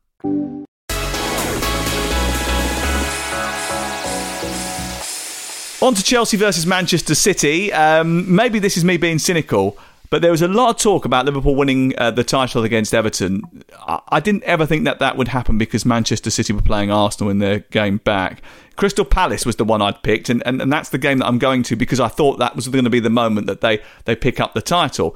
On 5.81 5.95
to 5.95 6.03
Chelsea 6.03 6.37
versus 6.37 6.67
Manchester 6.67 7.15
City. 7.15 7.73
Um, 7.73 8.33
maybe 8.33 8.59
this 8.59 8.77
is 8.77 8.85
me 8.85 8.97
being 8.97 9.17
cynical, 9.17 9.79
but 10.11 10.21
there 10.21 10.29
was 10.29 10.41
a 10.41 10.47
lot 10.47 10.69
of 10.69 10.77
talk 10.77 11.05
about 11.05 11.25
Liverpool 11.25 11.55
winning 11.55 11.97
uh, 11.97 12.11
the 12.11 12.23
title 12.23 12.63
against 12.63 12.93
Everton. 12.93 13.41
I-, 13.79 14.01
I 14.09 14.19
didn't 14.19 14.43
ever 14.43 14.65
think 14.65 14.83
that 14.83 14.99
that 14.99 15.15
would 15.17 15.29
happen 15.29 15.57
because 15.57 15.85
Manchester 15.85 16.29
City 16.29 16.51
were 16.53 16.61
playing 16.61 16.91
Arsenal 16.91 17.31
in 17.31 17.39
their 17.39 17.59
game 17.59 17.97
back. 17.97 18.43
Crystal 18.75 19.05
Palace 19.05 19.45
was 19.45 19.55
the 19.55 19.63
one 19.63 19.81
I'd 19.81 20.03
picked, 20.03 20.29
and, 20.29 20.43
and, 20.45 20.61
and 20.61 20.71
that's 20.71 20.89
the 20.89 20.97
game 20.97 21.19
that 21.19 21.27
I'm 21.27 21.39
going 21.39 21.63
to 21.63 21.77
because 21.77 22.01
I 22.01 22.09
thought 22.09 22.39
that 22.39 22.57
was 22.57 22.67
going 22.67 22.83
to 22.83 22.89
be 22.89 22.99
the 22.99 23.09
moment 23.09 23.47
that 23.47 23.61
they, 23.61 23.79
they 24.03 24.15
pick 24.15 24.41
up 24.41 24.53
the 24.53 24.61
title. 24.61 25.15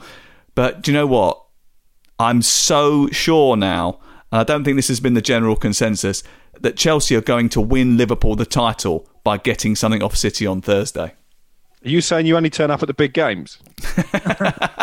But 0.56 0.82
do 0.82 0.92
you 0.92 0.98
know 0.98 1.08
what? 1.08 1.44
I'm 2.18 2.42
so 2.42 3.10
sure 3.10 3.58
now, 3.58 4.00
and 4.32 4.40
I 4.40 4.44
don't 4.46 4.64
think 4.64 4.78
this 4.78 4.88
has 4.88 5.02
been 5.02 5.14
the 5.14 5.22
general 5.22 5.58
consensus, 5.58 6.24
that 6.62 6.78
Chelsea 6.78 7.18
are 7.18 7.22
going 7.22 7.50
to 7.50 7.60
win 7.60 7.98
Liverpool 7.98 8.38
the 8.38 8.46
title 8.46 9.10
by 9.26 9.38
getting 9.38 9.76
something 9.76 10.02
off 10.02 10.16
City 10.16 10.48
on 10.48 10.62
Thursday. 10.62 11.16
Are 11.86 11.90
you 11.90 12.02
saying 12.02 12.26
you 12.26 12.36
only 12.36 12.50
turn 12.50 12.72
up 12.72 12.82
at 12.82 12.88
the 12.88 12.96
big 12.96 13.14
games? 13.14 13.60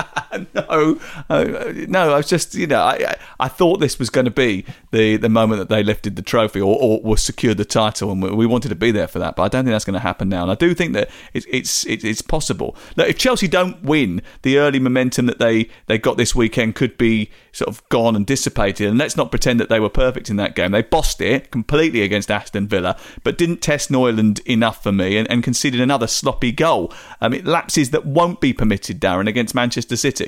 no, 0.54 1.00
uh, 1.28 1.72
no. 1.88 2.12
I 2.12 2.16
was 2.16 2.28
just, 2.28 2.54
you 2.54 2.66
know, 2.66 2.80
I, 2.80 3.16
I 3.38 3.48
thought 3.48 3.80
this 3.80 3.98
was 3.98 4.10
going 4.10 4.24
to 4.24 4.30
be 4.30 4.64
the, 4.90 5.16
the 5.16 5.28
moment 5.28 5.58
that 5.58 5.68
they 5.68 5.82
lifted 5.82 6.16
the 6.16 6.22
trophy 6.22 6.60
or, 6.60 7.00
or 7.02 7.16
secured 7.16 7.58
the 7.58 7.64
title, 7.64 8.10
and 8.10 8.22
we, 8.22 8.30
we, 8.30 8.46
wanted 8.46 8.68
to 8.68 8.74
be 8.74 8.90
there 8.90 9.08
for 9.08 9.18
that. 9.18 9.36
But 9.36 9.44
I 9.44 9.48
don't 9.48 9.64
think 9.64 9.72
that's 9.72 9.84
going 9.84 9.94
to 9.94 10.00
happen 10.00 10.28
now. 10.28 10.42
And 10.42 10.50
I 10.50 10.54
do 10.54 10.74
think 10.74 10.92
that 10.94 11.10
it's 11.34 11.46
it's 11.50 11.84
it's 11.84 12.22
possible. 12.22 12.76
Look, 12.96 13.08
if 13.08 13.18
Chelsea 13.18 13.48
don't 13.48 13.82
win, 13.82 14.22
the 14.42 14.58
early 14.58 14.78
momentum 14.78 15.26
that 15.26 15.38
they 15.38 15.68
they 15.86 15.98
got 15.98 16.16
this 16.16 16.34
weekend 16.34 16.74
could 16.74 16.96
be 16.98 17.30
sort 17.52 17.68
of 17.68 17.86
gone 17.88 18.16
and 18.16 18.26
dissipated. 18.26 18.88
And 18.88 18.98
let's 18.98 19.16
not 19.16 19.30
pretend 19.30 19.60
that 19.60 19.68
they 19.68 19.80
were 19.80 19.90
perfect 19.90 20.30
in 20.30 20.36
that 20.36 20.54
game. 20.54 20.72
They 20.72 20.82
bossed 20.82 21.20
it 21.20 21.50
completely 21.50 22.02
against 22.02 22.30
Aston 22.30 22.68
Villa, 22.68 22.96
but 23.24 23.38
didn't 23.38 23.58
test 23.58 23.90
Nyland 23.90 24.40
enough 24.40 24.82
for 24.82 24.92
me, 24.92 25.16
and, 25.16 25.30
and 25.30 25.42
conceded 25.42 25.80
another 25.80 26.06
sloppy 26.06 26.52
goal. 26.52 26.92
Um, 27.20 27.34
it 27.34 27.44
lapses 27.44 27.90
that 27.90 28.06
won't 28.06 28.40
be 28.40 28.52
permitted, 28.52 29.00
Darren, 29.00 29.28
against 29.28 29.54
Manchester 29.54 29.96
City. 29.96 30.21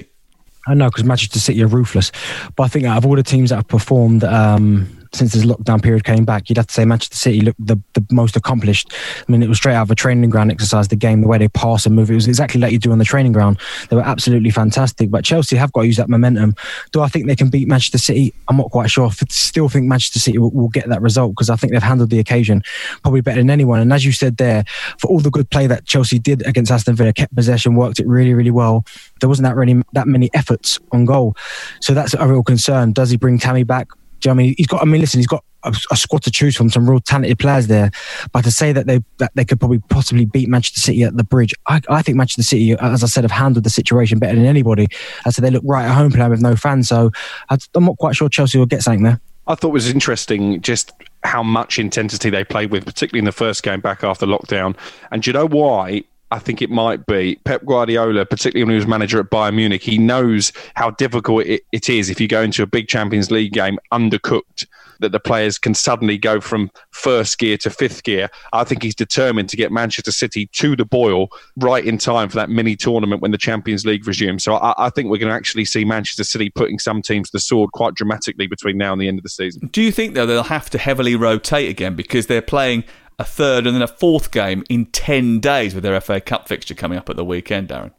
I 0.66 0.74
know 0.74 0.88
because 0.88 1.04
Manchester 1.04 1.38
City 1.38 1.62
are 1.62 1.66
ruthless, 1.66 2.12
but 2.56 2.64
I 2.64 2.68
think 2.68 2.84
out 2.86 2.98
of 2.98 3.06
all 3.06 3.16
the 3.16 3.22
teams 3.22 3.50
that 3.50 3.56
have 3.56 3.68
performed 3.68 4.24
um, 4.24 5.03
since 5.14 5.32
this 5.32 5.44
lockdown 5.44 5.82
period 5.82 6.04
came 6.04 6.24
back, 6.24 6.48
you'd 6.48 6.56
have 6.56 6.66
to 6.66 6.74
say 6.74 6.84
Manchester 6.84 7.16
City 7.16 7.40
looked 7.40 7.64
the, 7.64 7.80
the 7.94 8.04
most 8.10 8.36
accomplished. 8.36 8.92
I 9.26 9.30
mean, 9.30 9.42
it 9.42 9.48
was 9.48 9.58
straight 9.58 9.74
out 9.74 9.82
of 9.82 9.90
a 9.90 9.94
training 9.94 10.30
ground 10.30 10.50
exercise, 10.50 10.88
the 10.88 10.96
game, 10.96 11.20
the 11.20 11.28
way 11.28 11.38
they 11.38 11.48
pass 11.48 11.86
and 11.86 11.94
move. 11.94 12.10
It 12.10 12.14
was 12.14 12.28
exactly 12.28 12.60
like 12.60 12.72
you 12.72 12.78
do 12.78 12.92
on 12.92 12.98
the 12.98 13.04
training 13.04 13.32
ground. 13.32 13.58
They 13.88 13.96
were 13.96 14.02
absolutely 14.02 14.50
fantastic. 14.50 15.10
But 15.10 15.24
Chelsea 15.24 15.56
have 15.56 15.72
got 15.72 15.82
to 15.82 15.86
use 15.86 15.96
that 15.96 16.08
momentum. 16.08 16.54
Do 16.92 17.00
I 17.00 17.08
think 17.08 17.26
they 17.26 17.36
can 17.36 17.48
beat 17.48 17.68
Manchester 17.68 17.98
City? 17.98 18.34
I'm 18.48 18.56
not 18.56 18.70
quite 18.70 18.90
sure. 18.90 19.06
I 19.06 19.10
still 19.28 19.68
think 19.68 19.86
Manchester 19.86 20.18
City 20.18 20.38
will, 20.38 20.50
will 20.50 20.68
get 20.68 20.88
that 20.88 21.02
result 21.02 21.32
because 21.32 21.50
I 21.50 21.56
think 21.56 21.72
they've 21.72 21.82
handled 21.82 22.10
the 22.10 22.18
occasion 22.18 22.62
probably 23.02 23.20
better 23.20 23.40
than 23.40 23.50
anyone. 23.50 23.80
And 23.80 23.92
as 23.92 24.04
you 24.04 24.12
said 24.12 24.36
there, 24.36 24.64
for 24.98 25.08
all 25.08 25.20
the 25.20 25.30
good 25.30 25.50
play 25.50 25.66
that 25.66 25.86
Chelsea 25.86 26.18
did 26.18 26.46
against 26.46 26.70
Aston 26.70 26.96
Villa, 26.96 27.12
kept 27.12 27.34
possession, 27.34 27.74
worked 27.74 28.00
it 28.00 28.06
really, 28.06 28.34
really 28.34 28.50
well. 28.50 28.84
There 29.20 29.28
wasn't 29.28 29.44
that 29.44 29.56
really 29.56 29.82
that 29.92 30.08
many 30.08 30.30
efforts 30.34 30.78
on 30.92 31.04
goal. 31.04 31.36
So 31.80 31.94
that's 31.94 32.14
a 32.14 32.26
real 32.26 32.42
concern. 32.42 32.92
Does 32.92 33.10
he 33.10 33.16
bring 33.16 33.38
Tammy 33.38 33.62
back? 33.62 33.88
You 34.24 34.30
know 34.30 34.34
I 34.34 34.36
mean? 34.36 34.54
He's 34.56 34.66
got, 34.66 34.82
I 34.82 34.84
mean, 34.84 35.00
listen, 35.00 35.18
he's 35.18 35.26
got 35.26 35.44
a, 35.64 35.74
a, 35.90 35.96
squad 35.96 36.22
to 36.24 36.30
choose 36.30 36.56
from, 36.56 36.70
some 36.70 36.88
real 36.88 37.00
talented 37.00 37.38
players 37.38 37.66
there. 37.66 37.90
But 38.32 38.44
to 38.44 38.50
say 38.50 38.72
that 38.72 38.86
they 38.86 39.00
that 39.18 39.32
they 39.34 39.44
could 39.44 39.58
probably 39.58 39.78
possibly 39.90 40.24
beat 40.24 40.48
Manchester 40.48 40.80
City 40.80 41.02
at 41.02 41.16
the 41.16 41.24
bridge, 41.24 41.54
I, 41.68 41.80
I 41.88 42.02
think 42.02 42.16
Manchester 42.16 42.42
City, 42.42 42.72
as 42.72 43.02
I 43.02 43.06
said, 43.06 43.24
have 43.24 43.30
handled 43.30 43.64
the 43.64 43.70
situation 43.70 44.18
better 44.18 44.36
than 44.36 44.46
anybody. 44.46 44.88
I 45.24 45.30
said 45.30 45.44
they 45.44 45.50
look 45.50 45.64
right 45.66 45.84
at 45.84 45.94
home 45.94 46.12
playing 46.12 46.30
with 46.30 46.42
no 46.42 46.56
fans, 46.56 46.88
so 46.88 47.10
I, 47.50 47.58
I'm 47.74 47.84
not 47.84 47.98
quite 47.98 48.16
sure 48.16 48.28
Chelsea 48.28 48.58
will 48.58 48.66
get 48.66 48.82
something 48.82 49.02
there. 49.02 49.20
I 49.46 49.54
thought 49.54 49.68
it 49.68 49.72
was 49.72 49.90
interesting 49.90 50.60
just 50.62 50.92
how 51.22 51.42
much 51.42 51.78
intensity 51.78 52.30
they 52.30 52.44
played 52.44 52.70
with, 52.70 52.86
particularly 52.86 53.18
in 53.18 53.24
the 53.26 53.32
first 53.32 53.62
game 53.62 53.80
back 53.80 54.02
after 54.02 54.26
lockdown. 54.26 54.76
And 55.10 55.22
do 55.22 55.30
you 55.30 55.32
know 55.34 55.46
why? 55.46 56.04
I 56.34 56.40
think 56.40 56.60
it 56.60 56.68
might 56.68 57.06
be 57.06 57.36
Pep 57.44 57.64
Guardiola, 57.64 58.26
particularly 58.26 58.64
when 58.64 58.72
he 58.72 58.76
was 58.76 58.88
manager 58.88 59.20
at 59.20 59.30
Bayern 59.30 59.54
Munich. 59.54 59.84
He 59.84 59.98
knows 59.98 60.52
how 60.74 60.90
difficult 60.90 61.46
it, 61.46 61.64
it 61.70 61.88
is 61.88 62.10
if 62.10 62.20
you 62.20 62.26
go 62.26 62.42
into 62.42 62.60
a 62.64 62.66
big 62.66 62.88
Champions 62.88 63.30
League 63.30 63.52
game 63.52 63.78
undercooked 63.92 64.66
that 64.98 65.12
the 65.12 65.20
players 65.20 65.58
can 65.58 65.74
suddenly 65.74 66.18
go 66.18 66.40
from 66.40 66.70
first 66.90 67.38
gear 67.38 67.56
to 67.58 67.70
fifth 67.70 68.02
gear. 68.02 68.28
I 68.52 68.64
think 68.64 68.82
he's 68.82 68.94
determined 68.96 69.48
to 69.50 69.56
get 69.56 69.70
Manchester 69.70 70.10
City 70.10 70.46
to 70.54 70.74
the 70.74 70.84
boil 70.84 71.28
right 71.56 71.84
in 71.84 71.98
time 71.98 72.28
for 72.28 72.36
that 72.36 72.50
mini 72.50 72.74
tournament 72.74 73.22
when 73.22 73.30
the 73.30 73.38
Champions 73.38 73.84
League 73.84 74.06
resumes. 74.06 74.42
So 74.42 74.54
I, 74.54 74.86
I 74.86 74.90
think 74.90 75.10
we're 75.10 75.18
going 75.18 75.30
to 75.30 75.36
actually 75.36 75.66
see 75.66 75.84
Manchester 75.84 76.24
City 76.24 76.50
putting 76.50 76.80
some 76.80 77.00
teams 77.00 77.30
to 77.30 77.32
the 77.32 77.40
sword 77.40 77.70
quite 77.72 77.94
dramatically 77.94 78.48
between 78.48 78.76
now 78.76 78.92
and 78.92 79.00
the 79.00 79.06
end 79.06 79.18
of 79.18 79.22
the 79.22 79.28
season. 79.28 79.68
Do 79.72 79.82
you 79.82 79.92
think, 79.92 80.14
though, 80.14 80.26
they'll 80.26 80.42
have 80.42 80.70
to 80.70 80.78
heavily 80.78 81.14
rotate 81.14 81.68
again 81.70 81.94
because 81.94 82.26
they're 82.26 82.42
playing 82.42 82.84
a 83.18 83.24
third 83.24 83.66
and 83.66 83.74
then 83.74 83.82
a 83.82 83.88
fourth 83.88 84.30
game 84.30 84.64
in 84.68 84.86
10 84.86 85.40
days 85.40 85.74
with 85.74 85.84
their 85.84 86.00
FA 86.00 86.20
Cup 86.20 86.48
fixture 86.48 86.74
coming 86.74 86.98
up 86.98 87.08
at 87.08 87.16
the 87.16 87.24
weekend, 87.24 87.68
Darren? 87.68 87.92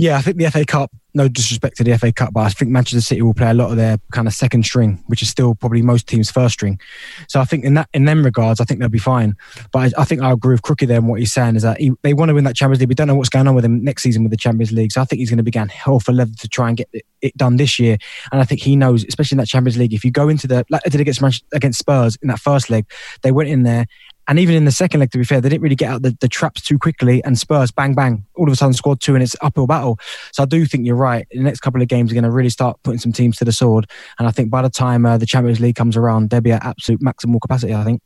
Yeah, 0.00 0.16
I 0.16 0.22
think 0.22 0.36
the 0.36 0.48
FA 0.48 0.64
Cup, 0.64 0.92
no 1.14 1.26
disrespect 1.26 1.76
to 1.78 1.82
the 1.82 1.98
FA 1.98 2.12
Cup, 2.12 2.32
but 2.32 2.42
I 2.42 2.50
think 2.50 2.70
Manchester 2.70 3.00
City 3.00 3.20
will 3.20 3.34
play 3.34 3.50
a 3.50 3.54
lot 3.54 3.72
of 3.72 3.76
their 3.76 3.98
kind 4.12 4.28
of 4.28 4.32
second 4.32 4.64
string, 4.64 5.02
which 5.08 5.22
is 5.22 5.28
still 5.28 5.56
probably 5.56 5.82
most 5.82 6.06
teams' 6.06 6.30
first 6.30 6.52
string. 6.52 6.78
So 7.26 7.40
I 7.40 7.44
think 7.44 7.64
in 7.64 7.74
that 7.74 7.88
in 7.92 8.04
them 8.04 8.22
regards, 8.22 8.60
I 8.60 8.64
think 8.64 8.78
they'll 8.78 8.88
be 8.88 9.00
fine. 9.00 9.36
But 9.72 9.96
I, 9.98 10.02
I 10.02 10.04
think 10.04 10.22
I 10.22 10.30
agree 10.30 10.52
with 10.52 10.62
Crookie 10.62 10.86
there. 10.86 10.98
And 10.98 11.08
what 11.08 11.18
he's 11.18 11.32
saying 11.32 11.56
is 11.56 11.62
that 11.62 11.80
he, 11.80 11.90
they 12.02 12.14
want 12.14 12.28
to 12.28 12.34
win 12.34 12.44
that 12.44 12.54
Champions 12.54 12.78
League. 12.78 12.90
We 12.90 12.94
don't 12.94 13.08
know 13.08 13.16
what's 13.16 13.28
going 13.28 13.48
on 13.48 13.56
with 13.56 13.64
him 13.64 13.82
next 13.82 14.04
season 14.04 14.22
with 14.22 14.30
the 14.30 14.36
Champions 14.36 14.70
League. 14.70 14.92
So 14.92 15.00
I 15.00 15.04
think 15.04 15.18
he's 15.18 15.30
going 15.30 15.38
to 15.38 15.42
be 15.42 15.50
going 15.50 15.68
hell 15.68 15.98
for 15.98 16.12
leather 16.12 16.34
to 16.38 16.48
try 16.48 16.68
and 16.68 16.76
get 16.76 16.88
it, 17.20 17.36
done 17.36 17.56
this 17.56 17.80
year. 17.80 17.96
And 18.30 18.40
I 18.40 18.44
think 18.44 18.60
he 18.60 18.76
knows, 18.76 19.04
especially 19.04 19.34
in 19.34 19.38
that 19.38 19.48
Champions 19.48 19.78
League, 19.78 19.94
if 19.94 20.04
you 20.04 20.12
go 20.12 20.28
into 20.28 20.46
the 20.46 20.64
like 20.70 20.84
they 20.84 20.90
did 20.90 21.00
against 21.00 21.42
against 21.52 21.80
Spurs 21.80 22.16
in 22.22 22.28
that 22.28 22.38
first 22.38 22.70
leg, 22.70 22.86
they 23.22 23.32
went 23.32 23.48
in 23.48 23.64
there 23.64 23.86
and 24.28 24.38
even 24.38 24.54
in 24.54 24.66
the 24.66 24.70
second 24.70 25.00
leg, 25.00 25.10
to 25.12 25.18
be 25.18 25.24
fair, 25.24 25.40
they 25.40 25.48
didn't 25.48 25.62
really 25.62 25.74
get 25.74 25.90
out 25.90 26.02
the, 26.02 26.16
the 26.20 26.28
traps 26.28 26.60
too 26.60 26.78
quickly. 26.78 27.24
And 27.24 27.38
Spurs, 27.38 27.70
bang, 27.70 27.94
bang, 27.94 28.26
all 28.34 28.46
of 28.46 28.52
a 28.52 28.56
sudden 28.56 28.74
scored 28.74 29.00
two 29.00 29.14
and 29.14 29.22
it's 29.22 29.34
uphill 29.40 29.66
battle. 29.66 29.98
So 30.32 30.42
I 30.42 30.46
do 30.46 30.66
think 30.66 30.86
you're 30.86 30.96
right. 30.96 31.26
The 31.30 31.40
next 31.40 31.60
couple 31.60 31.80
of 31.80 31.88
games, 31.88 32.12
are 32.12 32.14
going 32.14 32.24
to 32.24 32.30
really 32.30 32.50
start 32.50 32.78
putting 32.82 33.00
some 33.00 33.12
teams 33.12 33.38
to 33.38 33.46
the 33.46 33.52
sword. 33.52 33.90
And 34.18 34.28
I 34.28 34.30
think 34.30 34.50
by 34.50 34.60
the 34.60 34.68
time 34.68 35.06
uh, 35.06 35.16
the 35.16 35.24
Champions 35.24 35.60
League 35.60 35.76
comes 35.76 35.96
around, 35.96 36.28
they'll 36.28 36.42
be 36.42 36.52
at 36.52 36.62
absolute 36.62 37.00
maximal 37.00 37.40
capacity, 37.40 37.74
I 37.74 37.84
think. 37.84 38.02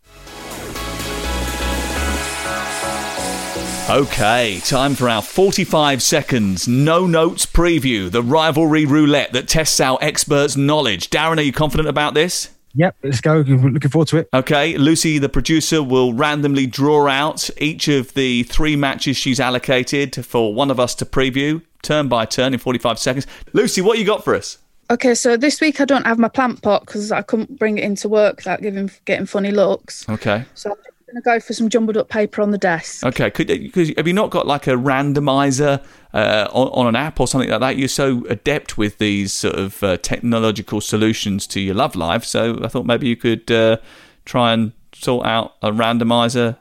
Okay, 3.91 4.61
time 4.65 4.95
for 4.95 5.09
our 5.09 5.23
45 5.23 6.03
seconds 6.03 6.69
no 6.69 7.05
notes 7.05 7.45
preview, 7.47 8.09
the 8.09 8.23
rivalry 8.23 8.87
roulette 8.87 9.33
that 9.33 9.49
tests 9.49 9.81
our 9.81 9.99
experts' 10.01 10.57
knowledge. 10.57 11.11
Darren, 11.11 11.39
are 11.39 11.43
you 11.43 11.53
confident 11.53 11.89
about 11.89 12.15
this? 12.15 12.51
Yep, 12.75 12.97
let's 13.03 13.21
go. 13.21 13.39
Looking 13.39 13.91
forward 13.91 14.09
to 14.09 14.19
it. 14.19 14.29
Okay, 14.33 14.77
Lucy, 14.79 15.19
the 15.19 15.29
producer, 15.29 15.83
will 15.83 16.13
randomly 16.13 16.67
draw 16.67 17.07
out 17.09 17.51
each 17.59 17.89
of 17.89 18.15
the 18.15 18.45
three 18.45 18.77
matches 18.77 19.17
she's 19.17 19.41
allocated 19.41 20.25
for 20.25 20.55
one 20.55 20.71
of 20.71 20.81
us 20.81 20.95
to 20.97 21.05
preview, 21.05 21.63
turn 21.83 22.09
by 22.09 22.25
turn, 22.25 22.55
in 22.55 22.59
45 22.59 22.99
seconds. 22.99 23.27
Lucy, 23.53 23.81
what 23.81 23.99
you 23.99 24.05
got 24.05 24.25
for 24.25 24.35
us? 24.35 24.59
Okay, 24.91 25.15
so 25.15 25.37
this 25.37 25.61
week 25.61 25.81
I 25.81 25.85
don't 25.85 26.07
have 26.07 26.19
my 26.19 26.29
plant 26.29 26.63
pot 26.63 26.85
because 26.85 27.13
I 27.13 27.23
couldn't 27.23 27.59
bring 27.59 27.79
it 27.79 27.85
into 27.85 28.09
work 28.09 28.37
without 28.37 28.61
giving 28.61 28.91
getting 29.05 29.27
funny 29.27 29.51
looks. 29.51 30.07
Okay. 30.09 30.45
So 30.55 30.71
I'm 30.71 30.77
going 31.13 31.23
to 31.23 31.25
go 31.25 31.41
for 31.41 31.53
some 31.53 31.69
jumbled 31.69 31.97
up 31.97 32.09
paper 32.09 32.43
on 32.43 32.51
the 32.51 32.59
desk. 32.59 33.05
Okay, 33.05 33.31
could 33.31 33.49
have 33.51 34.07
you 34.07 34.13
not 34.13 34.31
got 34.31 34.47
like 34.47 34.67
a 34.67 34.73
randomizer 34.73 35.83
uh, 36.13 36.49
on, 36.53 36.69
on, 36.69 36.87
an 36.87 36.97
app 36.97 37.21
or 37.21 37.29
something 37.29 37.51
like 37.51 37.61
that? 37.61 37.77
You're 37.77 37.89
so 37.89 38.25
adept 38.29 38.79
with 38.79 38.99
these 38.99 39.33
sort 39.33 39.57
of 39.57 39.83
uh, 39.83 39.97
technological 39.99 40.81
solutions 40.81 41.47
to 41.49 41.61
your 41.61 41.75
love 41.75 41.95
life, 41.97 42.25
so 42.25 42.59
I 42.63 42.69
thought 42.69 42.87
maybe 42.87 43.09
you 43.09 43.17
could 43.17 43.51
uh, 43.51 43.77
try 44.25 44.53
and 44.53 44.73
sort 44.95 45.27
out 45.27 45.55
a 45.63 45.71
randomizer 45.71 46.57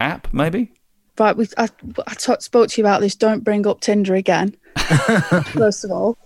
app, 0.00 0.32
maybe. 0.32 0.72
Right, 1.18 1.36
we 1.36 1.46
I, 1.58 1.68
I 2.06 2.14
t- 2.14 2.34
spoke 2.40 2.68
to 2.70 2.80
you 2.80 2.86
about 2.86 3.02
this. 3.02 3.14
Don't 3.14 3.44
bring 3.44 3.66
up 3.66 3.80
Tinder 3.80 4.14
again. 4.14 4.56
First 4.76 5.84
of 5.84 5.90
all. 5.90 6.16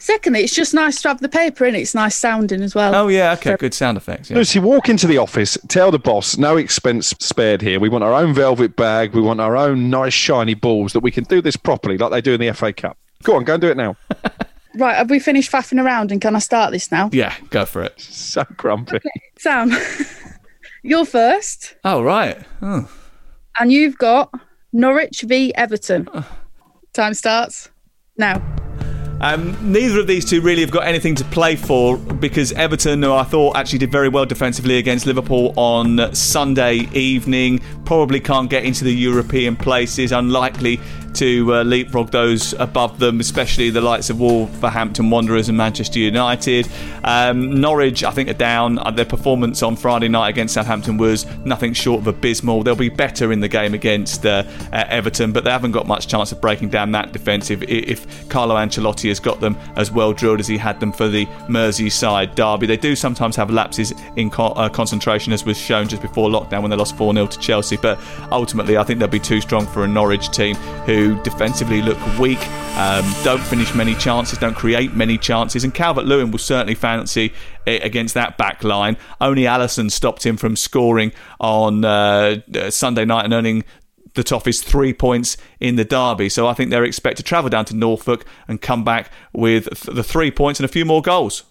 Secondly, 0.00 0.40
it's 0.40 0.54
just 0.54 0.72
nice 0.72 1.02
to 1.02 1.08
have 1.08 1.20
the 1.20 1.28
paper 1.28 1.66
in. 1.66 1.74
It's 1.74 1.94
nice 1.94 2.16
sounding 2.16 2.62
as 2.62 2.74
well. 2.74 2.94
Oh 2.94 3.08
yeah, 3.08 3.34
okay, 3.34 3.54
good 3.56 3.74
sound 3.74 3.98
effects. 3.98 4.30
Yeah. 4.30 4.38
Lucy, 4.38 4.58
walk 4.58 4.88
into 4.88 5.06
the 5.06 5.18
office, 5.18 5.58
tell 5.68 5.90
the 5.90 5.98
boss, 5.98 6.38
no 6.38 6.56
expense 6.56 7.08
spared 7.20 7.60
here. 7.60 7.78
We 7.78 7.90
want 7.90 8.02
our 8.02 8.14
own 8.14 8.32
velvet 8.32 8.76
bag. 8.76 9.12
We 9.12 9.20
want 9.20 9.42
our 9.42 9.58
own 9.58 9.90
nice 9.90 10.14
shiny 10.14 10.54
balls 10.54 10.94
that 10.94 11.00
we 11.00 11.10
can 11.10 11.24
do 11.24 11.42
this 11.42 11.54
properly, 11.54 11.98
like 11.98 12.10
they 12.10 12.22
do 12.22 12.32
in 12.32 12.40
the 12.40 12.50
FA 12.54 12.72
Cup. 12.72 12.96
Go 13.24 13.36
on, 13.36 13.44
go 13.44 13.54
and 13.54 13.60
do 13.60 13.68
it 13.68 13.76
now. 13.76 13.94
right, 14.76 14.96
have 14.96 15.10
we 15.10 15.18
finished 15.18 15.52
faffing 15.52 15.84
around, 15.84 16.10
and 16.10 16.20
can 16.20 16.34
I 16.34 16.38
start 16.38 16.72
this 16.72 16.90
now? 16.90 17.10
Yeah, 17.12 17.34
go 17.50 17.66
for 17.66 17.82
it. 17.82 18.00
So 18.00 18.44
grumpy. 18.56 18.96
Okay. 18.96 19.10
Sam, 19.38 19.70
you're 20.82 21.04
first. 21.04 21.76
Oh 21.84 22.02
right. 22.02 22.38
Oh. 22.62 22.90
And 23.58 23.70
you've 23.70 23.98
got 23.98 24.32
Norwich 24.72 25.20
v 25.20 25.54
Everton. 25.54 26.08
Time 26.94 27.12
starts 27.12 27.68
now. 28.16 28.59
Um, 29.20 29.72
neither 29.72 30.00
of 30.00 30.06
these 30.06 30.24
two 30.24 30.40
really 30.40 30.62
have 30.62 30.70
got 30.70 30.86
anything 30.86 31.14
to 31.16 31.24
play 31.24 31.54
for 31.54 31.98
because 31.98 32.52
Everton, 32.52 33.02
who 33.02 33.12
I 33.12 33.22
thought 33.22 33.54
actually 33.56 33.80
did 33.80 33.92
very 33.92 34.08
well 34.08 34.24
defensively 34.24 34.78
against 34.78 35.04
Liverpool 35.04 35.52
on 35.56 36.14
Sunday 36.14 36.88
evening, 36.94 37.60
probably 37.84 38.18
can't 38.18 38.48
get 38.48 38.64
into 38.64 38.84
the 38.84 38.94
European 38.94 39.56
places, 39.56 40.12
unlikely 40.12 40.80
to 41.14 41.54
uh, 41.54 41.62
leapfrog 41.62 42.10
those 42.10 42.52
above 42.54 42.98
them, 42.98 43.20
especially 43.20 43.70
the 43.70 43.80
likes 43.80 44.10
of 44.10 44.20
Wolverhampton 44.20 45.10
Wanderers 45.10 45.48
and 45.48 45.56
Manchester 45.58 45.98
United. 45.98 46.68
Um, 47.04 47.60
Norwich, 47.60 48.04
I 48.04 48.10
think, 48.10 48.28
are 48.28 48.34
down. 48.34 48.78
Uh, 48.78 48.90
their 48.90 49.04
performance 49.04 49.62
on 49.62 49.76
Friday 49.76 50.08
night 50.08 50.28
against 50.28 50.54
Southampton 50.54 50.96
was 50.98 51.26
nothing 51.44 51.72
short 51.72 52.00
of 52.00 52.06
abysmal. 52.06 52.62
They'll 52.62 52.76
be 52.76 52.88
better 52.88 53.32
in 53.32 53.40
the 53.40 53.48
game 53.48 53.74
against 53.74 54.26
uh, 54.26 54.44
uh, 54.72 54.84
Everton, 54.88 55.32
but 55.32 55.44
they 55.44 55.50
haven't 55.50 55.72
got 55.72 55.86
much 55.86 56.08
chance 56.08 56.32
of 56.32 56.40
breaking 56.40 56.68
down 56.68 56.92
that 56.92 57.12
defensive 57.12 57.62
if 57.64 58.28
Carlo 58.28 58.56
Ancelotti 58.56 59.08
has 59.08 59.20
got 59.20 59.40
them 59.40 59.56
as 59.76 59.90
well 59.90 60.12
drilled 60.12 60.40
as 60.40 60.46
he 60.46 60.58
had 60.58 60.80
them 60.80 60.92
for 60.92 61.08
the 61.08 61.26
Merseyside 61.48 62.34
derby. 62.34 62.66
They 62.66 62.76
do 62.76 62.94
sometimes 62.94 63.36
have 63.36 63.50
lapses 63.50 63.92
in 64.16 64.30
co- 64.30 64.48
uh, 64.48 64.68
concentration, 64.68 65.32
as 65.32 65.44
was 65.44 65.58
shown 65.58 65.88
just 65.88 66.02
before 66.02 66.28
lockdown 66.28 66.62
when 66.62 66.70
they 66.70 66.76
lost 66.76 66.96
4 66.96 67.14
0 67.14 67.26
to 67.26 67.38
Chelsea, 67.38 67.76
but 67.76 67.98
ultimately, 68.30 68.76
I 68.76 68.84
think 68.84 68.98
they'll 68.98 69.08
be 69.08 69.18
too 69.18 69.40
strong 69.40 69.66
for 69.66 69.84
a 69.84 69.88
Norwich 69.88 70.30
team 70.30 70.56
who 70.86 70.99
defensively 71.22 71.82
look 71.82 71.98
weak, 72.18 72.38
um, 72.76 73.04
don't 73.22 73.42
finish 73.42 73.74
many 73.74 73.94
chances, 73.94 74.38
don't 74.38 74.54
create 74.54 74.94
many 74.94 75.18
chances, 75.18 75.64
and 75.64 75.74
Calvert 75.74 76.04
Lewin 76.04 76.30
will 76.30 76.38
certainly 76.38 76.74
fancy 76.74 77.32
it 77.66 77.84
against 77.84 78.14
that 78.14 78.38
back 78.38 78.62
line. 78.64 78.96
Only 79.20 79.42
Alisson 79.42 79.90
stopped 79.90 80.24
him 80.24 80.36
from 80.36 80.56
scoring 80.56 81.12
on 81.40 81.84
uh, 81.84 82.40
Sunday 82.70 83.04
night 83.04 83.24
and 83.24 83.34
earning 83.34 83.64
the 84.14 84.24
toughest 84.24 84.64
three 84.64 84.92
points 84.92 85.36
in 85.60 85.76
the 85.76 85.84
derby. 85.84 86.28
So 86.28 86.46
I 86.46 86.54
think 86.54 86.70
they're 86.70 86.84
expected 86.84 87.24
to 87.24 87.28
travel 87.28 87.50
down 87.50 87.64
to 87.66 87.76
Norfolk 87.76 88.24
and 88.48 88.60
come 88.60 88.84
back 88.84 89.10
with 89.32 89.64
th- 89.64 89.94
the 89.96 90.02
three 90.02 90.30
points 90.30 90.60
and 90.60 90.64
a 90.64 90.72
few 90.72 90.84
more 90.84 91.02
goals. 91.02 91.44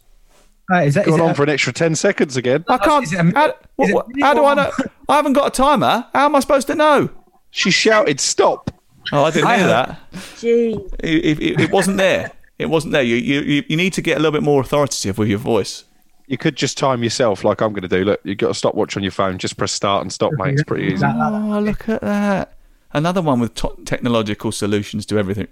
Uh, 0.72 0.82
is 0.82 0.94
that, 0.94 1.06
Going 1.06 1.22
on 1.22 1.32
a, 1.32 1.36
for 1.36 1.44
an 1.44 1.50
extra 1.50 1.74
10 1.74 1.96
seconds 1.96 2.38
again. 2.38 2.64
I 2.68 2.78
can't. 2.78 3.12
A, 3.12 3.32
how, 3.34 3.54
what, 3.76 3.92
what, 3.92 4.06
how 4.22 4.34
do 4.34 4.46
I 4.46 4.54
know? 4.54 4.72
I 5.08 5.16
haven't 5.16 5.34
got 5.34 5.48
a 5.48 5.52
timer. 5.52 6.06
How 6.14 6.26
am 6.26 6.36
I 6.36 6.40
supposed 6.42 6.68
to 6.68 6.76
know? 6.76 7.10
She 7.50 7.72
shouted, 7.72 8.20
stop. 8.20 8.72
Oh, 9.12 9.24
I 9.24 9.32
didn't 9.32 9.50
hear 9.50 9.68
that. 9.68 10.00
Gee. 10.38 10.78
It, 11.00 11.40
it, 11.42 11.60
it 11.62 11.72
wasn't 11.72 11.98
there. 11.98 12.32
It 12.58 12.68
wasn't 12.68 12.94
there. 12.94 13.04
You, 13.04 13.16
you, 13.16 13.64
you 13.68 13.78
need 13.78 13.94
to 13.94 14.02
get 14.02 14.18
a 14.18 14.20
little 14.20 14.34
bit 14.34 14.44
more 14.44 14.62
authoritative 14.62 15.18
with 15.18 15.30
your 15.30 15.40
voice. 15.40 15.86
You 16.28 16.38
could 16.38 16.56
just 16.56 16.78
time 16.78 17.04
yourself 17.04 17.44
like 17.44 17.62
I'm 17.62 17.72
going 17.72 17.82
to 17.82 17.88
do. 17.88 18.04
Look, 18.04 18.20
you've 18.24 18.38
got 18.38 18.52
a 18.52 18.54
stopwatch 18.54 18.96
on 18.98 19.04
your 19.04 19.12
phone. 19.12 19.38
Just 19.38 19.58
press 19.58 19.72
start 19.72 20.02
and 20.02 20.14
stop, 20.14 20.32
mate. 20.34 20.54
It's 20.54 20.64
pretty 20.64 20.94
easy. 20.94 21.06
Oh, 21.16 21.60
look 21.60 21.90
at 21.90 22.02
that. 22.02 22.54
Another 22.92 23.22
one 23.22 23.40
with 23.40 23.56
technological 23.86 24.52
solutions 24.52 25.06
to 25.08 25.18
everything. 25.18 25.48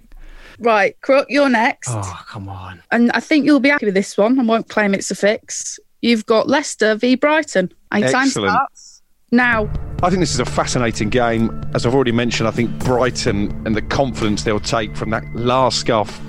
Right, 0.60 1.00
Crook, 1.00 1.26
you're 1.28 1.48
next. 1.48 1.88
Oh, 1.90 2.24
come 2.26 2.48
on. 2.48 2.82
And 2.90 3.12
I 3.12 3.20
think 3.20 3.44
you'll 3.44 3.60
be 3.60 3.68
happy 3.68 3.86
with 3.86 3.94
this 3.94 4.16
one. 4.16 4.38
I 4.38 4.42
won't 4.42 4.68
claim 4.68 4.92
it's 4.92 5.10
a 5.10 5.14
fix. 5.14 5.78
You've 6.02 6.26
got 6.26 6.48
Leicester 6.48 6.94
v 6.96 7.14
Brighton. 7.14 7.72
Any 7.92 8.10
time 8.10 8.28
starts 8.28 8.87
now. 9.30 9.70
I 10.02 10.10
think 10.10 10.20
this 10.20 10.32
is 10.32 10.40
a 10.40 10.44
fascinating 10.44 11.08
game. 11.08 11.62
As 11.74 11.84
I've 11.84 11.94
already 11.94 12.12
mentioned, 12.12 12.48
I 12.48 12.52
think 12.52 12.70
Brighton 12.84 13.50
and 13.66 13.74
the 13.74 13.82
confidence 13.82 14.44
they'll 14.44 14.60
take 14.60 14.96
from 14.96 15.10
that 15.10 15.24
last 15.34 15.80
scuff 15.80 16.20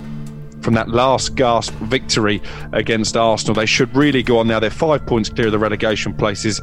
from 0.62 0.74
that 0.74 0.90
last 0.90 1.36
gasp 1.36 1.74
victory 1.76 2.42
against 2.74 3.16
Arsenal. 3.16 3.56
They 3.56 3.66
should 3.66 3.96
really 3.96 4.24
go 4.24 4.40
on 4.40 4.48
now. 4.48 4.60
They're 4.60 4.70
five 4.70 5.06
points 5.06 5.30
clear 5.30 5.48
of 5.48 5.52
the 5.52 5.60
relegation 5.60 6.14
places. 6.14 6.62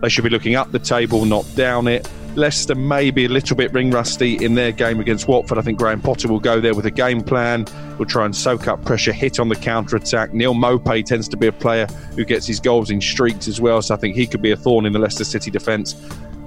They 0.00 0.08
should 0.08 0.24
be 0.24 0.30
looking 0.30 0.54
up 0.54 0.72
the 0.72 0.78
table, 0.78 1.24
not 1.24 1.44
down 1.54 1.88
it. 1.88 2.08
Leicester 2.36 2.74
may 2.74 3.10
be 3.10 3.24
a 3.24 3.28
little 3.28 3.56
bit 3.56 3.72
ring 3.72 3.90
rusty 3.90 4.44
in 4.44 4.54
their 4.54 4.70
game 4.70 5.00
against 5.00 5.26
Watford. 5.26 5.56
I 5.56 5.62
think 5.62 5.78
Graham 5.78 6.02
Potter 6.02 6.28
will 6.28 6.38
go 6.38 6.60
there 6.60 6.74
with 6.74 6.84
a 6.84 6.90
game 6.90 7.22
plan. 7.22 7.66
Will 7.98 8.04
try 8.04 8.26
and 8.26 8.36
soak 8.36 8.68
up 8.68 8.84
pressure, 8.84 9.12
hit 9.12 9.40
on 9.40 9.48
the 9.48 9.56
counter 9.56 9.96
attack. 9.96 10.34
Neal 10.34 10.54
Maupay 10.54 11.02
tends 11.02 11.28
to 11.28 11.36
be 11.38 11.46
a 11.46 11.52
player 11.52 11.86
who 12.14 12.26
gets 12.26 12.46
his 12.46 12.60
goals 12.60 12.90
in 12.90 13.00
streaks 13.00 13.48
as 13.48 13.58
well, 13.58 13.80
so 13.80 13.94
I 13.94 13.96
think 13.96 14.16
he 14.16 14.26
could 14.26 14.42
be 14.42 14.50
a 14.50 14.56
thorn 14.56 14.84
in 14.84 14.92
the 14.92 14.98
Leicester 14.98 15.24
City 15.24 15.50
defence. 15.50 15.94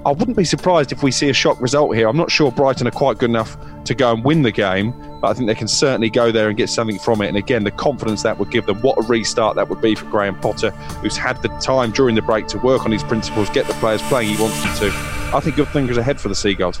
I 0.06 0.12
wouldn't 0.12 0.36
be 0.36 0.44
surprised 0.44 0.92
if 0.92 1.02
we 1.02 1.10
see 1.10 1.28
a 1.28 1.34
shock 1.34 1.60
result 1.60 1.94
here. 1.94 2.08
I'm 2.08 2.16
not 2.16 2.30
sure 2.30 2.50
Brighton 2.50 2.88
are 2.88 2.92
quite 2.92 3.18
good 3.18 3.28
enough 3.28 3.58
to 3.84 3.94
go 3.94 4.14
and 4.14 4.24
win 4.24 4.42
the 4.42 4.50
game, 4.50 4.92
but 5.20 5.28
I 5.28 5.34
think 5.34 5.46
they 5.46 5.54
can 5.54 5.68
certainly 5.68 6.08
go 6.08 6.32
there 6.32 6.48
and 6.48 6.56
get 6.56 6.70
something 6.70 6.98
from 6.98 7.20
it. 7.20 7.28
And 7.28 7.36
again, 7.36 7.64
the 7.64 7.70
confidence 7.70 8.22
that 8.22 8.38
would 8.38 8.50
give 8.50 8.64
them, 8.64 8.80
what 8.80 8.96
a 8.96 9.02
restart 9.02 9.56
that 9.56 9.68
would 9.68 9.82
be 9.82 9.94
for 9.94 10.06
Graham 10.06 10.40
Potter, 10.40 10.70
who's 11.02 11.18
had 11.18 11.42
the 11.42 11.48
time 11.58 11.90
during 11.90 12.14
the 12.14 12.22
break 12.22 12.46
to 12.48 12.58
work 12.58 12.86
on 12.86 12.92
his 12.92 13.02
principles, 13.02 13.50
get 13.50 13.66
the 13.66 13.74
players 13.74 14.00
playing 14.02 14.34
he 14.34 14.42
wants 14.42 14.62
them 14.62 14.90
to. 14.90 14.96
I 15.36 15.40
think 15.40 15.56
good 15.56 15.68
things 15.68 15.94
ahead 15.98 16.18
for 16.18 16.28
the 16.28 16.34
Seagulls. 16.34 16.80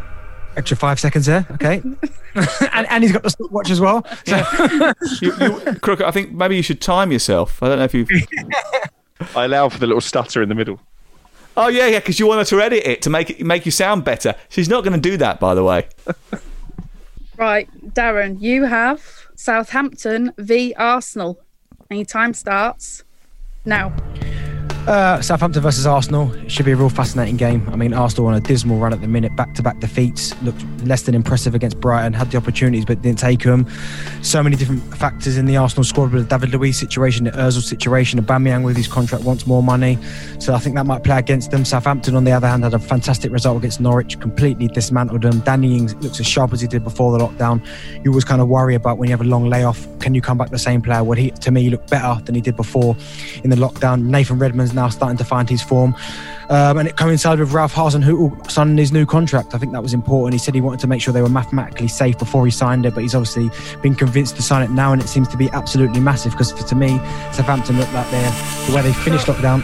Extra 0.56 0.76
five 0.76 0.98
seconds 0.98 1.26
there, 1.26 1.46
okay. 1.52 1.82
and, 2.72 2.86
and 2.88 3.04
he's 3.04 3.12
got 3.12 3.22
the 3.22 3.30
stopwatch 3.30 3.70
as 3.70 3.80
well. 3.80 4.04
So. 4.26 4.36
Yeah. 4.36 4.92
you, 5.20 5.32
you, 5.40 5.74
Crook, 5.80 6.00
I 6.00 6.10
think 6.10 6.32
maybe 6.32 6.56
you 6.56 6.62
should 6.62 6.80
time 6.80 7.12
yourself. 7.12 7.62
I 7.62 7.68
don't 7.68 7.78
know 7.78 7.84
if 7.84 7.94
you. 7.94 8.06
I 9.36 9.44
allow 9.44 9.68
for 9.68 9.78
the 9.78 9.86
little 9.86 10.00
stutter 10.00 10.42
in 10.42 10.48
the 10.48 10.54
middle. 10.54 10.80
Oh 11.56 11.68
yeah, 11.68 11.86
yeah, 11.86 11.98
because 11.98 12.18
you 12.18 12.26
want 12.26 12.38
her 12.38 12.56
to 12.56 12.62
edit 12.62 12.86
it 12.86 13.02
to 13.02 13.10
make 13.10 13.30
it 13.30 13.44
make 13.44 13.66
you 13.66 13.72
sound 13.72 14.04
better. 14.04 14.34
She's 14.48 14.68
not 14.68 14.84
going 14.84 15.00
to 15.00 15.10
do 15.10 15.16
that, 15.16 15.40
by 15.40 15.54
the 15.54 15.64
way. 15.64 15.88
right, 17.36 17.68
Darren, 17.94 18.40
you 18.40 18.64
have 18.64 19.02
Southampton 19.34 20.32
v 20.38 20.74
Arsenal. 20.74 21.40
Any 21.90 22.04
time 22.04 22.34
starts 22.34 23.04
now. 23.64 23.92
Uh, 24.90 25.22
Southampton 25.22 25.62
versus 25.62 25.86
Arsenal 25.86 26.34
it 26.34 26.50
should 26.50 26.66
be 26.66 26.72
a 26.72 26.76
real 26.76 26.88
fascinating 26.88 27.36
game. 27.36 27.64
I 27.70 27.76
mean, 27.76 27.94
Arsenal 27.94 28.26
on 28.26 28.34
a 28.34 28.40
dismal 28.40 28.76
run 28.78 28.92
at 28.92 29.00
the 29.00 29.06
minute, 29.06 29.36
back-to-back 29.36 29.78
defeats. 29.78 30.34
Looked 30.42 30.64
less 30.82 31.02
than 31.02 31.14
impressive 31.14 31.54
against 31.54 31.78
Brighton. 31.78 32.12
Had 32.12 32.32
the 32.32 32.38
opportunities, 32.38 32.84
but 32.84 33.00
didn't 33.00 33.20
take 33.20 33.44
them. 33.44 33.68
So 34.22 34.42
many 34.42 34.56
different 34.56 34.82
factors 34.96 35.36
in 35.36 35.46
the 35.46 35.56
Arsenal 35.56 35.84
squad 35.84 36.10
with 36.10 36.28
the 36.28 36.36
David 36.36 36.52
Luiz 36.52 36.76
situation, 36.76 37.26
the 37.26 37.30
Özil 37.30 37.62
situation, 37.62 38.20
Aubameyang 38.20 38.64
with 38.64 38.76
his 38.76 38.88
contract 38.88 39.22
wants 39.22 39.46
more 39.46 39.62
money. 39.62 39.96
So 40.40 40.54
I 40.54 40.58
think 40.58 40.74
that 40.74 40.86
might 40.86 41.04
play 41.04 41.18
against 41.18 41.52
them. 41.52 41.64
Southampton, 41.64 42.16
on 42.16 42.24
the 42.24 42.32
other 42.32 42.48
hand, 42.48 42.64
had 42.64 42.74
a 42.74 42.80
fantastic 42.80 43.30
result 43.30 43.58
against 43.58 43.80
Norwich, 43.80 44.18
completely 44.18 44.66
dismantled 44.66 45.22
them. 45.22 45.38
Danny 45.38 45.76
Ings 45.76 45.94
looks 46.02 46.18
as 46.18 46.26
sharp 46.26 46.52
as 46.52 46.62
he 46.62 46.66
did 46.66 46.82
before 46.82 47.16
the 47.16 47.24
lockdown. 47.24 47.64
You 48.04 48.10
always 48.10 48.24
kind 48.24 48.42
of 48.42 48.48
worry 48.48 48.74
about 48.74 48.98
when 48.98 49.08
you 49.08 49.12
have 49.12 49.20
a 49.20 49.30
long 49.30 49.48
layoff, 49.48 49.86
can 50.00 50.16
you 50.16 50.20
come 50.20 50.36
back 50.36 50.50
the 50.50 50.58
same 50.58 50.82
player? 50.82 51.04
Would 51.04 51.18
he, 51.18 51.30
to 51.30 51.52
me, 51.52 51.70
look 51.70 51.86
better 51.86 52.20
than 52.24 52.34
he 52.34 52.40
did 52.40 52.56
before 52.56 52.96
in 53.44 53.50
the 53.50 53.56
lockdown? 53.56 54.06
Nathan 54.06 54.40
Redmond's 54.40 54.74
now 54.80 54.88
starting 54.88 55.18
to 55.18 55.24
find 55.24 55.48
his 55.48 55.62
form. 55.62 55.94
Um, 56.48 56.78
and 56.78 56.88
it 56.88 56.96
coincided 56.96 57.40
with 57.40 57.52
Ralph 57.52 57.74
Hasenhüttl 57.74 58.50
signing 58.50 58.76
his 58.76 58.90
new 58.90 59.06
contract. 59.06 59.54
I 59.54 59.58
think 59.58 59.72
that 59.72 59.82
was 59.82 59.94
important. 59.94 60.32
He 60.32 60.38
said 60.38 60.54
he 60.54 60.60
wanted 60.60 60.80
to 60.80 60.88
make 60.88 61.00
sure 61.00 61.12
they 61.12 61.22
were 61.22 61.28
mathematically 61.28 61.86
safe 61.86 62.18
before 62.18 62.44
he 62.44 62.50
signed 62.50 62.86
it, 62.86 62.94
but 62.94 63.02
he's 63.02 63.14
obviously 63.14 63.50
been 63.82 63.94
convinced 63.94 64.36
to 64.36 64.42
sign 64.42 64.62
it 64.62 64.70
now, 64.70 64.92
and 64.92 65.00
it 65.00 65.08
seems 65.08 65.28
to 65.28 65.36
be 65.36 65.48
absolutely 65.50 66.00
massive 66.00 66.32
because 66.32 66.52
to 66.52 66.74
me, 66.74 66.98
Southampton 67.32 67.78
look 67.78 67.92
like 67.92 68.10
they're 68.10 68.32
the 68.66 68.72
way 68.74 68.82
they 68.82 68.92
finished 68.92 69.26
lockdown. 69.26 69.62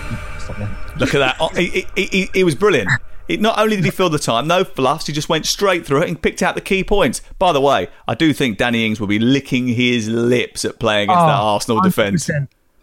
Look 1.01 1.15
at 1.15 1.19
that! 1.19 1.37
Oh, 1.41 1.49
he 1.49 2.45
was 2.45 2.55
brilliant. 2.55 2.89
It, 3.29 3.41
not 3.41 3.59
only 3.59 3.75
did 3.75 3.85
he 3.85 3.91
fill 3.91 4.09
the 4.09 4.21
time, 4.21 4.47
no 4.47 4.63
fluffs, 4.63 5.09
he 5.09 5.13
just 5.13 5.29
went 5.29 5.47
straight 5.47 5.85
through 5.85 6.03
it 6.03 6.09
and 6.09 6.21
picked 6.21 6.43
out 6.43 6.55
the 6.55 6.61
key 6.61 6.85
points. 6.85 7.23
By 7.41 7.53
the 7.53 7.61
way, 7.61 7.89
I 8.07 8.15
do 8.15 8.33
think 8.33 8.57
Danny 8.57 8.87
Ings 8.87 9.01
will 9.01 9.09
be 9.09 9.19
licking 9.19 9.67
his 9.67 10.09
lips 10.09 10.65
at 10.65 10.79
playing 10.79 11.11
against 11.11 11.25
oh, 11.25 11.27
that 11.27 11.41
Arsenal 11.41 11.81
defence. 11.83 12.31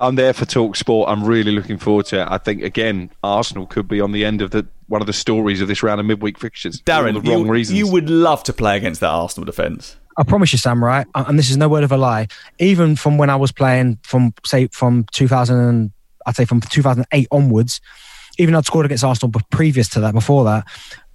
I'm 0.04 0.16
there 0.16 0.34
for 0.34 0.45
Talk 0.45 0.76
Sport. 0.76 1.10
I'm 1.10 1.24
really 1.24 1.51
looking 1.51 1.78
forward 1.78 2.08
to 2.08 2.22
it. 2.22 2.28
I 2.30 2.38
think 2.38 2.62
again, 2.62 3.10
Arsenal 3.24 3.66
could 3.66 3.88
be 3.88 4.01
on 4.01 4.12
the 4.12 4.26
end 4.26 4.41
of 4.41 4.51
the 4.51 4.68
one 4.88 4.99
of 5.01 5.08
the 5.08 5.14
stories 5.14 5.62
of 5.62 5.70
this 5.70 5.82
round 5.82 6.01
of 6.01 6.06
midweek 6.06 6.38
fixtures. 6.38 6.82
Darren, 6.82 7.14
the 7.14 7.22
wrong 7.32 7.45
you, 7.45 7.51
reasons. 7.51 7.80
you 7.80 7.88
would 7.88 8.10
love 8.10 8.43
to 8.43 8.54
play 8.54 8.76
against 8.76 8.99
that 8.99 9.10
Arsenal 9.10 9.45
defence. 9.45 9.95
I 10.18 10.24
promise 10.24 10.51
you, 10.51 10.60
Sam. 10.60 10.84
Right, 10.84 11.08
and 11.16 11.39
this 11.39 11.49
is 11.49 11.56
no 11.56 11.70
word 11.70 11.86
of 11.86 11.91
a 11.93 11.97
lie. 11.97 12.28
Even 12.60 12.97
from 12.97 13.18
when 13.18 13.30
I 13.30 13.38
was 13.38 13.54
playing, 13.54 13.97
from 14.04 14.34
say 14.45 14.68
from 14.68 15.06
2000, 15.14 15.93
I'd 16.26 16.36
say 16.36 16.43
from 16.43 16.60
2008 16.60 17.28
onwards, 17.32 17.80
even 18.38 18.56
I'd 18.56 18.66
scored 18.66 18.86
against 18.86 19.06
Arsenal, 19.06 19.32
but 19.32 19.49
previous 19.51 19.88
to 19.89 20.01
that, 20.01 20.14
before 20.14 20.43
that, 20.43 20.68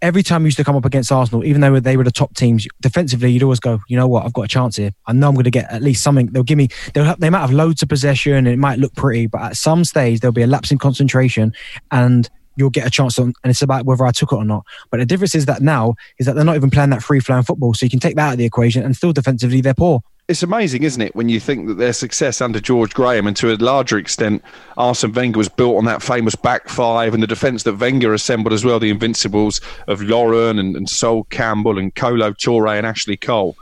every 0.03 0.23
time 0.23 0.43
you 0.43 0.47
used 0.47 0.57
to 0.59 0.65
come 0.65 0.77
up 0.77 0.85
against 0.85 1.11
Arsenal, 1.11 1.45
even 1.45 1.61
though 1.61 1.81
they 1.81 1.97
were 1.97 2.05
the 2.05 2.11
top 2.11 2.35
teams, 2.35 2.67
defensively, 2.81 3.31
you'd 3.31 3.43
always 3.43 3.61
go, 3.61 3.81
you 3.89 3.97
know 3.97 4.07
what, 4.07 4.25
I've 4.25 4.33
got 4.33 4.43
a 4.43 4.49
chance 4.49 4.77
here. 4.77 4.93
I 5.07 5.13
know 5.13 5.29
I'm 5.29 5.35
going 5.35 5.45
to 5.45 5.51
get 5.51 5.71
at 5.71 5.83
least 5.83 6.03
something. 6.03 6.27
They'll 6.29 6.43
give 6.43 6.59
me, 6.59 6.69
they'll 6.95 7.05
have, 7.05 7.21
they 7.21 7.31
might 7.31 7.41
have 7.41 7.53
loads 7.53 7.83
of 7.83 7.89
possession 7.89 8.35
and 8.35 8.49
it 8.49 8.59
might 8.59 8.79
look 8.79 8.95
pretty, 8.95 9.27
but 9.27 9.43
at 9.43 9.57
some 9.57 9.85
stage, 9.85 10.21
there'll 10.21 10.33
be 10.33 10.43
a 10.43 10.47
lapse 10.47 10.71
in 10.71 10.79
concentration 10.79 11.53
and 11.91 12.29
you'll 12.57 12.71
get 12.71 12.87
a 12.87 12.91
chance 12.91 13.19
on, 13.19 13.33
and 13.43 13.51
it's 13.51 13.63
about 13.63 13.85
whether 13.85 14.05
I 14.05 14.11
took 14.11 14.33
it 14.33 14.37
or 14.37 14.45
not. 14.45 14.65
But 14.91 14.99
the 14.99 15.07
difference 15.07 15.35
is 15.35 15.47
that 15.47 15.63
now 15.63 15.95
is 16.19 16.27
that 16.27 16.35
they're 16.35 16.45
not 16.45 16.57
even 16.57 16.71
playing 16.71 16.91
that 16.91 17.03
free 17.03 17.21
flowing 17.21 17.45
football. 17.45 17.75
So 17.75 17.87
you 17.87 17.91
can 17.91 18.01
take 18.01 18.17
that 18.17 18.29
out 18.29 18.33
of 18.33 18.39
the 18.39 18.45
equation 18.45 18.83
and 18.83 18.97
still 18.97 19.13
defensively, 19.13 19.61
they're 19.61 19.75
poor 19.75 20.03
it's 20.29 20.43
amazing, 20.43 20.83
isn't 20.83 21.01
it, 21.01 21.17
when 21.17 21.31
you 21.31 21.41
think 21.41 21.67
that 21.69 21.79
their 21.79 21.95
success 21.95 22.43
under 22.43 22.61
George 22.61 22.93
Graham 22.93 23.27
and 23.27 23.37
to 23.39 23.51
a 23.51 23.57
larger 23.57 23.97
extent, 23.97 24.45
Arsene 24.77 25.13
Wenger 25.13 25.39
was 25.39 25.49
built 25.49 25.79
on 25.79 25.87
that 25.87 26.03
famous 26.03 26.35
back 26.35 26.69
five 26.69 27.15
and 27.15 27.23
the 27.23 27.27
defence 27.27 27.63
that 27.63 27.79
Wenger 27.79 28.13
assembled 28.13 28.53
as 28.53 28.63
well, 28.63 28.79
the 28.79 28.91
invincibles 28.91 29.63
of 29.87 30.03
Lauren 30.03 30.59
and, 30.59 30.77
and 30.77 30.89
Sol 30.89 31.25
Campbell 31.25 31.79
and 31.79 31.95
Kolo 31.95 32.33
Toure 32.33 32.77
and 32.77 32.87
Ashley 32.87 33.17
Cole. 33.17 33.57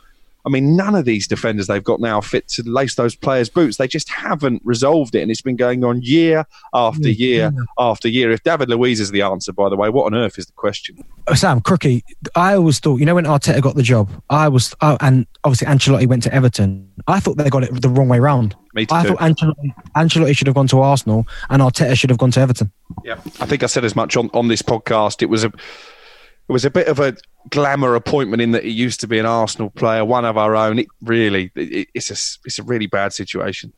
I 0.46 0.48
mean, 0.48 0.76
none 0.76 0.94
of 0.94 1.04
these 1.04 1.26
defenders 1.26 1.66
they've 1.66 1.82
got 1.82 1.98
now 1.98 2.20
fit 2.20 2.46
to 2.50 2.62
lace 2.62 2.94
those 2.94 3.16
players' 3.16 3.50
boots. 3.50 3.78
They 3.78 3.88
just 3.88 4.08
haven't 4.08 4.62
resolved 4.64 5.16
it, 5.16 5.22
and 5.22 5.30
it's 5.30 5.42
been 5.42 5.56
going 5.56 5.82
on 5.82 6.02
year 6.02 6.46
after 6.72 7.08
mm, 7.08 7.18
year 7.18 7.52
after 7.78 8.08
year. 8.08 8.30
If 8.30 8.44
David 8.44 8.70
Luiz 8.70 9.00
is 9.00 9.10
the 9.10 9.22
answer, 9.22 9.52
by 9.52 9.68
the 9.68 9.76
way, 9.76 9.90
what 9.90 10.04
on 10.04 10.14
earth 10.14 10.38
is 10.38 10.46
the 10.46 10.52
question? 10.52 11.04
Sam 11.34 11.60
Crookie, 11.60 12.04
I 12.36 12.54
always 12.54 12.78
thought, 12.78 13.00
you 13.00 13.06
know, 13.06 13.16
when 13.16 13.24
Arteta 13.24 13.60
got 13.60 13.74
the 13.74 13.82
job, 13.82 14.08
I 14.30 14.46
was, 14.46 14.72
oh, 14.82 14.96
and 15.00 15.26
obviously 15.42 15.66
Ancelotti 15.66 16.06
went 16.06 16.22
to 16.22 16.32
Everton. 16.32 16.92
I 17.08 17.18
thought 17.18 17.38
they 17.38 17.50
got 17.50 17.64
it 17.64 17.82
the 17.82 17.88
wrong 17.88 18.08
way 18.08 18.20
round. 18.20 18.54
Me 18.72 18.86
too. 18.86 18.94
I 18.94 19.02
thought 19.02 19.18
Ancelotti, 19.18 19.74
Ancelotti 19.96 20.36
should 20.36 20.46
have 20.46 20.54
gone 20.54 20.68
to 20.68 20.80
Arsenal, 20.80 21.26
and 21.50 21.60
Arteta 21.60 21.98
should 21.98 22.10
have 22.10 22.20
gone 22.20 22.30
to 22.30 22.40
Everton. 22.40 22.70
Yeah, 23.04 23.14
I 23.40 23.46
think 23.46 23.64
I 23.64 23.66
said 23.66 23.84
as 23.84 23.96
much 23.96 24.16
on, 24.16 24.30
on 24.32 24.46
this 24.46 24.62
podcast. 24.62 25.22
It 25.22 25.26
was 25.26 25.42
a 25.42 25.48
it 25.48 26.52
was 26.52 26.64
a 26.64 26.70
bit 26.70 26.86
of 26.86 27.00
a 27.00 27.16
glamour 27.50 27.94
appointment 27.94 28.42
in 28.42 28.52
that 28.52 28.64
he 28.64 28.70
used 28.70 29.00
to 29.00 29.06
be 29.06 29.18
an 29.18 29.26
Arsenal 29.26 29.70
player, 29.70 30.04
one 30.04 30.24
of 30.24 30.36
our 30.36 30.56
own. 30.56 30.78
It 30.78 30.86
really, 31.02 31.50
it, 31.54 31.88
it's 31.94 32.10
a, 32.10 32.16
it's 32.44 32.58
a 32.58 32.62
really 32.62 32.86
bad 32.86 33.12
situation. 33.12 33.72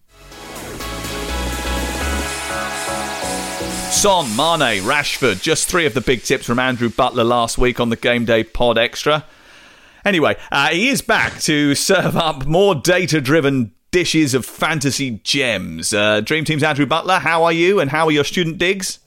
Son, 3.91 4.27
Mane, 4.37 4.83
Rashford, 4.85 5.43
just 5.43 5.69
three 5.69 5.85
of 5.85 5.95
the 5.95 6.01
big 6.01 6.23
tips 6.23 6.47
from 6.47 6.59
Andrew 6.59 6.89
Butler 6.89 7.25
last 7.25 7.59
week 7.59 7.81
on 7.81 7.89
the 7.89 7.97
Game 7.97 8.25
Day 8.25 8.45
Pod 8.45 8.79
Extra. 8.79 9.25
Anyway, 10.05 10.37
uh, 10.53 10.69
he 10.69 10.89
is 10.89 11.03
back 11.03 11.41
to 11.41 11.75
serve 11.75 12.17
up 12.17 12.47
more 12.47 12.75
data 12.75 13.21
driven 13.21 13.73
dishes 13.91 14.35
of 14.35 14.47
fantasy 14.47 15.21
gems. 15.25 15.93
Uh, 15.93 16.21
Dream 16.21 16.45
Team's 16.45 16.63
Andrew 16.63 16.87
Butler, 16.87 17.19
how 17.19 17.43
are 17.43 17.53
you 17.53 17.81
and 17.81 17.91
how 17.91 18.07
are 18.07 18.13
your 18.13 18.25
student 18.25 18.59
digs? 18.59 19.01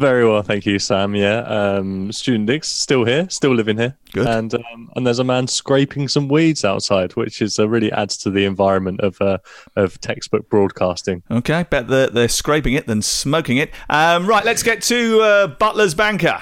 Very 0.00 0.26
well, 0.26 0.40
thank 0.42 0.64
you, 0.64 0.78
Sam. 0.78 1.14
Yeah, 1.14 1.40
um, 1.40 2.10
student 2.10 2.46
digs 2.46 2.68
still 2.68 3.04
here, 3.04 3.28
still 3.28 3.54
living 3.54 3.76
here. 3.76 3.98
Good. 4.12 4.26
And 4.26 4.54
um, 4.54 4.90
and 4.96 5.06
there's 5.06 5.18
a 5.18 5.24
man 5.24 5.46
scraping 5.46 6.08
some 6.08 6.26
weeds 6.26 6.64
outside, 6.64 7.12
which 7.16 7.42
is 7.42 7.58
uh, 7.58 7.68
really 7.68 7.92
adds 7.92 8.16
to 8.18 8.30
the 8.30 8.46
environment 8.46 9.02
of 9.02 9.20
uh, 9.20 9.36
of 9.76 10.00
textbook 10.00 10.48
broadcasting. 10.48 11.22
Okay, 11.30 11.66
bet 11.68 11.88
they're, 11.88 12.06
they're 12.06 12.28
scraping 12.28 12.72
it 12.72 12.86
than 12.86 13.02
smoking 13.02 13.58
it. 13.58 13.72
Um, 13.90 14.26
right, 14.26 14.42
let's 14.42 14.62
get 14.62 14.80
to 14.84 15.20
uh, 15.20 15.46
Butler's 15.48 15.94
banker. 15.94 16.40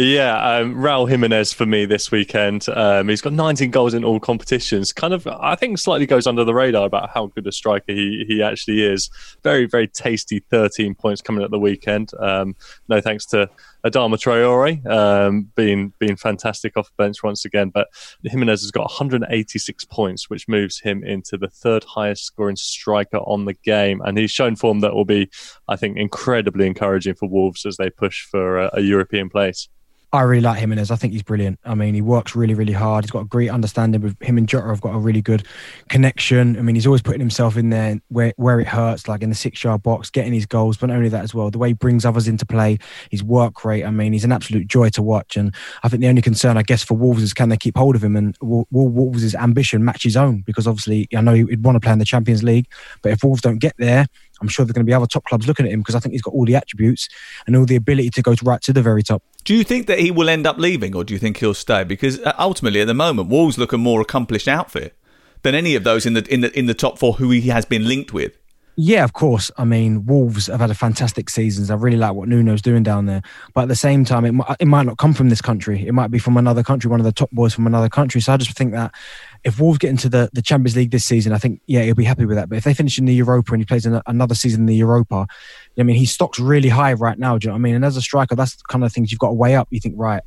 Yeah, 0.00 0.58
um, 0.58 0.76
Raul 0.76 1.10
Jimenez 1.10 1.52
for 1.52 1.66
me 1.66 1.84
this 1.84 2.12
weekend. 2.12 2.68
Um, 2.68 3.08
he's 3.08 3.20
got 3.20 3.32
19 3.32 3.72
goals 3.72 3.94
in 3.94 4.04
all 4.04 4.20
competitions. 4.20 4.92
Kind 4.92 5.12
of, 5.12 5.26
I 5.26 5.56
think, 5.56 5.76
slightly 5.76 6.06
goes 6.06 6.28
under 6.28 6.44
the 6.44 6.54
radar 6.54 6.86
about 6.86 7.10
how 7.10 7.26
good 7.26 7.48
a 7.48 7.50
striker 7.50 7.92
he, 7.92 8.24
he 8.28 8.40
actually 8.40 8.84
is. 8.84 9.10
Very, 9.42 9.66
very 9.66 9.88
tasty 9.88 10.38
13 10.50 10.94
points 10.94 11.20
coming 11.20 11.42
at 11.42 11.50
the 11.50 11.58
weekend. 11.58 12.12
Um, 12.20 12.54
no 12.88 13.00
thanks 13.00 13.26
to 13.26 13.50
Adama 13.84 14.14
Traore 14.14 14.86
um, 14.86 15.50
being 15.56 15.92
being 15.98 16.14
fantastic 16.14 16.76
off 16.76 16.90
the 16.96 17.02
bench 17.02 17.24
once 17.24 17.44
again. 17.44 17.70
But 17.70 17.88
Jimenez 18.22 18.62
has 18.62 18.70
got 18.70 18.82
186 18.82 19.84
points, 19.86 20.30
which 20.30 20.46
moves 20.46 20.78
him 20.78 21.02
into 21.02 21.36
the 21.36 21.48
third 21.48 21.82
highest 21.82 22.24
scoring 22.24 22.54
striker 22.54 23.18
on 23.18 23.46
the 23.46 23.54
game, 23.54 24.00
and 24.02 24.16
he's 24.16 24.30
shown 24.30 24.54
form 24.54 24.78
that 24.80 24.94
will 24.94 25.04
be, 25.04 25.28
I 25.66 25.74
think, 25.74 25.96
incredibly 25.96 26.68
encouraging 26.68 27.14
for 27.14 27.28
Wolves 27.28 27.66
as 27.66 27.78
they 27.78 27.90
push 27.90 28.24
for 28.26 28.60
a, 28.60 28.70
a 28.74 28.80
European 28.80 29.28
place. 29.28 29.68
I 30.10 30.22
really 30.22 30.40
like 30.40 30.58
Jimenez. 30.58 30.90
I 30.90 30.96
think 30.96 31.12
he's 31.12 31.22
brilliant. 31.22 31.60
I 31.66 31.74
mean, 31.74 31.92
he 31.92 32.00
works 32.00 32.34
really, 32.34 32.54
really 32.54 32.72
hard. 32.72 33.04
He's 33.04 33.10
got 33.10 33.20
a 33.20 33.26
great 33.26 33.50
understanding 33.50 34.00
with 34.00 34.16
him 34.22 34.38
and 34.38 34.48
Jota 34.48 34.68
have 34.68 34.80
got 34.80 34.94
a 34.94 34.98
really 34.98 35.20
good 35.20 35.46
connection. 35.90 36.56
I 36.56 36.62
mean, 36.62 36.76
he's 36.76 36.86
always 36.86 37.02
putting 37.02 37.20
himself 37.20 37.58
in 37.58 37.68
there 37.68 38.00
where, 38.08 38.32
where 38.36 38.58
it 38.58 38.66
hurts, 38.66 39.06
like 39.06 39.22
in 39.22 39.28
the 39.28 39.34
six 39.34 39.62
yard 39.62 39.82
box, 39.82 40.08
getting 40.08 40.32
his 40.32 40.46
goals, 40.46 40.78
but 40.78 40.86
not 40.86 40.96
only 40.96 41.10
that 41.10 41.24
as 41.24 41.34
well, 41.34 41.50
the 41.50 41.58
way 41.58 41.68
he 41.68 41.74
brings 41.74 42.06
others 42.06 42.26
into 42.26 42.46
play, 42.46 42.78
his 43.10 43.22
work 43.22 43.66
rate. 43.66 43.84
I 43.84 43.90
mean, 43.90 44.14
he's 44.14 44.24
an 44.24 44.32
absolute 44.32 44.66
joy 44.66 44.88
to 44.90 45.02
watch. 45.02 45.36
And 45.36 45.54
I 45.82 45.90
think 45.90 46.00
the 46.00 46.08
only 46.08 46.22
concern, 46.22 46.56
I 46.56 46.62
guess, 46.62 46.82
for 46.82 46.96
Wolves 46.96 47.22
is 47.22 47.34
can 47.34 47.50
they 47.50 47.58
keep 47.58 47.76
hold 47.76 47.94
of 47.94 48.02
him 48.02 48.16
and 48.16 48.34
will, 48.40 48.66
will 48.70 48.88
Wolves' 48.88 49.34
ambition 49.34 49.84
match 49.84 50.04
his 50.04 50.16
own? 50.16 50.40
Because 50.40 50.66
obviously, 50.66 51.06
I 51.14 51.20
know 51.20 51.34
he'd 51.34 51.62
want 51.62 51.76
to 51.76 51.80
play 51.80 51.92
in 51.92 51.98
the 51.98 52.06
Champions 52.06 52.42
League, 52.42 52.66
but 53.02 53.12
if 53.12 53.22
Wolves 53.22 53.42
don't 53.42 53.58
get 53.58 53.74
there, 53.76 54.06
I'm 54.40 54.48
sure 54.48 54.64
there's 54.64 54.72
going 54.72 54.84
to 54.86 54.88
be 54.88 54.94
other 54.94 55.06
top 55.06 55.24
clubs 55.24 55.46
looking 55.46 55.66
at 55.66 55.72
him 55.72 55.80
because 55.80 55.94
I 55.94 56.00
think 56.00 56.12
he's 56.12 56.22
got 56.22 56.34
all 56.34 56.44
the 56.44 56.56
attributes 56.56 57.08
and 57.46 57.56
all 57.56 57.64
the 57.64 57.76
ability 57.76 58.10
to 58.10 58.22
go 58.22 58.34
to 58.34 58.44
right 58.44 58.60
to 58.62 58.72
the 58.72 58.82
very 58.82 59.02
top. 59.02 59.22
Do 59.44 59.54
you 59.54 59.64
think 59.64 59.86
that 59.86 59.98
he 59.98 60.10
will 60.10 60.28
end 60.28 60.46
up 60.46 60.58
leaving, 60.58 60.94
or 60.94 61.04
do 61.04 61.14
you 61.14 61.20
think 61.20 61.38
he'll 61.38 61.54
stay? 61.54 61.84
Because 61.84 62.20
uh, 62.20 62.34
ultimately, 62.38 62.80
at 62.80 62.86
the 62.86 62.94
moment, 62.94 63.28
Wolves 63.28 63.58
look 63.58 63.72
a 63.72 63.78
more 63.78 64.00
accomplished 64.00 64.48
outfit 64.48 64.94
than 65.42 65.54
any 65.54 65.74
of 65.74 65.84
those 65.84 66.06
in 66.06 66.14
the 66.14 66.26
in 66.32 66.40
the 66.40 66.58
in 66.58 66.66
the 66.66 66.74
top 66.74 66.98
four 66.98 67.14
who 67.14 67.30
he 67.30 67.48
has 67.48 67.64
been 67.64 67.86
linked 67.86 68.12
with. 68.12 68.36
Yeah, 68.80 69.02
of 69.02 69.12
course. 69.12 69.50
I 69.58 69.64
mean, 69.64 70.06
Wolves 70.06 70.46
have 70.46 70.60
had 70.60 70.70
a 70.70 70.74
fantastic 70.74 71.30
season. 71.30 71.68
I 71.68 71.74
really 71.74 71.96
like 71.96 72.14
what 72.14 72.28
Nuno's 72.28 72.62
doing 72.62 72.84
down 72.84 73.06
there. 73.06 73.22
But 73.52 73.62
at 73.62 73.68
the 73.68 73.74
same 73.74 74.04
time, 74.04 74.24
it, 74.24 74.46
it 74.60 74.66
might 74.66 74.86
not 74.86 74.98
come 74.98 75.14
from 75.14 75.30
this 75.30 75.40
country. 75.40 75.84
It 75.84 75.90
might 75.90 76.12
be 76.12 76.20
from 76.20 76.36
another 76.36 76.62
country, 76.62 76.88
one 76.88 77.00
of 77.00 77.04
the 77.04 77.10
top 77.10 77.28
boys 77.32 77.52
from 77.52 77.66
another 77.66 77.88
country. 77.88 78.20
So 78.20 78.32
I 78.32 78.36
just 78.36 78.56
think 78.56 78.70
that 78.74 78.94
if 79.44 79.60
Wolves 79.60 79.78
get 79.78 79.90
into 79.90 80.08
the, 80.08 80.28
the 80.32 80.42
Champions 80.42 80.76
League 80.76 80.90
this 80.90 81.04
season, 81.04 81.32
I 81.32 81.38
think, 81.38 81.60
yeah, 81.66 81.82
he'll 81.82 81.94
be 81.94 82.04
happy 82.04 82.24
with 82.24 82.36
that. 82.36 82.48
But 82.48 82.58
if 82.58 82.64
they 82.64 82.74
finish 82.74 82.98
in 82.98 83.04
the 83.04 83.14
Europa 83.14 83.52
and 83.52 83.60
he 83.60 83.66
plays 83.66 83.86
another 83.86 84.34
season 84.34 84.60
in 84.62 84.66
the 84.66 84.74
Europa, 84.74 85.26
I 85.78 85.82
mean, 85.82 85.96
his 85.96 86.10
stock's 86.10 86.38
really 86.38 86.68
high 86.68 86.92
right 86.94 87.18
now. 87.18 87.38
Do 87.38 87.46
you 87.46 87.48
know 87.48 87.54
what 87.54 87.60
I 87.60 87.62
mean? 87.62 87.74
And 87.74 87.84
as 87.84 87.96
a 87.96 88.02
striker, 88.02 88.34
that's 88.34 88.56
the 88.56 88.64
kind 88.68 88.84
of 88.84 88.92
things 88.92 89.12
you've 89.12 89.20
got 89.20 89.28
to 89.28 89.34
weigh 89.34 89.54
up. 89.54 89.68
You 89.70 89.80
think, 89.80 89.94
right, 89.96 90.22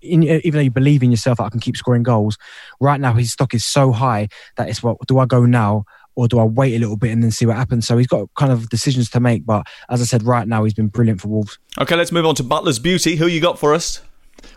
in, 0.00 0.22
even 0.22 0.52
though 0.52 0.60
you 0.60 0.70
believe 0.70 1.02
in 1.02 1.10
yourself 1.10 1.38
that 1.38 1.44
I 1.44 1.48
can 1.50 1.60
keep 1.60 1.76
scoring 1.76 2.02
goals, 2.02 2.38
right 2.80 3.00
now 3.00 3.14
his 3.14 3.32
stock 3.32 3.54
is 3.54 3.64
so 3.64 3.92
high 3.92 4.28
that 4.56 4.68
it's 4.68 4.82
what 4.82 4.98
do 5.06 5.18
I 5.18 5.26
go 5.26 5.44
now 5.44 5.84
or 6.14 6.26
do 6.26 6.40
I 6.40 6.44
wait 6.44 6.74
a 6.74 6.78
little 6.78 6.96
bit 6.96 7.12
and 7.12 7.22
then 7.22 7.30
see 7.30 7.46
what 7.46 7.56
happens? 7.56 7.86
So 7.86 7.96
he's 7.96 8.08
got 8.08 8.28
kind 8.36 8.50
of 8.50 8.68
decisions 8.68 9.08
to 9.10 9.20
make. 9.20 9.46
But 9.46 9.66
as 9.88 10.00
I 10.00 10.04
said, 10.04 10.24
right 10.24 10.48
now 10.48 10.64
he's 10.64 10.74
been 10.74 10.88
brilliant 10.88 11.20
for 11.20 11.28
Wolves. 11.28 11.58
Okay, 11.80 11.94
let's 11.94 12.12
move 12.12 12.26
on 12.26 12.34
to 12.36 12.42
Butler's 12.42 12.78
Beauty. 12.78 13.16
Who 13.16 13.26
you 13.26 13.40
got 13.40 13.58
for 13.58 13.72
us? 13.74 14.00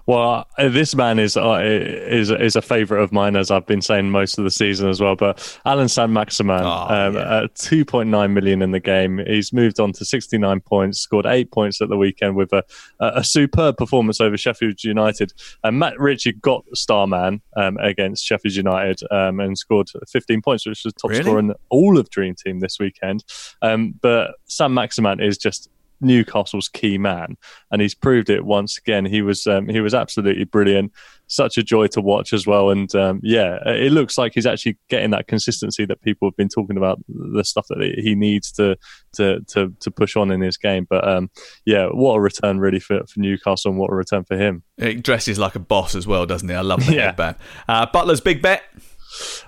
Well, 0.06 0.48
uh, 0.58 0.70
this 0.70 0.96
man 0.96 1.20
is 1.20 1.38
uh, 1.38 1.60
is 1.62 2.32
is 2.32 2.56
a 2.56 2.62
favourite 2.62 3.02
of 3.02 3.12
mine, 3.12 3.36
as 3.36 3.52
I've 3.52 3.66
been 3.66 3.82
saying 3.82 4.10
most 4.10 4.38
of 4.38 4.44
the 4.44 4.52
season 4.52 4.90
as 4.90 5.00
well. 5.00 5.16
But 5.16 5.60
Allan 5.66 5.90
Saint-Maximin, 5.90 6.62
oh, 6.64 6.88
um, 6.90 7.16
yeah. 7.16 7.44
at 7.44 7.54
2.9 7.56 8.32
million 8.32 8.62
in 8.62 8.72
the 8.72 8.80
game, 8.80 9.20
he's 9.26 9.54
moved 9.54 9.80
on 9.80 9.94
to 9.94 10.06
69 10.06 10.62
points, 10.62 11.00
scored 11.00 11.26
eight 11.26 11.52
points 11.52 11.82
at 11.82 11.90
the 11.90 11.98
weekend 11.98 12.36
with 12.36 12.52
a, 12.54 12.64
a 13.00 13.24
superb 13.24 13.78
performance 13.78 14.20
over 14.20 14.38
Sheffield 14.38 14.84
United. 14.84 15.34
And 15.64 15.80
Matt 15.80 16.00
Ritchie 16.00 16.34
got 16.34 16.66
star 16.74 17.08
man 17.08 17.42
um, 17.56 17.78
against 17.78 18.26
Sheffield 18.26 18.56
United 18.56 19.02
um, 19.12 19.40
and 19.40 19.58
scored 19.58 19.90
15 20.08 20.42
points, 20.42 20.66
which 20.66 20.84
was 20.84 20.94
top 20.94 21.12
really? 21.12 21.24
scorer 21.24 21.40
in 21.40 21.54
all 21.70 21.98
of 21.98 22.10
Dream 22.10 22.36
Team 22.36 22.60
this 22.60 22.80
weekend. 22.80 23.24
Um, 23.62 23.96
but 24.02 24.36
Saint-Maximin 24.46 25.20
is 25.20 25.38
just 25.38 25.70
Newcastle's 26.02 26.68
key 26.68 26.98
man, 26.98 27.38
and 27.72 27.82
he's 27.82 27.96
proved 27.96 28.30
it 28.30 28.46
once 28.46 28.78
again. 28.78 29.06
He 29.06 29.22
was 29.22 29.48
um, 29.48 29.68
he 29.68 29.80
was 29.80 29.94
absolutely 29.94 30.46
brilliant, 30.46 30.92
such 31.28 31.58
a 31.58 31.64
joy 31.64 31.88
to 31.88 32.02
watch 32.02 32.34
as 32.34 32.46
well. 32.46 32.70
And 32.70 32.94
um, 32.96 33.20
yeah, 33.24 33.58
it 33.66 33.92
looks 33.92 34.18
like 34.18 34.34
he's 34.34 34.46
actually 34.46 34.78
getting 34.90 35.12
that 35.12 35.28
consistency 35.28 35.86
that 35.86 36.02
people 36.02 36.28
have 36.28 36.36
been 36.36 36.50
talking 36.50 36.78
about, 36.78 37.00
the 37.08 37.44
stuff 37.44 37.68
that 37.70 37.96
he 37.98 38.16
needs 38.16 38.52
to 38.54 38.78
to 39.14 39.42
to, 39.50 39.74
to 39.80 39.92
push 39.92 40.16
on 40.16 40.32
in 40.32 40.42
his 40.42 40.58
game. 40.58 40.86
But 40.90 41.08
um, 41.08 41.30
yeah, 41.66 41.88
what 41.88 42.16
a 42.16 42.20
return 42.20 42.60
really 42.60 42.80
for, 42.80 43.02
for 43.08 43.20
Newcastle, 43.20 43.72
and 43.72 43.80
what 43.80 43.92
a 43.92 43.96
return 43.96 44.24
for 44.24 44.38
him. 44.38 44.64
He 44.78 44.96
dresses 44.96 45.40
like 45.40 45.56
a 45.56 45.60
boss 45.60 45.96
as 45.96 46.08
well, 46.08 46.26
doesn't 46.26 46.50
he? 46.50 46.56
I 46.56 46.62
love 46.62 46.86
the 46.86 46.94
yeah. 46.96 47.06
headband. 47.08 47.38
Uh, 47.68 47.86
Butler's 47.92 48.22
big 48.22 48.42
bet. 48.42 48.64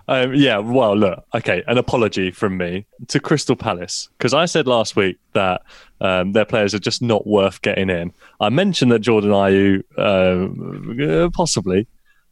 Um, 0.08 0.34
yeah, 0.34 0.58
well, 0.58 0.96
look, 0.96 1.24
okay, 1.34 1.64
an 1.68 1.78
apology 1.78 2.32
from 2.32 2.58
me 2.58 2.86
to 3.08 3.20
Crystal 3.20 3.56
Palace 3.56 4.10
because 4.18 4.34
I 4.34 4.46
said 4.46 4.68
last 4.68 4.96
week 4.96 5.18
that 5.34 5.62
um, 6.02 6.34
their 6.34 6.46
players 6.46 6.74
are 6.74 6.80
just 6.80 7.02
not 7.02 7.26
worth 7.26 7.62
getting 7.62 7.90
in. 7.90 8.14
I 8.40 8.50
mentioned 8.50 8.92
that 8.92 9.00
Jordan 9.00 9.32
Ayew 9.32 9.84
uh, 9.98 11.30
possibly, 11.30 11.88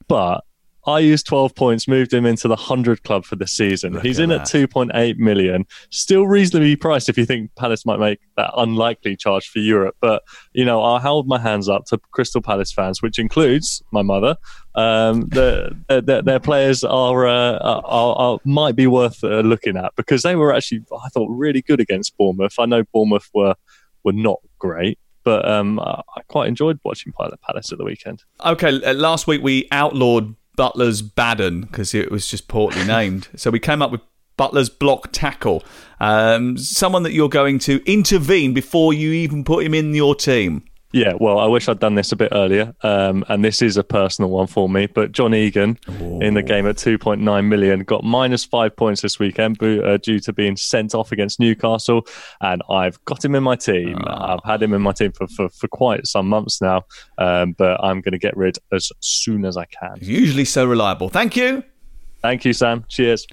but 0.07 0.43
Ayew's 0.88 1.23
12 1.23 1.55
points 1.55 1.88
moved 1.88 2.13
him 2.13 2.25
into 2.25 2.47
the 2.47 2.55
100 2.55 3.03
club 3.03 3.25
for 3.25 3.36
the 3.36 3.47
season. 3.47 3.93
Look 3.93 4.03
He's 4.03 4.19
in 4.19 4.29
that. 4.29 4.41
at 4.41 4.47
2.8 4.47 5.17
million. 5.17 5.65
Still 5.89 6.27
reasonably 6.27 6.75
priced 6.75 7.09
if 7.09 7.17
you 7.17 7.25
think 7.25 7.53
Palace 7.55 7.86
might 7.86 7.99
make 7.99 8.19
that 8.38 8.51
unlikely 8.57 9.15
charge 9.15 9.47
for 9.49 9.59
Europe. 9.59 9.95
But, 10.01 10.23
you 10.53 10.65
know, 10.65 10.82
I'll 10.82 10.99
hold 10.99 11.27
my 11.27 11.39
hands 11.39 11.69
up 11.69 11.86
to 11.86 11.99
Crystal 12.11 12.41
Palace 12.41 12.71
fans, 12.71 13.01
which 13.01 13.19
includes 13.19 13.84
my 13.91 14.01
mother. 14.01 14.38
Um, 14.73 15.27
the, 15.29 15.77
the, 15.88 16.21
their 16.23 16.39
players 16.39 16.84
are, 16.84 17.27
uh, 17.27 17.57
are, 17.59 18.15
are, 18.15 18.39
might 18.45 18.75
be 18.75 18.88
worth 18.88 19.23
uh, 19.23 19.41
looking 19.41 19.77
at 19.77 19.93
because 19.95 20.23
they 20.23 20.36
were 20.36 20.53
actually, 20.53 20.84
I 20.91 21.09
thought, 21.09 21.29
really 21.29 21.61
good 21.61 21.79
against 21.79 22.17
Bournemouth. 22.17 22.55
I 22.57 22.65
know 22.65 22.84
Bournemouth 22.93 23.29
were, 23.34 23.55
were 24.03 24.13
not 24.13 24.39
great 24.59 24.97
but 25.23 25.47
um, 25.47 25.79
I 25.79 26.21
quite 26.27 26.47
enjoyed 26.47 26.79
watching 26.84 27.11
Pilot 27.13 27.39
Palace 27.41 27.71
at 27.71 27.77
the 27.77 27.84
weekend. 27.84 28.23
Okay, 28.43 28.84
uh, 28.84 28.93
last 28.95 29.27
week 29.27 29.43
we 29.43 29.67
outlawed 29.71 30.36
Butler's 30.55 31.01
Baden 31.01 31.61
because 31.61 31.93
it 31.93 32.11
was 32.11 32.27
just 32.27 32.47
poorly 32.47 32.83
named. 32.85 33.29
So 33.35 33.51
we 33.51 33.59
came 33.59 33.81
up 33.81 33.91
with 33.91 34.01
Butler's 34.37 34.69
block 34.69 35.11
tackle, 35.11 35.63
um, 35.99 36.57
someone 36.57 37.03
that 37.03 37.13
you're 37.13 37.29
going 37.29 37.59
to 37.59 37.81
intervene 37.85 38.53
before 38.53 38.93
you 38.93 39.11
even 39.11 39.43
put 39.43 39.63
him 39.63 39.73
in 39.73 39.93
your 39.93 40.15
team. 40.15 40.63
Yeah, 40.93 41.13
well, 41.19 41.39
I 41.39 41.45
wish 41.45 41.69
I'd 41.69 41.79
done 41.79 41.95
this 41.95 42.11
a 42.11 42.15
bit 42.15 42.29
earlier. 42.33 42.73
Um, 42.81 43.23
and 43.29 43.43
this 43.43 43.61
is 43.61 43.77
a 43.77 43.83
personal 43.83 44.29
one 44.29 44.47
for 44.47 44.67
me. 44.67 44.87
But 44.87 45.11
John 45.11 45.33
Egan 45.33 45.77
Ooh. 45.89 46.19
in 46.19 46.33
the 46.33 46.43
game 46.43 46.67
at 46.67 46.75
2.9 46.75 47.45
million 47.45 47.83
got 47.83 48.03
minus 48.03 48.43
five 48.43 48.75
points 48.75 49.01
this 49.01 49.17
weekend 49.17 49.61
uh, 49.63 49.97
due 49.97 50.19
to 50.19 50.33
being 50.33 50.57
sent 50.57 50.93
off 50.93 51.11
against 51.11 51.39
Newcastle. 51.39 52.05
And 52.41 52.61
I've 52.69 53.03
got 53.05 53.23
him 53.23 53.35
in 53.35 53.43
my 53.43 53.55
team. 53.55 54.01
Oh. 54.05 54.11
I've 54.11 54.43
had 54.43 54.61
him 54.61 54.73
in 54.73 54.81
my 54.81 54.91
team 54.91 55.11
for, 55.13 55.27
for, 55.27 55.49
for 55.49 55.67
quite 55.69 56.07
some 56.07 56.27
months 56.27 56.61
now. 56.61 56.83
Um, 57.17 57.53
but 57.53 57.81
I'm 57.83 58.01
going 58.01 58.13
to 58.13 58.19
get 58.19 58.35
rid 58.35 58.57
as 58.71 58.91
soon 58.99 59.45
as 59.45 59.55
I 59.55 59.65
can. 59.65 59.97
Usually 60.01 60.45
so 60.45 60.65
reliable. 60.65 61.09
Thank 61.09 61.37
you. 61.37 61.63
Thank 62.21 62.45
you, 62.45 62.53
Sam. 62.53 62.85
Cheers. 62.87 63.25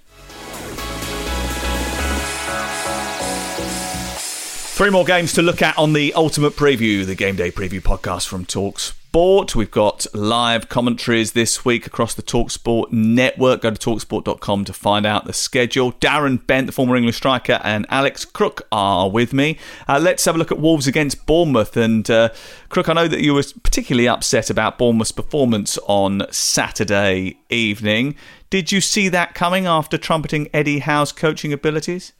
Three 4.78 4.90
more 4.90 5.04
games 5.04 5.32
to 5.32 5.42
look 5.42 5.60
at 5.60 5.76
on 5.76 5.92
the 5.92 6.14
Ultimate 6.14 6.52
Preview, 6.52 7.04
the 7.04 7.16
game 7.16 7.34
day 7.34 7.50
preview 7.50 7.80
podcast 7.80 8.28
from 8.28 8.44
Talk 8.44 8.78
Sport. 8.78 9.56
We've 9.56 9.68
got 9.68 10.06
live 10.14 10.68
commentaries 10.68 11.32
this 11.32 11.64
week 11.64 11.84
across 11.84 12.14
the 12.14 12.22
Talksport 12.22 12.92
network. 12.92 13.62
Go 13.62 13.72
to 13.72 13.76
talksport.com 13.76 14.64
to 14.66 14.72
find 14.72 15.04
out 15.04 15.24
the 15.24 15.32
schedule. 15.32 15.94
Darren 15.94 16.46
Bent, 16.46 16.66
the 16.66 16.72
former 16.72 16.94
English 16.94 17.16
striker, 17.16 17.60
and 17.64 17.86
Alex 17.88 18.24
Crook 18.24 18.68
are 18.70 19.10
with 19.10 19.32
me. 19.32 19.58
Uh, 19.88 19.98
let's 20.00 20.24
have 20.26 20.36
a 20.36 20.38
look 20.38 20.52
at 20.52 20.60
Wolves 20.60 20.86
against 20.86 21.26
Bournemouth. 21.26 21.76
And 21.76 22.08
uh, 22.08 22.28
Crook, 22.68 22.88
I 22.88 22.92
know 22.92 23.08
that 23.08 23.20
you 23.20 23.34
were 23.34 23.42
particularly 23.64 24.06
upset 24.06 24.48
about 24.48 24.78
Bournemouth's 24.78 25.10
performance 25.10 25.76
on 25.88 26.22
Saturday 26.30 27.40
evening. 27.50 28.14
Did 28.48 28.70
you 28.70 28.80
see 28.80 29.08
that 29.08 29.34
coming 29.34 29.66
after 29.66 29.98
trumpeting 29.98 30.48
Eddie 30.54 30.78
Howe's 30.78 31.10
coaching 31.10 31.52
abilities? 31.52 32.12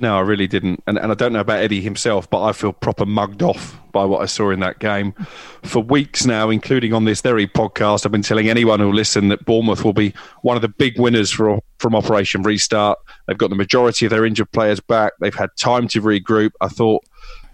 No, 0.00 0.16
I 0.16 0.20
really 0.20 0.46
didn't. 0.46 0.82
And, 0.86 0.98
and 0.98 1.12
I 1.12 1.14
don't 1.14 1.34
know 1.34 1.40
about 1.40 1.58
Eddie 1.58 1.82
himself, 1.82 2.28
but 2.30 2.42
I 2.42 2.52
feel 2.52 2.72
proper 2.72 3.04
mugged 3.04 3.42
off 3.42 3.78
by 3.92 4.06
what 4.06 4.22
I 4.22 4.26
saw 4.26 4.50
in 4.50 4.60
that 4.60 4.78
game. 4.78 5.12
For 5.62 5.80
weeks 5.80 6.24
now, 6.24 6.48
including 6.48 6.94
on 6.94 7.04
this 7.04 7.20
very 7.20 7.46
podcast, 7.46 8.06
I've 8.06 8.12
been 8.12 8.22
telling 8.22 8.48
anyone 8.48 8.80
who'll 8.80 8.94
listen 8.94 9.28
that 9.28 9.44
Bournemouth 9.44 9.84
will 9.84 9.92
be 9.92 10.14
one 10.40 10.56
of 10.56 10.62
the 10.62 10.68
big 10.68 10.98
winners 10.98 11.30
for, 11.30 11.60
from 11.78 11.94
Operation 11.94 12.42
Restart. 12.42 12.98
They've 13.26 13.36
got 13.36 13.50
the 13.50 13.56
majority 13.56 14.06
of 14.06 14.10
their 14.10 14.24
injured 14.24 14.50
players 14.52 14.80
back. 14.80 15.12
They've 15.20 15.34
had 15.34 15.50
time 15.58 15.86
to 15.88 16.00
regroup. 16.00 16.52
I 16.62 16.68
thought, 16.68 17.04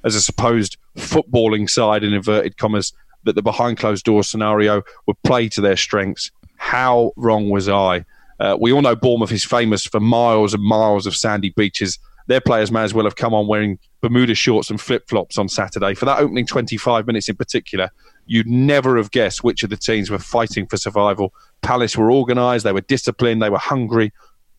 as 0.04 0.14
a 0.14 0.20
supposed 0.20 0.76
footballing 0.96 1.68
side, 1.68 2.04
in 2.04 2.14
inverted 2.14 2.58
commas, 2.58 2.92
that 3.24 3.34
the 3.34 3.42
behind 3.42 3.78
closed 3.78 4.04
doors 4.04 4.28
scenario 4.28 4.82
would 5.06 5.20
play 5.24 5.48
to 5.48 5.60
their 5.60 5.76
strengths. 5.76 6.30
How 6.58 7.10
wrong 7.16 7.50
was 7.50 7.68
I? 7.68 8.04
Uh, 8.38 8.56
we 8.60 8.72
all 8.72 8.82
know 8.82 8.94
Bournemouth 8.94 9.32
is 9.32 9.44
famous 9.44 9.84
for 9.84 9.98
miles 9.98 10.54
and 10.54 10.62
miles 10.62 11.06
of 11.06 11.16
sandy 11.16 11.50
beaches 11.50 11.98
their 12.26 12.40
players 12.40 12.72
may 12.72 12.82
as 12.82 12.92
well 12.92 13.04
have 13.04 13.16
come 13.16 13.34
on 13.34 13.46
wearing 13.46 13.78
Bermuda 14.00 14.34
shorts 14.34 14.70
and 14.70 14.80
flip 14.80 15.08
flops 15.08 15.38
on 15.38 15.48
Saturday. 15.48 15.94
For 15.94 16.04
that 16.04 16.18
opening 16.18 16.46
25 16.46 17.06
minutes 17.06 17.28
in 17.28 17.36
particular, 17.36 17.90
you'd 18.26 18.48
never 18.48 18.96
have 18.96 19.10
guessed 19.10 19.44
which 19.44 19.62
of 19.62 19.70
the 19.70 19.76
teams 19.76 20.10
were 20.10 20.18
fighting 20.18 20.66
for 20.66 20.76
survival. 20.76 21.32
Palace 21.62 21.96
were 21.96 22.12
organised, 22.12 22.64
they 22.64 22.72
were 22.72 22.80
disciplined, 22.80 23.42
they 23.42 23.50
were 23.50 23.58
hungry. 23.58 24.12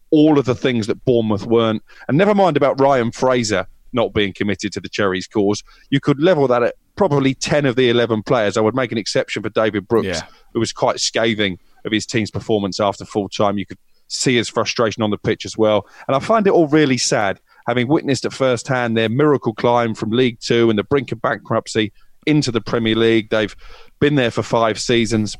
All 0.09 0.39
of 0.39 0.45
the 0.45 0.55
things 0.55 0.87
that 0.87 1.03
Bournemouth 1.03 1.45
weren't. 1.45 1.83
And 2.07 2.17
never 2.17 2.33
mind 2.33 2.55
about 2.55 2.79
Ryan 2.79 3.11
Fraser 3.11 3.67
not 3.93 4.13
being 4.13 4.33
committed 4.33 4.71
to 4.73 4.79
the 4.79 4.89
Cherries 4.89 5.27
cause. 5.27 5.63
You 5.89 5.99
could 5.99 6.21
level 6.21 6.47
that 6.47 6.63
at 6.63 6.75
probably 6.95 7.33
10 7.33 7.65
of 7.65 7.75
the 7.75 7.89
11 7.89 8.23
players. 8.23 8.57
I 8.57 8.61
would 8.61 8.75
make 8.75 8.91
an 8.91 8.97
exception 8.97 9.43
for 9.43 9.49
David 9.49 9.87
Brooks, 9.87 10.07
yeah. 10.07 10.27
who 10.53 10.59
was 10.59 10.71
quite 10.71 10.99
scathing 10.99 11.59
of 11.85 11.91
his 11.91 12.05
team's 12.05 12.31
performance 12.31 12.79
after 12.79 13.05
full 13.05 13.29
time. 13.29 13.57
You 13.57 13.65
could 13.65 13.77
see 14.07 14.35
his 14.35 14.49
frustration 14.49 15.03
on 15.03 15.09
the 15.09 15.17
pitch 15.17 15.45
as 15.45 15.57
well. 15.57 15.87
And 16.07 16.15
I 16.15 16.19
find 16.19 16.47
it 16.47 16.51
all 16.51 16.67
really 16.67 16.97
sad, 16.97 17.39
having 17.67 17.87
witnessed 17.87 18.25
at 18.25 18.33
first 18.33 18.67
hand 18.67 18.97
their 18.97 19.09
miracle 19.09 19.53
climb 19.53 19.93
from 19.93 20.09
League 20.11 20.39
Two 20.39 20.69
and 20.69 20.79
the 20.79 20.83
brink 20.83 21.11
of 21.11 21.21
bankruptcy 21.21 21.91
into 22.25 22.51
the 22.51 22.61
Premier 22.61 22.95
League. 22.95 23.29
They've 23.29 23.55
been 23.99 24.15
there 24.15 24.31
for 24.31 24.43
five 24.43 24.79
seasons. 24.79 25.37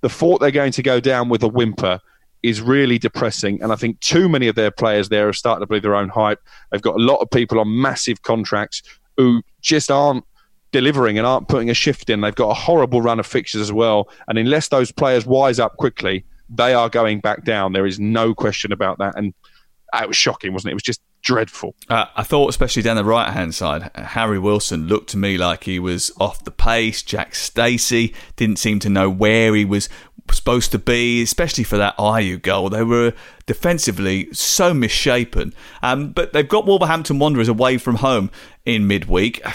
The 0.00 0.08
thought 0.08 0.40
they're 0.40 0.50
going 0.50 0.72
to 0.72 0.82
go 0.82 1.00
down 1.00 1.28
with 1.28 1.42
a 1.42 1.48
whimper 1.48 2.00
is 2.42 2.60
really 2.60 2.98
depressing. 2.98 3.60
And 3.62 3.72
I 3.72 3.76
think 3.76 3.98
too 4.00 4.28
many 4.28 4.48
of 4.48 4.54
their 4.54 4.70
players 4.70 5.08
there 5.08 5.28
are 5.28 5.32
starting 5.32 5.62
to 5.62 5.66
believe 5.66 5.82
their 5.82 5.94
own 5.94 6.10
hype. 6.10 6.40
They've 6.70 6.82
got 6.82 6.96
a 6.96 7.02
lot 7.02 7.16
of 7.16 7.30
people 7.30 7.58
on 7.58 7.80
massive 7.80 8.22
contracts 8.22 8.82
who 9.16 9.42
just 9.62 9.90
aren't 9.90 10.24
delivering 10.70 11.16
and 11.16 11.26
aren't 11.26 11.48
putting 11.48 11.70
a 11.70 11.74
shift 11.74 12.10
in. 12.10 12.20
They've 12.20 12.34
got 12.34 12.50
a 12.50 12.54
horrible 12.54 13.00
run 13.00 13.18
of 13.18 13.26
fixtures 13.26 13.62
as 13.62 13.72
well. 13.72 14.10
And 14.28 14.36
unless 14.36 14.68
those 14.68 14.92
players 14.92 15.24
wise 15.24 15.58
up 15.58 15.76
quickly, 15.78 16.24
they 16.50 16.74
are 16.74 16.90
going 16.90 17.20
back 17.20 17.44
down. 17.44 17.72
There 17.72 17.86
is 17.86 17.98
no 17.98 18.34
question 18.34 18.72
about 18.72 18.98
that. 18.98 19.16
And 19.16 19.32
it 19.94 20.08
was 20.08 20.16
shocking, 20.16 20.52
wasn't 20.52 20.70
it? 20.70 20.72
It 20.72 20.74
was 20.74 20.82
just 20.82 21.00
dreadful. 21.24 21.74
Uh, 21.88 22.04
I 22.14 22.22
thought, 22.22 22.50
especially 22.50 22.82
down 22.82 22.96
the 22.96 23.04
right 23.04 23.32
hand 23.32 23.54
side, 23.54 23.90
Harry 23.96 24.38
Wilson 24.38 24.86
looked 24.86 25.10
to 25.10 25.16
me 25.16 25.36
like 25.36 25.64
he 25.64 25.80
was 25.80 26.12
off 26.20 26.44
the 26.44 26.52
pace. 26.52 27.02
Jack 27.02 27.34
Stacey 27.34 28.14
didn't 28.36 28.60
seem 28.60 28.78
to 28.80 28.88
know 28.88 29.10
where 29.10 29.54
he 29.54 29.64
was 29.64 29.88
supposed 30.30 30.70
to 30.72 30.78
be, 30.78 31.22
especially 31.22 31.64
for 31.64 31.76
that 31.76 31.96
Ayew 31.96 32.40
goal. 32.40 32.68
They 32.68 32.84
were 32.84 33.12
defensively 33.46 34.28
so 34.32 34.72
misshapen. 34.72 35.54
Um, 35.82 36.12
but 36.12 36.32
they've 36.32 36.48
got 36.48 36.66
Wolverhampton 36.66 37.18
Wanderers 37.18 37.48
away 37.48 37.78
from 37.78 37.96
home 37.96 38.30
in 38.64 38.86
midweek. 38.86 39.42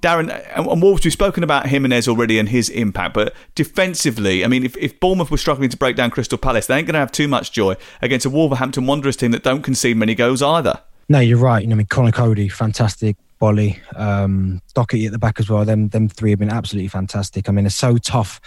Darren, 0.00 0.30
and 0.56 0.80
Wolves, 0.80 1.04
we've 1.04 1.12
spoken 1.12 1.44
about 1.44 1.66
Jimenez 1.66 2.08
already 2.08 2.38
and 2.38 2.48
his 2.48 2.70
impact, 2.70 3.12
but 3.12 3.34
defensively, 3.54 4.42
I 4.42 4.48
mean, 4.48 4.64
if, 4.64 4.74
if 4.78 4.98
Bournemouth 4.98 5.30
were 5.30 5.36
struggling 5.36 5.68
to 5.68 5.76
break 5.76 5.94
down 5.94 6.10
Crystal 6.10 6.38
Palace, 6.38 6.66
they 6.66 6.78
ain't 6.78 6.86
going 6.86 6.94
to 6.94 7.00
have 7.00 7.12
too 7.12 7.28
much 7.28 7.52
joy 7.52 7.76
against 8.00 8.24
a 8.24 8.30
Wolverhampton 8.30 8.86
Wanderers 8.86 9.16
team 9.16 9.30
that 9.32 9.42
don't 9.42 9.60
concede 9.60 9.98
many 9.98 10.14
goals 10.14 10.40
either. 10.40 10.80
No, 11.10 11.18
you're 11.18 11.38
right. 11.38 11.60
You 11.60 11.66
know, 11.66 11.74
I 11.74 11.78
mean, 11.78 11.88
Conor 11.88 12.12
Coady, 12.12 12.48
fantastic. 12.48 13.16
Boly, 13.42 13.80
um, 13.98 14.62
Doherty 14.74 15.06
at 15.06 15.12
the 15.12 15.18
back 15.18 15.40
as 15.40 15.50
well. 15.50 15.64
Them, 15.64 15.88
them 15.88 16.08
three 16.08 16.30
have 16.30 16.38
been 16.38 16.50
absolutely 16.50 16.86
fantastic. 16.86 17.48
I 17.48 17.52
mean, 17.52 17.66
it's 17.66 17.74
so 17.74 17.96
tough 17.96 18.40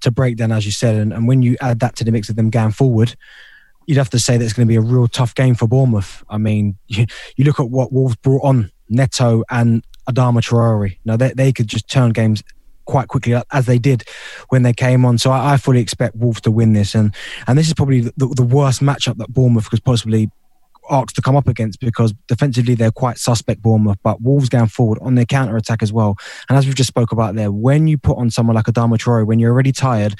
to 0.00 0.10
break 0.10 0.36
down, 0.36 0.52
as 0.52 0.66
you 0.66 0.72
said, 0.72 0.96
and, 0.96 1.14
and 1.14 1.26
when 1.26 1.40
you 1.40 1.56
add 1.62 1.80
that 1.80 1.96
to 1.96 2.04
the 2.04 2.12
mix 2.12 2.28
of 2.28 2.36
them 2.36 2.50
going 2.50 2.72
forward, 2.72 3.16
you'd 3.86 3.96
have 3.96 4.10
to 4.10 4.18
say 4.18 4.36
that 4.36 4.44
it's 4.44 4.52
going 4.52 4.66
to 4.66 4.70
be 4.70 4.76
a 4.76 4.82
real 4.82 5.08
tough 5.08 5.34
game 5.34 5.54
for 5.54 5.66
Bournemouth. 5.66 6.22
I 6.28 6.36
mean, 6.36 6.76
you, 6.88 7.06
you 7.36 7.46
look 7.46 7.58
at 7.58 7.70
what 7.70 7.90
Wolves 7.90 8.16
brought 8.16 8.44
on 8.44 8.70
Neto 8.90 9.42
and 9.48 9.82
Adama 10.06 10.42
Traore. 10.42 10.98
Now 11.06 11.16
they, 11.16 11.32
they 11.32 11.52
could 11.52 11.68
just 11.68 11.88
turn 11.88 12.10
games 12.10 12.42
quite 12.84 13.08
quickly 13.08 13.40
as 13.50 13.64
they 13.64 13.78
did 13.78 14.04
when 14.50 14.62
they 14.62 14.74
came 14.74 15.06
on. 15.06 15.16
So 15.16 15.30
I, 15.30 15.54
I 15.54 15.56
fully 15.56 15.80
expect 15.80 16.16
Wolves 16.16 16.42
to 16.42 16.50
win 16.50 16.74
this, 16.74 16.94
and 16.94 17.14
and 17.46 17.56
this 17.56 17.68
is 17.68 17.74
probably 17.74 18.00
the, 18.00 18.12
the 18.36 18.42
worst 18.42 18.82
matchup 18.82 19.16
that 19.18 19.32
Bournemouth 19.32 19.70
could 19.70 19.84
possibly 19.84 20.30
asked 20.90 21.16
to 21.16 21.22
come 21.22 21.36
up 21.36 21.48
against 21.48 21.80
because 21.80 22.12
defensively 22.28 22.74
they're 22.74 22.90
quite 22.90 23.18
suspect 23.18 23.62
Bournemouth, 23.62 23.98
but 24.02 24.20
Wolves 24.20 24.48
going 24.48 24.66
forward 24.66 24.98
on 25.02 25.14
their 25.14 25.24
counter 25.24 25.56
attack 25.56 25.82
as 25.82 25.92
well. 25.92 26.16
And 26.48 26.58
as 26.58 26.66
we've 26.66 26.74
just 26.74 26.88
spoke 26.88 27.12
about 27.12 27.34
there, 27.34 27.52
when 27.52 27.86
you 27.86 27.98
put 27.98 28.18
on 28.18 28.30
someone 28.30 28.56
like 28.56 28.66
Adama 28.66 28.98
Traore, 28.98 29.26
when 29.26 29.38
you're 29.38 29.52
already 29.52 29.72
tired, 29.72 30.14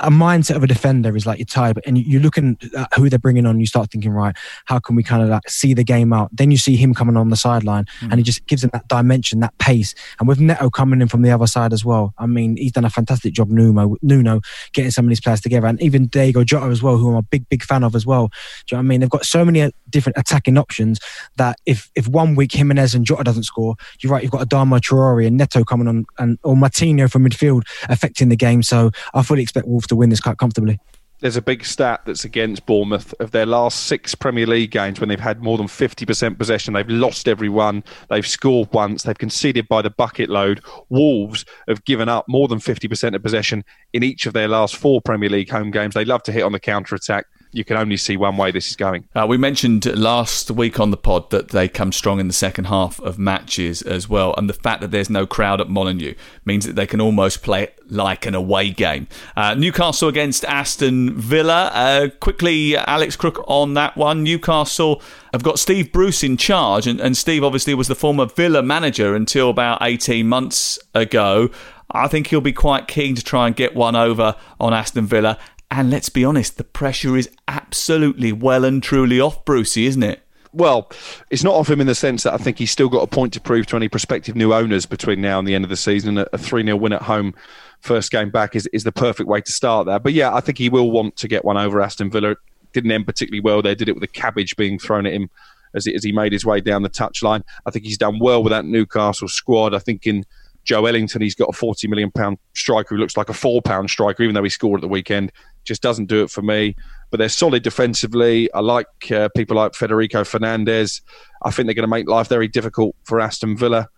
a 0.00 0.10
mindset 0.10 0.56
of 0.56 0.62
a 0.62 0.66
defender 0.66 1.16
is 1.16 1.26
like 1.26 1.38
you're 1.38 1.46
tired, 1.46 1.80
and 1.86 1.98
you're 1.98 2.20
looking 2.20 2.58
at 2.76 2.88
who 2.94 3.08
they're 3.08 3.18
bringing 3.18 3.46
on. 3.46 3.60
You 3.60 3.66
start 3.66 3.90
thinking, 3.90 4.10
right, 4.10 4.36
how 4.66 4.78
can 4.78 4.96
we 4.96 5.02
kind 5.02 5.22
of 5.22 5.28
like 5.28 5.48
see 5.48 5.74
the 5.74 5.84
game 5.84 6.12
out? 6.12 6.30
Then 6.32 6.50
you 6.50 6.56
see 6.56 6.76
him 6.76 6.94
coming 6.94 7.16
on 7.16 7.30
the 7.30 7.36
sideline, 7.36 7.84
mm. 8.00 8.10
and 8.10 8.14
he 8.14 8.22
just 8.22 8.46
gives 8.46 8.62
them 8.62 8.70
that 8.72 8.88
dimension, 8.88 9.40
that 9.40 9.56
pace. 9.58 9.94
And 10.18 10.28
with 10.28 10.40
Neto 10.40 10.70
coming 10.70 11.00
in 11.00 11.08
from 11.08 11.22
the 11.22 11.30
other 11.30 11.46
side 11.46 11.72
as 11.72 11.84
well, 11.84 12.14
I 12.18 12.26
mean, 12.26 12.56
he's 12.56 12.72
done 12.72 12.84
a 12.84 12.90
fantastic 12.90 13.32
job. 13.32 13.48
Nuno, 13.48 13.96
Nuno, 14.02 14.40
getting 14.72 14.90
some 14.90 15.04
of 15.04 15.08
these 15.10 15.20
players 15.20 15.40
together, 15.40 15.66
and 15.66 15.80
even 15.80 16.08
Diogo 16.08 16.44
Jota 16.44 16.66
as 16.66 16.82
well, 16.82 16.96
who 16.96 17.10
I'm 17.10 17.16
a 17.16 17.22
big, 17.22 17.48
big 17.48 17.62
fan 17.62 17.84
of 17.84 17.94
as 17.94 18.04
well. 18.04 18.28
Do 18.66 18.74
you 18.74 18.76
know 18.76 18.78
what 18.78 18.86
I 18.86 18.88
mean? 18.88 19.00
They've 19.00 19.10
got 19.10 19.24
so 19.24 19.44
many 19.44 19.62
uh, 19.62 19.70
different 19.88 20.18
attacking 20.18 20.58
options 20.58 20.98
that 21.36 21.58
if 21.66 21.90
if 21.94 22.08
one 22.08 22.34
week 22.34 22.52
Jimenez 22.52 22.94
and 22.94 23.04
Jota 23.04 23.24
doesn't 23.24 23.44
score, 23.44 23.76
you're 24.02 24.12
right, 24.12 24.22
you've 24.22 24.32
got 24.32 24.48
Adama 24.48 24.80
Traore 24.80 25.26
and 25.26 25.36
Neto 25.36 25.64
coming 25.64 25.86
on, 25.86 26.06
and 26.18 26.38
or 26.42 26.54
Moutinho 26.54 27.10
from 27.10 27.24
midfield 27.24 27.62
affecting 27.88 28.28
the 28.28 28.36
game. 28.36 28.62
So 28.62 28.90
I 29.14 29.22
fully 29.22 29.42
expect 29.42 29.68
Wolves 29.68 29.86
to 29.92 29.96
win 29.96 30.10
this 30.10 30.20
quite 30.20 30.38
comfortably. 30.38 30.78
There's 31.20 31.36
a 31.36 31.42
big 31.42 31.64
stat 31.64 32.00
that's 32.04 32.24
against 32.24 32.66
Bournemouth 32.66 33.14
of 33.20 33.30
their 33.30 33.46
last 33.46 33.84
six 33.84 34.12
Premier 34.12 34.44
League 34.44 34.72
games 34.72 34.98
when 34.98 35.08
they've 35.08 35.20
had 35.20 35.40
more 35.40 35.56
than 35.56 35.68
50% 35.68 36.36
possession. 36.36 36.74
They've 36.74 36.88
lost 36.88 37.28
every 37.28 37.48
one. 37.48 37.84
They've 38.10 38.26
scored 38.26 38.70
once. 38.72 39.04
They've 39.04 39.16
conceded 39.16 39.68
by 39.68 39.82
the 39.82 39.90
bucket 39.90 40.28
load. 40.28 40.64
Wolves 40.88 41.44
have 41.68 41.84
given 41.84 42.08
up 42.08 42.24
more 42.26 42.48
than 42.48 42.58
50% 42.58 43.14
of 43.14 43.22
possession 43.22 43.62
in 43.92 44.02
each 44.02 44.26
of 44.26 44.32
their 44.32 44.48
last 44.48 44.74
four 44.74 45.00
Premier 45.00 45.28
League 45.28 45.50
home 45.50 45.70
games. 45.70 45.94
They 45.94 46.04
love 46.04 46.24
to 46.24 46.32
hit 46.32 46.42
on 46.42 46.50
the 46.50 46.58
counter 46.58 46.96
attack 46.96 47.26
you 47.52 47.64
can 47.64 47.76
only 47.76 47.96
see 47.96 48.16
one 48.16 48.36
way 48.36 48.50
this 48.50 48.68
is 48.70 48.76
going. 48.76 49.04
Uh, 49.14 49.26
we 49.28 49.36
mentioned 49.36 49.84
last 49.98 50.50
week 50.50 50.80
on 50.80 50.90
the 50.90 50.96
pod 50.96 51.30
that 51.30 51.50
they 51.50 51.68
come 51.68 51.92
strong 51.92 52.18
in 52.18 52.26
the 52.26 52.32
second 52.32 52.64
half 52.64 52.98
of 53.00 53.18
matches 53.18 53.82
as 53.82 54.08
well, 54.08 54.34
and 54.36 54.48
the 54.48 54.54
fact 54.54 54.80
that 54.80 54.90
there's 54.90 55.10
no 55.10 55.26
crowd 55.26 55.60
at 55.60 55.68
Molineux 55.68 56.14
means 56.44 56.66
that 56.66 56.74
they 56.74 56.86
can 56.86 57.00
almost 57.00 57.42
play 57.42 57.64
it 57.64 57.78
like 57.90 58.24
an 58.26 58.34
away 58.34 58.70
game. 58.70 59.06
Uh, 59.36 59.54
Newcastle 59.54 60.08
against 60.08 60.44
Aston 60.46 61.14
Villa. 61.14 61.70
Uh, 61.74 62.08
quickly, 62.20 62.76
Alex 62.76 63.16
Crook 63.16 63.44
on 63.46 63.74
that 63.74 63.96
one. 63.96 64.22
Newcastle 64.22 65.02
have 65.32 65.42
got 65.42 65.58
Steve 65.58 65.92
Bruce 65.92 66.22
in 66.22 66.36
charge, 66.36 66.86
and, 66.86 67.00
and 67.00 67.16
Steve 67.16 67.44
obviously 67.44 67.74
was 67.74 67.88
the 67.88 67.94
former 67.94 68.26
Villa 68.26 68.62
manager 68.62 69.14
until 69.14 69.50
about 69.50 69.78
18 69.82 70.26
months 70.26 70.78
ago. 70.94 71.50
I 71.94 72.08
think 72.08 72.28
he'll 72.28 72.40
be 72.40 72.54
quite 72.54 72.88
keen 72.88 73.14
to 73.16 73.22
try 73.22 73.46
and 73.46 73.54
get 73.54 73.74
one 73.74 73.94
over 73.94 74.36
on 74.58 74.72
Aston 74.72 75.06
Villa. 75.06 75.38
And 75.74 75.90
let's 75.90 76.10
be 76.10 76.22
honest, 76.22 76.58
the 76.58 76.64
pressure 76.64 77.16
is 77.16 77.30
absolutely 77.48 78.30
well 78.30 78.62
and 78.62 78.82
truly 78.82 79.18
off 79.18 79.42
Brucey, 79.46 79.86
isn't 79.86 80.02
it? 80.02 80.22
Well, 80.52 80.90
it's 81.30 81.42
not 81.42 81.54
off 81.54 81.70
him 81.70 81.80
in 81.80 81.86
the 81.86 81.94
sense 81.94 82.24
that 82.24 82.34
I 82.34 82.36
think 82.36 82.58
he's 82.58 82.70
still 82.70 82.90
got 82.90 83.00
a 83.00 83.06
point 83.06 83.32
to 83.32 83.40
prove 83.40 83.66
to 83.68 83.76
any 83.76 83.88
prospective 83.88 84.36
new 84.36 84.52
owners 84.52 84.84
between 84.84 85.22
now 85.22 85.38
and 85.38 85.48
the 85.48 85.54
end 85.54 85.64
of 85.64 85.70
the 85.70 85.78
season. 85.78 86.18
A 86.18 86.36
3 86.36 86.62
0 86.62 86.76
win 86.76 86.92
at 86.92 87.00
home, 87.00 87.34
first 87.80 88.10
game 88.10 88.28
back, 88.28 88.54
is, 88.54 88.68
is 88.74 88.84
the 88.84 88.92
perfect 88.92 89.30
way 89.30 89.40
to 89.40 89.50
start 89.50 89.86
there. 89.86 89.98
But 89.98 90.12
yeah, 90.12 90.34
I 90.34 90.40
think 90.40 90.58
he 90.58 90.68
will 90.68 90.90
want 90.90 91.16
to 91.16 91.26
get 91.26 91.42
one 91.42 91.56
over 91.56 91.80
Aston 91.80 92.10
Villa. 92.10 92.36
Didn't 92.74 92.90
end 92.90 93.06
particularly 93.06 93.40
well 93.40 93.62
there, 93.62 93.74
did 93.74 93.88
it 93.88 93.94
with 93.94 94.04
a 94.04 94.08
cabbage 94.08 94.54
being 94.56 94.78
thrown 94.78 95.06
at 95.06 95.14
him 95.14 95.30
as, 95.72 95.86
as 95.86 96.04
he 96.04 96.12
made 96.12 96.34
his 96.34 96.44
way 96.44 96.60
down 96.60 96.82
the 96.82 96.90
touchline. 96.90 97.44
I 97.64 97.70
think 97.70 97.86
he's 97.86 97.96
done 97.96 98.18
well 98.18 98.42
with 98.42 98.50
that 98.50 98.66
Newcastle 98.66 99.28
squad. 99.28 99.72
I 99.72 99.78
think 99.78 100.06
in 100.06 100.26
Joelinton, 100.66 101.22
he's 101.22 101.34
got 101.34 101.48
a 101.48 101.52
forty 101.52 101.88
million 101.88 102.10
pound 102.10 102.36
striker 102.52 102.94
who 102.94 103.00
looks 103.00 103.16
like 103.16 103.30
a 103.30 103.34
four 103.34 103.62
pound 103.62 103.88
striker, 103.88 104.22
even 104.22 104.34
though 104.34 104.44
he 104.44 104.50
scored 104.50 104.80
at 104.80 104.82
the 104.82 104.88
weekend. 104.88 105.32
Just 105.64 105.82
doesn't 105.82 106.06
do 106.06 106.22
it 106.22 106.30
for 106.30 106.42
me. 106.42 106.74
But 107.10 107.18
they're 107.18 107.28
solid 107.28 107.62
defensively. 107.62 108.52
I 108.52 108.60
like 108.60 109.10
uh, 109.10 109.28
people 109.36 109.56
like 109.56 109.74
Federico 109.74 110.24
Fernandez. 110.24 111.02
I 111.42 111.50
think 111.50 111.66
they're 111.66 111.74
going 111.74 111.82
to 111.82 111.88
make 111.88 112.08
life 112.08 112.28
very 112.28 112.48
difficult 112.48 112.96
for 113.04 113.20
Aston 113.20 113.56
Villa. 113.56 113.88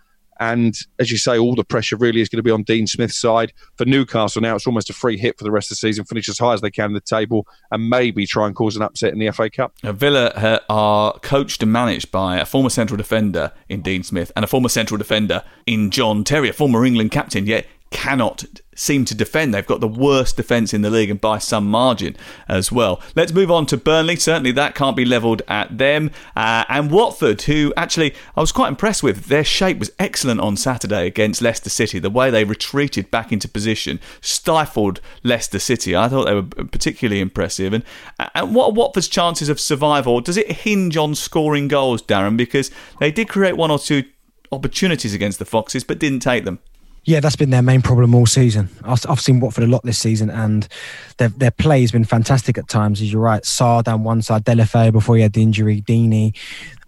And 0.40 0.76
as 0.98 1.10
you 1.10 1.18
say, 1.18 1.38
all 1.38 1.54
the 1.54 1.64
pressure 1.64 1.96
really 1.96 2.20
is 2.20 2.28
going 2.28 2.38
to 2.38 2.42
be 2.42 2.50
on 2.50 2.62
Dean 2.64 2.86
Smith's 2.86 3.20
side. 3.20 3.52
For 3.76 3.84
Newcastle 3.84 4.42
now, 4.42 4.56
it's 4.56 4.66
almost 4.66 4.90
a 4.90 4.92
free 4.92 5.16
hit 5.16 5.38
for 5.38 5.44
the 5.44 5.50
rest 5.50 5.70
of 5.70 5.76
the 5.76 5.76
season. 5.76 6.04
Finish 6.04 6.28
as 6.28 6.38
high 6.38 6.54
as 6.54 6.60
they 6.60 6.70
can 6.70 6.86
in 6.86 6.92
the 6.92 7.00
table 7.00 7.46
and 7.70 7.88
maybe 7.88 8.26
try 8.26 8.46
and 8.46 8.54
cause 8.56 8.76
an 8.76 8.82
upset 8.82 9.12
in 9.12 9.18
the 9.18 9.30
FA 9.30 9.48
Cup. 9.48 9.74
Villa 9.82 10.60
are 10.68 11.18
coached 11.20 11.62
and 11.62 11.72
managed 11.72 12.10
by 12.10 12.38
a 12.38 12.44
former 12.44 12.70
central 12.70 12.96
defender 12.96 13.52
in 13.68 13.82
Dean 13.82 14.02
Smith 14.02 14.32
and 14.34 14.44
a 14.44 14.48
former 14.48 14.68
central 14.68 14.98
defender 14.98 15.44
in 15.66 15.90
John 15.90 16.24
Terry, 16.24 16.48
a 16.48 16.52
former 16.52 16.84
England 16.84 17.12
captain. 17.12 17.46
Yet 17.46 17.66
cannot 17.94 18.44
seem 18.74 19.04
to 19.04 19.14
defend. 19.14 19.54
They've 19.54 19.64
got 19.64 19.80
the 19.80 19.86
worst 19.86 20.36
defence 20.36 20.74
in 20.74 20.82
the 20.82 20.90
league 20.90 21.10
and 21.10 21.20
by 21.20 21.38
some 21.38 21.70
margin 21.70 22.16
as 22.48 22.72
well. 22.72 23.00
Let's 23.14 23.32
move 23.32 23.52
on 23.52 23.66
to 23.66 23.76
Burnley. 23.76 24.16
Certainly 24.16 24.50
that 24.52 24.74
can't 24.74 24.96
be 24.96 25.04
levelled 25.04 25.42
at 25.46 25.78
them. 25.78 26.10
Uh, 26.34 26.64
and 26.68 26.90
Watford, 26.90 27.42
who 27.42 27.72
actually 27.76 28.12
I 28.36 28.40
was 28.40 28.50
quite 28.50 28.66
impressed 28.66 29.04
with. 29.04 29.26
Their 29.26 29.44
shape 29.44 29.78
was 29.78 29.92
excellent 30.00 30.40
on 30.40 30.56
Saturday 30.56 31.06
against 31.06 31.40
Leicester 31.40 31.70
City. 31.70 32.00
The 32.00 32.10
way 32.10 32.30
they 32.30 32.42
retreated 32.42 33.12
back 33.12 33.30
into 33.30 33.46
position, 33.46 34.00
stifled 34.20 35.00
Leicester 35.22 35.60
City. 35.60 35.94
I 35.94 36.08
thought 36.08 36.24
they 36.24 36.34
were 36.34 36.42
particularly 36.42 37.20
impressive. 37.20 37.72
And, 37.72 37.84
and 38.34 38.56
what 38.56 38.74
Watford's 38.74 39.06
chances 39.06 39.48
of 39.48 39.60
survival? 39.60 40.20
Does 40.20 40.36
it 40.36 40.50
hinge 40.50 40.96
on 40.96 41.14
scoring 41.14 41.68
goals, 41.68 42.02
Darren? 42.02 42.36
Because 42.36 42.72
they 42.98 43.12
did 43.12 43.28
create 43.28 43.56
one 43.56 43.70
or 43.70 43.78
two 43.78 44.02
opportunities 44.50 45.14
against 45.14 45.38
the 45.38 45.44
Foxes 45.44 45.84
but 45.84 46.00
didn't 46.00 46.20
take 46.20 46.44
them. 46.44 46.58
Yeah, 47.06 47.20
that's 47.20 47.36
been 47.36 47.50
their 47.50 47.62
main 47.62 47.82
problem 47.82 48.14
all 48.14 48.26
season. 48.26 48.70
I've 48.82 49.20
seen 49.20 49.40
Watford 49.40 49.64
a 49.64 49.66
lot 49.66 49.82
this 49.82 49.98
season, 49.98 50.30
and 50.30 50.66
their 51.18 51.28
their 51.28 51.50
play 51.50 51.82
has 51.82 51.92
been 51.92 52.04
fantastic 52.04 52.56
at 52.56 52.68
times. 52.68 53.02
As 53.02 53.12
you're 53.12 53.20
right, 53.20 53.42
Sarr 53.42 53.84
down 53.84 54.04
one 54.04 54.22
side, 54.22 54.44
Deulofeu 54.44 54.92
before 54.92 55.16
he 55.16 55.22
had 55.22 55.34
the 55.34 55.42
injury, 55.42 55.82
Deeney. 55.82 56.34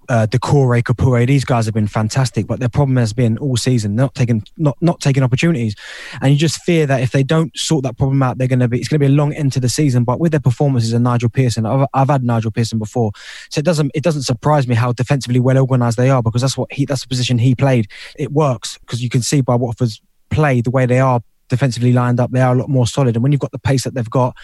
Uh, 0.09 0.27
Doucouré, 0.27 0.83
Capoue, 0.83 1.27
these 1.27 1.45
guys 1.45 1.65
have 1.67 1.75
been 1.75 1.87
fantastic, 1.87 2.47
but 2.47 2.61
their 2.61 2.69
problem 2.69 2.97
has 2.97 3.13
been 3.13 3.39
all 3.39 3.57
season 3.57 3.95
not 3.95 4.15
taking 4.15 4.43
not 4.57 4.77
not 4.81 5.01
taking 5.01 5.23
opportunities, 5.23 5.75
and 6.21 6.33
you 6.33 6.39
just 6.39 6.63
fear 6.63 6.87
that 6.87 7.01
if 7.01 7.13
they 7.13 7.23
don't 7.23 7.57
sort 7.57 7.83
that 7.85 7.97
problem 7.97 8.23
out, 8.23 8.39
they're 8.39 8.49
going 8.49 8.61
to 8.61 8.69
be 8.69 8.79
it's 8.79 8.89
going 8.89 9.01
to 9.01 9.07
be 9.07 9.13
a 9.13 9.17
long 9.17 9.33
end 9.33 9.53
to 9.53 9.61
the 9.61 9.69
season. 9.69 10.05
But 10.05 10.21
with 10.21 10.33
their 10.33 10.41
performances 10.41 10.93
and 10.93 11.05
Nigel 11.05 11.29
Pearson, 11.29 11.67
I've, 11.67 11.87
I've 11.95 12.09
had 12.09 12.25
Nigel 12.25 12.51
Pearson 12.51 12.79
before, 12.79 13.13
so 13.51 13.59
it 13.59 13.65
doesn't 13.65 13.91
it 13.95 14.03
doesn't 14.03 14.23
surprise 14.23 14.67
me 14.67 14.75
how 14.75 14.93
defensively 14.93 15.41
well 15.41 15.59
organised 15.59 15.97
they 15.97 16.11
are 16.11 16.23
because 16.23 16.43
that's 16.43 16.57
what 16.57 16.73
he 16.73 16.85
that's 16.85 17.03
the 17.03 17.09
position 17.09 17.39
he 17.39 17.55
played. 17.55 17.89
It 18.19 18.33
works 18.33 18.79
because 18.79 19.03
you 19.03 19.09
can 19.09 19.23
see 19.23 19.41
by 19.41 19.55
Watford's 19.55 20.01
play 20.31 20.61
the 20.61 20.71
way 20.71 20.87
they 20.87 21.01
are 21.01 21.21
defensively 21.49 21.93
lined 21.93 22.19
up, 22.19 22.31
they 22.33 22.41
are 22.41 22.55
a 22.55 22.59
lot 22.59 22.69
more 22.69 22.87
solid, 22.87 23.17
and 23.17 23.23
when 23.23 23.33
you've 23.33 23.41
got 23.41 23.53
the 23.53 23.59
pace 23.59 23.85
that 23.85 23.95
they've 23.95 24.11
got 24.11 24.37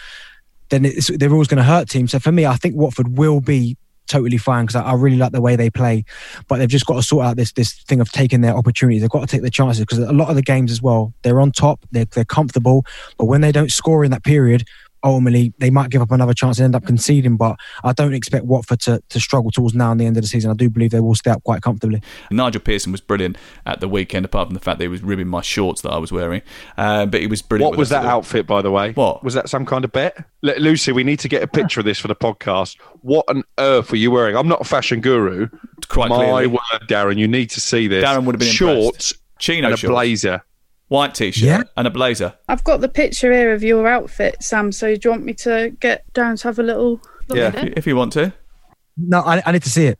then 0.69 0.91
they're 1.17 1.31
always 1.31 1.47
going 1.47 1.57
to 1.57 1.63
hurt 1.63 1.87
teams. 1.87 2.11
So 2.11 2.19
for 2.19 2.31
me, 2.31 2.47
I 2.47 2.55
think 2.55 2.75
Watford 2.75 3.17
will 3.17 3.41
be 3.41 3.77
totally 4.07 4.37
fine 4.37 4.65
because 4.65 4.75
I, 4.75 4.83
I, 4.83 4.93
really 4.93 5.17
like 5.17 5.31
the 5.31 5.41
way 5.41 5.55
they 5.55 5.69
play. 5.69 6.05
But 6.47 6.57
they've 6.57 6.69
just 6.69 6.85
got 6.85 6.95
to 6.95 7.03
sort 7.03 7.25
out 7.25 7.37
this 7.37 7.51
this 7.53 7.73
thing 7.83 8.01
of 8.01 8.11
taking 8.11 8.41
their 8.41 8.55
opportunities. 8.55 9.01
They've 9.01 9.09
got 9.09 9.21
to 9.21 9.27
take 9.27 9.41
their 9.41 9.49
chances 9.49 9.79
because 9.79 9.99
a 9.99 10.13
lot 10.13 10.29
of 10.29 10.35
the 10.35 10.41
games 10.41 10.71
as 10.71 10.81
well, 10.81 11.13
they're 11.23 11.39
on 11.39 11.51
top, 11.51 11.85
they're, 11.91 12.05
they're 12.05 12.25
comfortable. 12.25 12.85
But 13.17 13.25
when 13.25 13.41
they 13.41 13.51
don't 13.51 13.71
score 13.71 14.03
in 14.03 14.11
that 14.11 14.23
period, 14.23 14.65
ultimately 15.03 15.53
they 15.59 15.69
might 15.69 15.89
give 15.89 16.01
up 16.01 16.11
another 16.11 16.33
chance 16.33 16.59
and 16.59 16.65
end 16.65 16.75
up 16.75 16.85
conceding. 16.85 17.37
But 17.37 17.57
I 17.83 17.93
don't 17.93 18.13
expect 18.13 18.45
Watford 18.45 18.79
to, 18.81 19.01
to 19.09 19.19
struggle 19.19 19.51
towards 19.51 19.75
now 19.75 19.91
and 19.91 19.99
the 19.99 20.05
end 20.05 20.17
of 20.17 20.23
the 20.23 20.27
season. 20.27 20.51
I 20.51 20.53
do 20.53 20.69
believe 20.69 20.91
they 20.91 20.99
will 20.99 21.15
stay 21.15 21.31
up 21.31 21.43
quite 21.43 21.61
comfortably. 21.61 22.01
Nigel 22.31 22.61
Pearson 22.61 22.91
was 22.91 23.01
brilliant 23.01 23.37
at 23.65 23.79
the 23.79 23.87
weekend, 23.87 24.25
apart 24.25 24.47
from 24.47 24.53
the 24.53 24.59
fact 24.59 24.79
that 24.79 24.85
he 24.85 24.89
was 24.89 25.01
ribbing 25.03 25.27
my 25.27 25.41
shorts 25.41 25.81
that 25.81 25.91
I 25.91 25.97
was 25.97 26.11
wearing. 26.11 26.41
Uh, 26.77 27.05
but 27.05 27.21
he 27.21 27.27
was 27.27 27.41
brilliant. 27.41 27.71
What 27.71 27.77
was 27.77 27.89
that 27.89 28.05
outfit, 28.05 28.47
by 28.47 28.61
the 28.61 28.71
way? 28.71 28.91
What 28.93 29.23
was 29.23 29.33
that? 29.33 29.49
Some 29.49 29.65
kind 29.65 29.85
of 29.85 29.91
bet? 29.91 30.17
L- 30.45 30.59
Lucy, 30.59 30.91
we 30.91 31.03
need 31.03 31.19
to 31.19 31.27
get 31.27 31.43
a 31.43 31.47
picture 31.47 31.79
of 31.79 31.85
this 31.85 31.99
for 31.99 32.07
the 32.07 32.15
podcast. 32.15 32.77
What 33.01 33.25
on 33.27 33.43
earth 33.59 33.91
were 33.91 33.97
you 33.97 34.11
wearing? 34.11 34.35
I'm 34.35 34.47
not 34.47 34.61
a 34.61 34.65
fashion 34.65 35.01
guru. 35.01 35.49
Quite 35.89 36.09
my 36.09 36.15
clearly. 36.15 36.47
word, 36.47 36.87
Darren, 36.87 37.17
you 37.17 37.27
need 37.27 37.49
to 37.51 37.61
see 37.61 37.87
this. 37.87 38.03
Darren 38.03 38.25
would 38.25 38.35
have 38.35 38.39
been 38.39 38.49
shorts, 38.49 39.11
impressed. 39.11 39.39
chino 39.39 39.67
and 39.67 39.73
a 39.73 39.77
shorts. 39.77 39.91
blazer 39.91 40.43
white 40.87 41.15
t-shirt 41.15 41.45
yeah. 41.45 41.63
and 41.77 41.87
a 41.87 41.89
blazer. 41.89 42.33
I've 42.47 42.63
got 42.63 42.81
the 42.81 42.89
picture 42.89 43.31
here 43.31 43.53
of 43.53 43.63
your 43.63 43.87
outfit, 43.87 44.41
Sam. 44.41 44.71
So 44.71 44.95
do 44.95 44.99
you 45.03 45.11
want 45.11 45.25
me 45.25 45.33
to 45.35 45.75
get 45.79 46.11
down 46.13 46.37
to 46.37 46.47
have 46.47 46.59
a 46.59 46.63
little 46.63 47.01
look 47.27 47.37
yeah, 47.37 47.47
at 47.47 47.55
it? 47.55 47.73
if 47.77 47.87
you 47.87 47.95
want 47.95 48.13
to. 48.13 48.33
No, 48.97 49.21
I, 49.21 49.41
I 49.45 49.51
need 49.51 49.63
to 49.63 49.69
see 49.69 49.85
it. 49.85 49.99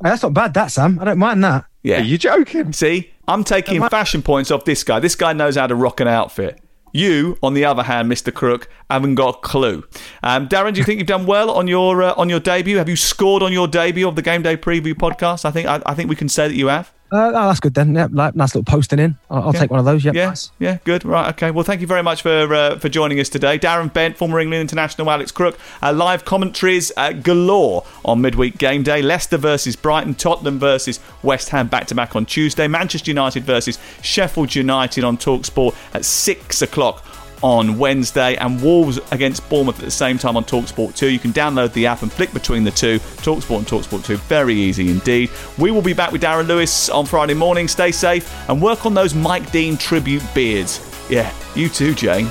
That's 0.00 0.22
not 0.22 0.32
bad, 0.32 0.54
that 0.54 0.68
Sam. 0.68 0.98
I 0.98 1.04
don't 1.04 1.18
mind 1.18 1.44
that. 1.44 1.66
Yeah, 1.82 1.98
Are 1.98 2.04
you 2.04 2.18
joking? 2.18 2.72
See, 2.72 3.10
I'm 3.26 3.44
taking 3.44 3.86
fashion 3.88 4.22
points 4.22 4.50
off 4.50 4.64
this 4.64 4.84
guy. 4.84 4.98
This 4.98 5.14
guy 5.14 5.32
knows 5.32 5.56
how 5.56 5.66
to 5.66 5.74
rock 5.74 6.00
an 6.00 6.08
outfit. 6.08 6.60
You, 6.92 7.38
on 7.42 7.54
the 7.54 7.64
other 7.64 7.84
hand, 7.84 8.10
Mr. 8.10 8.34
Crook, 8.34 8.68
haven't 8.90 9.14
got 9.14 9.36
a 9.36 9.38
clue. 9.40 9.84
Um, 10.22 10.48
Darren, 10.48 10.74
do 10.74 10.80
you 10.80 10.84
think 10.84 10.98
you've 10.98 11.06
done 11.06 11.24
well 11.24 11.50
on 11.50 11.68
your 11.68 12.02
uh, 12.02 12.14
on 12.16 12.28
your 12.28 12.40
debut? 12.40 12.78
Have 12.78 12.88
you 12.88 12.96
scored 12.96 13.42
on 13.42 13.52
your 13.52 13.68
debut 13.68 14.08
of 14.08 14.16
the 14.16 14.22
Game 14.22 14.42
Day 14.42 14.56
Preview 14.56 14.94
podcast? 14.94 15.44
I 15.44 15.52
think 15.52 15.68
I, 15.68 15.80
I 15.86 15.94
think 15.94 16.10
we 16.10 16.16
can 16.16 16.28
say 16.28 16.48
that 16.48 16.54
you 16.54 16.66
have. 16.66 16.92
Uh, 17.12 17.32
oh, 17.34 17.48
that's 17.48 17.60
good 17.60 17.74
then. 17.74 17.94
Yeah, 17.94 18.06
like, 18.10 18.36
nice 18.36 18.54
little 18.54 18.64
posting 18.70 18.98
in. 18.98 19.16
I'll, 19.30 19.42
I'll 19.48 19.52
Yeah. 19.54 19.60
take 19.60 19.70
one 19.70 19.80
of 19.80 19.86
those. 19.86 20.04
Yep, 20.04 20.14
yeah, 20.14 20.28
nice. 20.28 20.52
yeah, 20.58 20.78
good. 20.84 21.04
Right, 21.04 21.28
okay. 21.30 21.50
Well, 21.50 21.64
thank 21.64 21.80
you 21.80 21.86
very 21.86 22.02
much 22.02 22.22
for 22.22 22.54
uh, 22.54 22.78
for 22.78 22.88
joining 22.88 23.18
us 23.20 23.28
today, 23.28 23.58
Darren 23.58 23.92
Bent, 23.92 24.16
former 24.16 24.38
England 24.40 24.60
international, 24.60 25.10
Alex 25.10 25.32
Crook. 25.32 25.58
Uh, 25.82 25.92
live 25.92 26.24
commentaries 26.24 26.92
uh, 26.96 27.12
galore 27.12 27.84
on 28.04 28.20
midweek 28.20 28.58
game 28.58 28.82
day. 28.82 29.02
Leicester 29.02 29.36
versus 29.38 29.74
Brighton, 29.76 30.14
Tottenham 30.14 30.58
versus 30.58 31.00
West 31.22 31.48
Ham 31.50 31.66
back 31.68 31.86
to 31.88 31.94
back 31.94 32.14
on 32.14 32.26
Tuesday. 32.26 32.68
Manchester 32.68 33.10
United 33.10 33.44
versus 33.44 33.78
Sheffield 34.02 34.54
United 34.54 35.04
on 35.04 35.16
Talksport 35.16 35.74
at 35.94 36.04
six 36.04 36.62
o'clock 36.62 37.04
on 37.42 37.78
Wednesday, 37.78 38.36
and 38.36 38.60
Wolves 38.62 38.98
against 39.10 39.48
Bournemouth 39.48 39.78
at 39.78 39.84
the 39.84 39.90
same 39.90 40.18
time 40.18 40.36
on 40.36 40.44
Talksport 40.44 40.94
2. 40.96 41.08
You 41.08 41.18
can 41.18 41.32
download 41.32 41.72
the 41.72 41.86
app 41.86 42.02
and 42.02 42.12
flick 42.12 42.32
between 42.32 42.64
the 42.64 42.70
two, 42.70 42.98
Talksport 42.98 43.58
and 43.58 43.66
Talksport 43.66 44.04
2. 44.04 44.16
Very 44.16 44.54
easy 44.54 44.90
indeed. 44.90 45.30
We 45.58 45.70
will 45.70 45.82
be 45.82 45.92
back 45.92 46.12
with 46.12 46.22
Darren 46.22 46.46
Lewis 46.46 46.88
on 46.88 47.06
Friday 47.06 47.34
morning. 47.34 47.68
Stay 47.68 47.92
safe 47.92 48.32
and 48.48 48.60
work 48.60 48.86
on 48.86 48.94
those 48.94 49.14
Mike 49.14 49.50
Dean 49.50 49.76
tribute 49.76 50.22
beards. 50.34 50.80
Yeah, 51.08 51.32
you 51.54 51.68
too, 51.68 51.94
Jane. 51.94 52.30